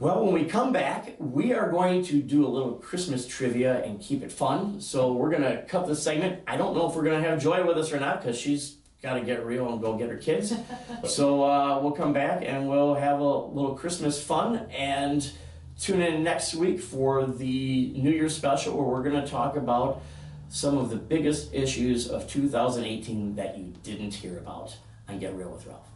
Well, 0.00 0.24
when 0.24 0.34
we 0.34 0.44
come 0.44 0.72
back, 0.72 1.14
we 1.20 1.52
are 1.52 1.70
going 1.70 2.04
to 2.06 2.20
do 2.20 2.44
a 2.44 2.48
little 2.48 2.72
Christmas 2.72 3.28
trivia 3.28 3.80
and 3.84 4.00
keep 4.00 4.24
it 4.24 4.32
fun. 4.32 4.80
So 4.80 5.12
we're 5.12 5.30
going 5.30 5.42
to 5.44 5.62
cut 5.62 5.86
this 5.86 6.02
segment. 6.02 6.42
I 6.48 6.56
don't 6.56 6.76
know 6.76 6.88
if 6.90 6.96
we're 6.96 7.04
going 7.04 7.22
to 7.22 7.28
have 7.28 7.40
Joy 7.40 7.64
with 7.64 7.78
us 7.78 7.92
or 7.92 8.00
not 8.00 8.20
because 8.20 8.36
she's 8.36 8.78
got 9.02 9.14
to 9.14 9.20
get 9.20 9.46
real 9.46 9.72
and 9.72 9.80
go 9.80 9.96
get 9.96 10.10
her 10.10 10.16
kids. 10.16 10.52
so 11.06 11.44
uh, 11.44 11.78
we'll 11.80 11.92
come 11.92 12.12
back 12.12 12.42
and 12.44 12.68
we'll 12.68 12.94
have 12.94 13.20
a 13.20 13.24
little 13.24 13.76
Christmas 13.76 14.20
fun 14.20 14.66
and 14.76 15.30
tune 15.78 16.02
in 16.02 16.24
next 16.24 16.56
week 16.56 16.80
for 16.80 17.24
the 17.24 17.92
New 17.92 18.10
Year's 18.10 18.36
special 18.36 18.76
where 18.76 18.86
we're 18.86 19.08
going 19.08 19.22
to 19.22 19.30
talk 19.30 19.54
about 19.56 20.02
some 20.48 20.76
of 20.76 20.90
the 20.90 20.96
biggest 20.96 21.54
issues 21.54 22.10
of 22.10 22.28
2018 22.28 23.36
that 23.36 23.56
you 23.56 23.72
didn't 23.84 24.14
hear 24.14 24.38
about 24.38 24.76
on 25.08 25.20
Get 25.20 25.36
Real 25.36 25.50
with 25.50 25.66
Ralph. 25.66 25.90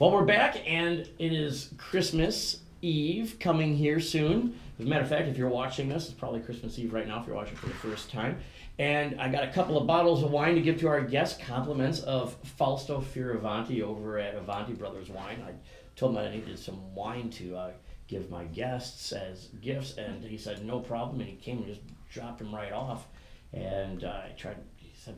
Well, 0.00 0.10
we're 0.10 0.24
back, 0.24 0.60
and 0.68 1.08
it 1.20 1.32
is 1.32 1.72
Christmas 1.78 2.62
Eve 2.82 3.36
coming 3.38 3.76
here 3.76 4.00
soon. 4.00 4.58
As 4.76 4.86
a 4.86 4.88
matter 4.88 5.02
of 5.02 5.08
fact, 5.08 5.28
if 5.28 5.38
you're 5.38 5.48
watching 5.48 5.88
this, 5.88 6.06
it's 6.06 6.14
probably 6.14 6.40
Christmas 6.40 6.76
Eve 6.80 6.92
right 6.92 7.06
now 7.06 7.20
if 7.20 7.28
you're 7.28 7.36
watching 7.36 7.54
for 7.54 7.68
the 7.68 7.74
first 7.74 8.10
time. 8.10 8.38
And 8.80 9.20
I 9.20 9.28
got 9.28 9.44
a 9.44 9.52
couple 9.52 9.78
of 9.78 9.86
bottles 9.86 10.24
of 10.24 10.32
wine 10.32 10.56
to 10.56 10.60
give 10.60 10.80
to 10.80 10.88
our 10.88 11.00
guests, 11.00 11.40
compliments 11.46 12.00
of 12.00 12.34
Fausto 12.42 13.00
Fioravanti 13.00 13.82
over 13.82 14.18
at 14.18 14.34
Avanti 14.34 14.72
Brothers 14.72 15.10
Wine. 15.10 15.40
I 15.46 15.52
told 15.94 16.16
him 16.16 16.24
I 16.24 16.28
needed 16.28 16.58
some 16.58 16.92
wine 16.92 17.30
to 17.30 17.56
uh, 17.56 17.70
give 18.08 18.28
my 18.30 18.46
guests 18.46 19.12
as 19.12 19.46
gifts, 19.60 19.96
and 19.96 20.24
he 20.24 20.36
said 20.36 20.64
no 20.64 20.80
problem, 20.80 21.20
and 21.20 21.30
he 21.30 21.36
came 21.36 21.58
and 21.58 21.68
just 21.68 21.82
dropped 22.10 22.40
them 22.40 22.52
right 22.52 22.72
off. 22.72 23.06
And 23.52 24.02
uh, 24.02 24.22
I 24.24 24.32
tried, 24.36 24.56
he 24.74 24.90
said, 24.96 25.16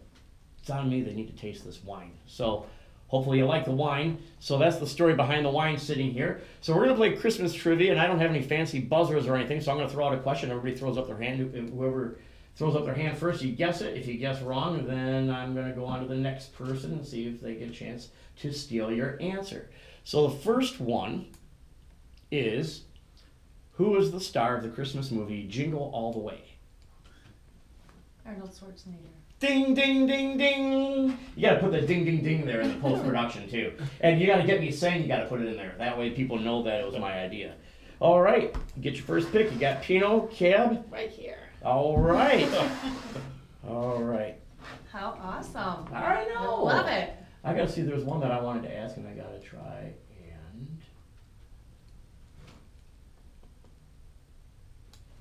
it's 0.60 0.68
on 0.68 0.90
me, 0.90 1.00
they 1.00 1.14
need 1.14 1.34
to 1.34 1.42
taste 1.42 1.64
this 1.64 1.82
wine. 1.82 2.12
So 2.26 2.66
hopefully 3.08 3.38
you 3.38 3.46
like 3.46 3.64
the 3.64 3.72
wine. 3.72 4.18
So 4.40 4.58
that's 4.58 4.76
the 4.76 4.86
story 4.86 5.14
behind 5.14 5.44
the 5.44 5.50
wine 5.50 5.78
sitting 5.78 6.10
here. 6.10 6.42
So 6.60 6.74
we're 6.74 6.84
gonna 6.84 6.96
play 6.96 7.16
Christmas 7.16 7.54
trivia, 7.54 7.92
and 7.92 8.00
I 8.00 8.06
don't 8.06 8.18
have 8.18 8.30
any 8.30 8.42
fancy 8.42 8.80
buzzers 8.80 9.26
or 9.26 9.36
anything, 9.36 9.60
so 9.60 9.70
I'm 9.70 9.78
gonna 9.78 9.88
throw 9.88 10.06
out 10.06 10.14
a 10.14 10.18
question. 10.18 10.50
Everybody 10.50 10.76
throws 10.76 10.98
up 10.98 11.06
their 11.06 11.18
hand. 11.18 11.38
Whoever 11.74 12.18
throws 12.56 12.74
up 12.74 12.84
their 12.84 12.94
hand 12.94 13.16
first, 13.18 13.42
you 13.42 13.52
guess 13.52 13.80
it. 13.80 13.96
If 13.96 14.06
you 14.06 14.14
guess 14.14 14.40
wrong, 14.40 14.86
then 14.86 15.30
I'm 15.30 15.54
gonna 15.54 15.72
go 15.72 15.84
on 15.84 16.00
to 16.00 16.06
the 16.06 16.16
next 16.16 16.54
person 16.54 16.92
and 16.92 17.06
see 17.06 17.26
if 17.26 17.40
they 17.40 17.54
get 17.54 17.68
a 17.68 17.72
chance 17.72 18.08
to 18.40 18.52
steal 18.52 18.90
your 18.90 19.20
answer. 19.20 19.70
So 20.04 20.28
the 20.28 20.36
first 20.36 20.80
one 20.80 21.26
is 22.30 22.82
who 23.72 23.96
is 23.96 24.10
the 24.10 24.20
star 24.20 24.56
of 24.56 24.62
the 24.62 24.68
Christmas 24.70 25.10
movie 25.10 25.46
Jingle 25.46 25.90
All 25.92 26.12
the 26.12 26.18
Way? 26.18 26.40
Arnold 28.24 28.50
Schwarzenegger. 28.50 29.15
Ding, 29.38 29.74
ding, 29.74 30.06
ding, 30.06 30.38
ding. 30.38 31.18
You 31.36 31.42
gotta 31.42 31.60
put 31.60 31.72
the 31.72 31.82
ding, 31.82 32.06
ding, 32.06 32.22
ding 32.24 32.46
there 32.46 32.62
in 32.62 32.68
the 32.72 32.80
post 32.80 33.04
production 33.04 33.48
too. 33.48 33.72
And 34.00 34.18
you 34.18 34.26
gotta 34.26 34.44
get 34.44 34.60
me 34.60 34.70
saying 34.70 35.02
you 35.02 35.08
gotta 35.08 35.26
put 35.26 35.42
it 35.42 35.48
in 35.48 35.56
there. 35.56 35.74
That 35.76 35.98
way 35.98 36.10
people 36.10 36.38
know 36.38 36.62
that 36.62 36.80
it 36.80 36.86
was 36.86 36.96
my 36.98 37.20
idea. 37.20 37.54
All 38.00 38.20
right, 38.20 38.54
get 38.80 38.94
your 38.94 39.04
first 39.04 39.30
pick. 39.32 39.52
You 39.52 39.58
got 39.58 39.82
Pinot, 39.82 40.30
Cab. 40.30 40.84
Right 40.90 41.10
here. 41.10 41.38
All 41.62 41.98
right. 41.98 42.48
All 43.68 44.02
right. 44.02 44.38
How 44.90 45.18
awesome. 45.22 45.86
I 45.94 46.26
know. 46.34 46.64
Love 46.64 46.86
it. 46.88 47.12
I 47.44 47.52
gotta 47.52 47.68
see. 47.68 47.82
There's 47.82 48.04
one 48.04 48.20
that 48.20 48.30
I 48.30 48.40
wanted 48.40 48.62
to 48.62 48.74
ask, 48.74 48.96
and 48.96 49.06
I 49.06 49.12
gotta 49.12 49.40
try. 49.40 49.92
And 50.18 50.78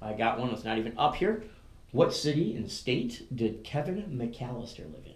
I 0.02 0.14
got 0.14 0.40
one 0.40 0.52
that's 0.52 0.64
not 0.64 0.78
even 0.78 0.98
up 0.98 1.16
here. 1.16 1.44
What 1.92 2.14
city 2.14 2.56
and 2.56 2.70
state 2.70 3.26
did 3.36 3.64
Kevin 3.64 4.04
McAllister 4.12 4.80
live 4.80 5.06
in? 5.06 5.14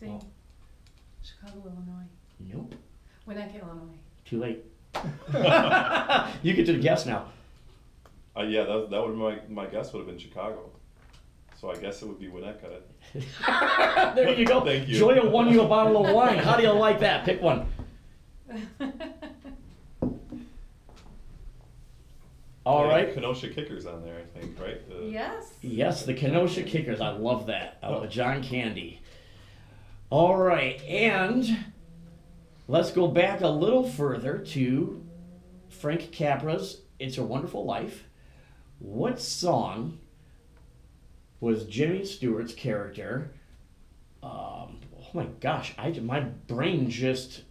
Ding. 0.00 0.22
Chicago, 1.22 1.62
Illinois. 1.64 2.08
Nope. 2.40 2.74
Winnetka, 3.26 3.62
Illinois. 3.62 3.98
Too 4.24 4.40
late. 4.40 4.64
you 6.42 6.54
get 6.54 6.66
to 6.66 6.78
guess 6.78 7.06
now. 7.06 7.26
Uh, 8.36 8.42
yeah, 8.42 8.64
that, 8.64 8.88
that 8.90 9.06
would 9.06 9.16
my 9.16 9.38
my 9.48 9.66
guess 9.66 9.92
would 9.92 10.00
have 10.00 10.06
been 10.06 10.18
Chicago. 10.18 10.70
So 11.60 11.70
I 11.70 11.76
guess 11.76 12.02
it 12.02 12.06
would 12.06 12.20
be 12.20 12.28
Winnetka. 12.28 12.80
there 14.14 14.32
you 14.34 14.46
go. 14.46 14.60
Thank 14.60 14.88
you. 14.88 14.96
Joya 14.96 15.28
won 15.28 15.52
you 15.52 15.62
a 15.62 15.68
bottle 15.68 16.04
of 16.06 16.14
wine. 16.14 16.38
How 16.38 16.56
do 16.56 16.62
you 16.62 16.70
like 16.70 17.00
that? 17.00 17.24
Pick 17.24 17.42
one. 17.42 17.66
All 22.68 22.84
Yeah, 22.86 22.92
right. 22.92 23.14
Kenosha 23.14 23.48
Kickers 23.48 23.86
on 23.86 24.04
there, 24.04 24.18
I 24.18 24.38
think, 24.38 24.60
right? 24.60 24.86
The- 24.90 25.06
yes. 25.06 25.54
Yes, 25.62 26.04
the 26.04 26.12
Kenosha 26.12 26.62
Kickers. 26.62 27.00
I 27.00 27.08
love 27.08 27.46
that. 27.46 27.78
I 27.82 27.88
love 27.88 28.10
John 28.10 28.42
Candy. 28.42 29.00
All 30.10 30.36
right, 30.36 30.78
and 30.82 31.64
let's 32.66 32.90
go 32.90 33.08
back 33.08 33.40
a 33.40 33.48
little 33.48 33.88
further 33.88 34.36
to 34.38 35.02
Frank 35.70 36.12
Capra's 36.12 36.82
"It's 36.98 37.16
a 37.16 37.22
Wonderful 37.22 37.64
Life." 37.64 38.04
What 38.80 39.18
song 39.18 39.98
was 41.40 41.64
Jimmy 41.64 42.04
Stewart's 42.04 42.52
character? 42.52 43.30
Um, 44.22 44.80
oh 44.94 45.08
my 45.14 45.24
gosh, 45.40 45.72
I 45.78 45.90
my 46.00 46.20
brain 46.20 46.90
just. 46.90 47.44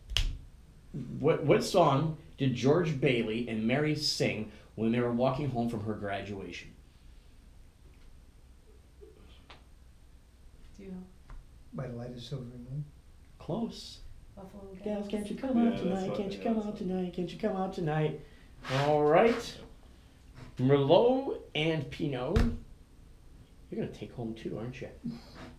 What 1.20 1.44
what 1.44 1.64
song 1.64 2.18
did 2.38 2.54
George 2.54 3.02
Bailey 3.02 3.48
and 3.50 3.66
Mary 3.66 3.96
sing 3.96 4.52
when 4.78 4.92
they 4.92 5.00
were 5.00 5.12
walking 5.12 5.50
home 5.50 5.68
from 5.68 5.84
her 5.84 5.96
graduation? 5.96 6.70
Do 10.78 10.84
you 10.84 10.92
know 10.92 10.98
By 11.74 11.88
the 11.88 11.96
light 11.96 12.12
of 12.12 12.22
silver 12.22 12.44
moon. 12.46 12.86
Close. 13.40 14.00
Buffalo 14.36 14.64
Gals, 14.84 15.08
Gals? 15.08 15.10
can't 15.10 15.30
you 15.32 15.36
come 15.36 15.58
Yeah, 15.58 15.64
out 15.64 15.70
that's 15.72 15.82
tonight? 15.82 16.16
Can't 16.16 16.32
you 16.34 16.40
come 16.40 16.58
out 16.60 16.66
what- 16.66 16.78
tonight? 16.78 17.14
Can't 17.16 17.34
you 17.34 17.40
come 17.40 17.56
out 17.56 17.74
tonight? 17.74 18.22
All 18.84 19.02
right. 19.02 19.58
Merlot 20.60 21.40
and 21.56 21.90
Pinot. 21.90 22.38
You're 23.70 23.82
gonna 23.86 23.98
take 23.98 24.14
home 24.14 24.34
two, 24.34 24.58
aren't 24.58 24.80
you? 24.80 24.88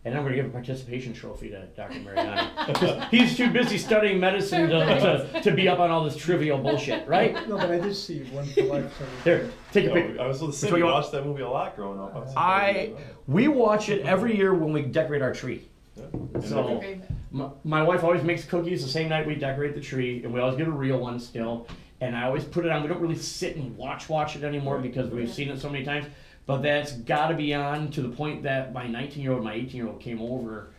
And 0.04 0.16
I'm 0.16 0.22
gonna 0.22 0.34
give 0.36 0.46
a 0.46 0.50
participation 0.50 1.12
trophy 1.12 1.50
to 1.50 1.66
Dr. 1.76 2.00
Mariani. 2.00 3.04
He's 3.10 3.36
too 3.36 3.50
busy 3.50 3.76
studying 3.76 4.18
medicine 4.18 4.70
to, 4.70 5.28
to, 5.34 5.40
to 5.42 5.50
be 5.52 5.68
up 5.68 5.78
on 5.78 5.90
all 5.90 6.04
this 6.04 6.16
trivial 6.16 6.56
bullshit, 6.58 7.06
right? 7.06 7.34
No, 7.48 7.58
but 7.58 7.70
I 7.70 7.78
did 7.78 7.94
see 7.94 8.20
one 8.30 8.46
for 8.46 8.62
life. 8.62 8.92
Here, 9.24 9.50
take 9.72 9.84
a 9.86 9.88
No, 9.88 9.94
pic. 9.94 10.18
I 10.18 10.26
was 10.26 10.40
with 10.40 10.40
to 10.40 10.46
Which 10.46 10.56
city. 10.56 10.72
one 10.72 10.78
you 10.80 10.86
We 10.86 10.92
watched 10.92 11.12
that 11.12 11.26
movie 11.26 11.42
a 11.42 11.50
lot 11.50 11.76
growing 11.76 12.00
up. 12.00 12.16
I'm 12.16 12.32
I 12.36 12.68
you 12.70 12.74
didn't 12.74 12.94
know 12.94 13.00
we 13.26 13.48
watch 13.48 13.90
it 13.90 14.06
every 14.06 14.34
year 14.34 14.54
when 14.54 14.72
we 14.72 14.82
decorate 14.82 15.20
our 15.20 15.34
tree. 15.34 15.68
Yeah. 15.96 16.40
So 16.40 16.82
my, 17.30 17.48
my 17.64 17.82
wife 17.82 18.04
always 18.04 18.22
makes 18.22 18.44
cookies 18.44 18.82
the 18.82 18.88
same 18.90 19.10
night 19.10 19.26
we 19.26 19.34
decorate 19.34 19.74
the 19.74 19.82
tree, 19.82 20.22
and 20.24 20.32
we 20.32 20.40
always 20.40 20.56
get 20.56 20.66
a 20.66 20.70
real 20.70 20.98
one 20.98 21.20
still. 21.20 21.66
And 22.00 22.16
I 22.16 22.24
always 22.24 22.44
put 22.44 22.64
it 22.64 22.70
on. 22.70 22.80
We 22.82 22.88
don't 22.88 23.00
really 23.00 23.16
sit 23.18 23.56
and 23.56 23.76
watch 23.76 24.08
watch 24.08 24.36
it 24.36 24.44
anymore 24.44 24.76
Right. 24.76 24.84
because 24.84 25.10
we've 25.10 25.28
seen 25.30 25.48
it 25.50 25.60
so 25.60 25.68
many 25.68 25.84
times. 25.84 26.06
But 26.48 26.62
that's 26.62 26.92
got 26.92 27.28
to 27.28 27.34
be 27.34 27.52
on 27.52 27.90
to 27.90 28.00
the 28.00 28.08
point 28.08 28.42
that 28.44 28.72
my 28.72 28.86
19 28.86 29.22
year 29.22 29.32
old, 29.32 29.44
my 29.44 29.52
18 29.52 29.68
year 29.76 29.86
old 29.86 30.00
came 30.00 30.22
over 30.22 30.70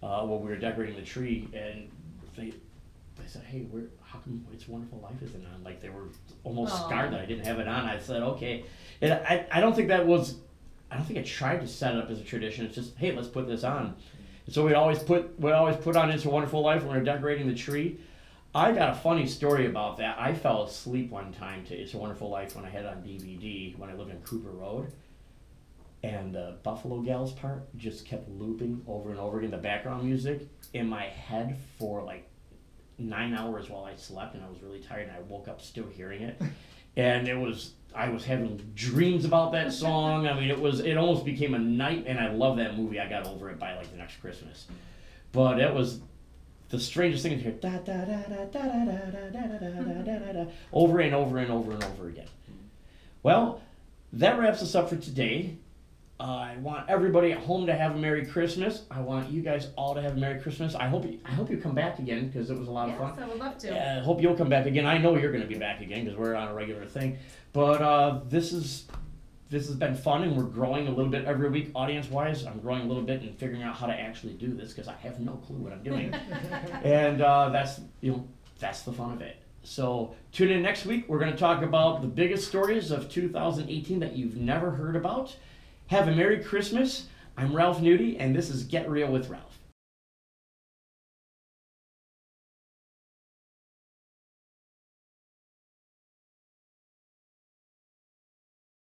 uh, 0.00 0.22
when 0.24 0.40
we 0.40 0.48
were 0.48 0.56
decorating 0.56 0.94
the 0.94 1.02
tree, 1.02 1.48
and 1.52 1.90
they 2.36 2.54
they 3.16 3.26
said, 3.26 3.42
"Hey, 3.42 3.62
where? 3.62 3.86
How 4.04 4.20
come 4.20 4.46
It's 4.52 4.68
a 4.68 4.70
Wonderful 4.70 5.00
Life 5.00 5.20
isn't 5.24 5.44
on?" 5.44 5.64
Like 5.64 5.80
they 5.80 5.88
were 5.88 6.04
almost 6.44 6.74
Aw. 6.74 6.86
scarred 6.86 7.12
that 7.12 7.20
I 7.20 7.26
didn't 7.26 7.44
have 7.44 7.58
it 7.58 7.66
on. 7.66 7.86
I 7.86 7.98
said, 7.98 8.22
"Okay," 8.22 8.66
and 9.00 9.14
I 9.14 9.44
I 9.50 9.60
don't 9.60 9.74
think 9.74 9.88
that 9.88 10.06
was. 10.06 10.36
I 10.92 10.96
don't 10.96 11.04
think 11.04 11.18
I 11.18 11.22
tried 11.22 11.60
to 11.62 11.66
set 11.66 11.96
it 11.96 12.04
up 12.04 12.08
as 12.08 12.20
a 12.20 12.24
tradition. 12.24 12.64
It's 12.64 12.76
just, 12.76 12.96
hey, 12.96 13.10
let's 13.10 13.26
put 13.26 13.48
this 13.48 13.64
on. 13.64 13.96
And 14.46 14.54
so 14.54 14.64
we 14.64 14.74
always 14.74 15.00
put 15.00 15.40
we 15.40 15.50
always 15.50 15.76
put 15.76 15.96
on 15.96 16.08
It's 16.08 16.24
a 16.24 16.30
Wonderful 16.30 16.60
Life 16.60 16.82
when 16.82 16.92
we 16.92 16.98
we're 16.98 17.04
decorating 17.04 17.48
the 17.48 17.54
tree. 17.56 17.98
I 18.54 18.70
got 18.70 18.90
a 18.90 18.94
funny 18.94 19.26
story 19.26 19.66
about 19.66 19.96
that. 19.96 20.20
I 20.20 20.34
fell 20.34 20.62
asleep 20.62 21.10
one 21.10 21.32
time 21.32 21.64
to 21.66 21.74
It's 21.74 21.94
a 21.94 21.98
Wonderful 21.98 22.30
Life 22.30 22.54
when 22.54 22.64
I 22.64 22.70
had 22.70 22.84
it 22.84 22.86
on 22.86 23.02
DVD 23.02 23.76
when 23.76 23.90
I 23.90 23.94
lived 23.94 24.12
in 24.12 24.20
Cooper 24.20 24.50
Road. 24.50 24.92
And 26.06 26.32
the 26.32 26.56
Buffalo 26.62 27.00
Gals 27.00 27.32
part 27.32 27.76
just 27.76 28.04
kept 28.04 28.28
looping 28.28 28.80
over 28.86 29.10
and 29.10 29.18
over 29.18 29.38
again, 29.38 29.50
the 29.50 29.56
background 29.56 30.04
music 30.04 30.46
in 30.72 30.88
my 30.88 31.02
head 31.06 31.58
for 31.80 32.04
like 32.04 32.28
nine 32.96 33.34
hours 33.34 33.68
while 33.68 33.84
I 33.84 33.96
slept, 33.96 34.36
and 34.36 34.44
I 34.44 34.48
was 34.48 34.62
really 34.62 34.78
tired, 34.78 35.08
and 35.08 35.16
I 35.16 35.20
woke 35.20 35.48
up 35.48 35.60
still 35.60 35.88
hearing 35.88 36.22
it. 36.22 36.40
And 36.96 37.26
it 37.26 37.36
was, 37.36 37.72
I 37.92 38.08
was 38.08 38.24
having 38.24 38.56
dreams 38.76 39.24
about 39.24 39.50
that 39.52 39.72
song. 39.72 40.28
I 40.28 40.34
mean, 40.38 40.48
it 40.48 40.60
was, 40.60 40.78
it 40.78 40.96
almost 40.96 41.24
became 41.24 41.54
a 41.54 41.58
night, 41.58 42.04
and 42.06 42.20
I 42.20 42.30
love 42.30 42.56
that 42.58 42.78
movie. 42.78 43.00
I 43.00 43.08
got 43.08 43.26
over 43.26 43.50
it 43.50 43.58
by 43.58 43.74
like 43.76 43.90
the 43.90 43.98
next 43.98 44.20
Christmas. 44.20 44.66
But 45.32 45.60
it 45.60 45.74
was 45.74 46.00
the 46.68 46.78
strangest 46.78 47.24
thing 47.24 47.36
to 47.36 47.42
hear 47.42 47.52
da 47.52 47.78
da 47.78 48.04
da 48.04 48.22
da 48.22 48.44
da 48.44 48.62
da 48.62 48.84
da 48.84 49.10
da 49.10 49.30
da 49.30 49.58
da 49.58 49.82
da 49.82 50.02
da 50.02 50.18
da 50.18 50.32
da 50.32 50.50
over 50.72 51.00
and 51.00 51.14
over 51.14 51.38
and 51.38 51.50
over 51.50 51.72
and 51.72 51.82
over 51.84 52.08
again. 52.08 52.28
Well, 53.22 53.60
that 54.12 54.38
wraps 54.38 54.62
us 54.62 54.74
up 54.76 54.88
for 54.88 54.96
today. 54.96 55.58
Uh, 56.18 56.22
I 56.22 56.56
want 56.62 56.88
everybody 56.88 57.32
at 57.32 57.38
home 57.38 57.66
to 57.66 57.74
have 57.74 57.94
a 57.94 57.98
Merry 57.98 58.24
Christmas. 58.24 58.84
I 58.90 59.00
want 59.00 59.30
you 59.30 59.42
guys 59.42 59.68
all 59.76 59.94
to 59.94 60.00
have 60.00 60.16
a 60.16 60.16
Merry 60.16 60.40
Christmas. 60.40 60.74
I 60.74 60.88
hope 60.88 61.04
you, 61.04 61.20
I 61.26 61.32
hope 61.32 61.50
you 61.50 61.58
come 61.58 61.74
back 61.74 61.98
again 61.98 62.28
because 62.28 62.48
it 62.48 62.58
was 62.58 62.68
a 62.68 62.70
lot 62.70 62.88
of 62.88 62.96
fun. 62.96 63.12
Yes, 63.14 63.24
I 63.24 63.28
would 63.28 63.38
love 63.38 63.58
to. 63.58 63.66
Yeah, 63.68 63.98
I 64.00 64.04
hope 64.04 64.22
you'll 64.22 64.36
come 64.36 64.48
back 64.48 64.64
again. 64.64 64.86
I 64.86 64.96
know 64.96 65.16
you're 65.16 65.30
going 65.30 65.42
to 65.42 65.48
be 65.48 65.58
back 65.58 65.82
again 65.82 66.04
because 66.04 66.18
we're 66.18 66.34
on 66.34 66.48
a 66.48 66.54
regular 66.54 66.86
thing. 66.86 67.18
But 67.52 67.82
uh, 67.82 68.20
this 68.28 68.54
is 68.54 68.86
this 69.50 69.66
has 69.66 69.76
been 69.76 69.94
fun, 69.94 70.22
and 70.22 70.34
we're 70.34 70.44
growing 70.44 70.88
a 70.88 70.90
little 70.90 71.10
bit 71.10 71.26
every 71.26 71.50
week, 71.50 71.70
audience 71.74 72.08
wise. 72.10 72.46
I'm 72.46 72.60
growing 72.60 72.82
a 72.82 72.86
little 72.86 73.02
bit 73.02 73.20
and 73.20 73.36
figuring 73.36 73.62
out 73.62 73.76
how 73.76 73.86
to 73.86 73.94
actually 73.94 74.32
do 74.32 74.54
this 74.54 74.72
because 74.72 74.88
I 74.88 74.94
have 74.94 75.20
no 75.20 75.32
clue 75.32 75.56
what 75.56 75.72
I'm 75.74 75.82
doing, 75.82 76.14
and 76.82 77.20
uh, 77.20 77.50
that's 77.50 77.80
you 78.00 78.12
know 78.12 78.28
that's 78.58 78.82
the 78.82 78.92
fun 78.92 79.12
of 79.12 79.20
it. 79.20 79.36
So 79.64 80.14
tune 80.32 80.50
in 80.50 80.62
next 80.62 80.86
week. 80.86 81.04
We're 81.08 81.18
going 81.18 81.32
to 81.32 81.36
talk 81.38 81.62
about 81.62 82.00
the 82.00 82.08
biggest 82.08 82.48
stories 82.48 82.90
of 82.90 83.10
2018 83.10 84.00
that 84.00 84.16
you've 84.16 84.36
never 84.36 84.70
heard 84.70 84.96
about. 84.96 85.36
Have 85.88 86.08
a 86.08 86.12
Merry 86.12 86.42
Christmas. 86.42 87.06
I'm 87.36 87.54
Ralph 87.54 87.78
Nudie, 87.78 88.16
and 88.18 88.34
this 88.34 88.50
is 88.50 88.64
Get 88.64 88.90
Real 88.90 89.06
with 89.06 89.28
Ralph. 89.28 89.45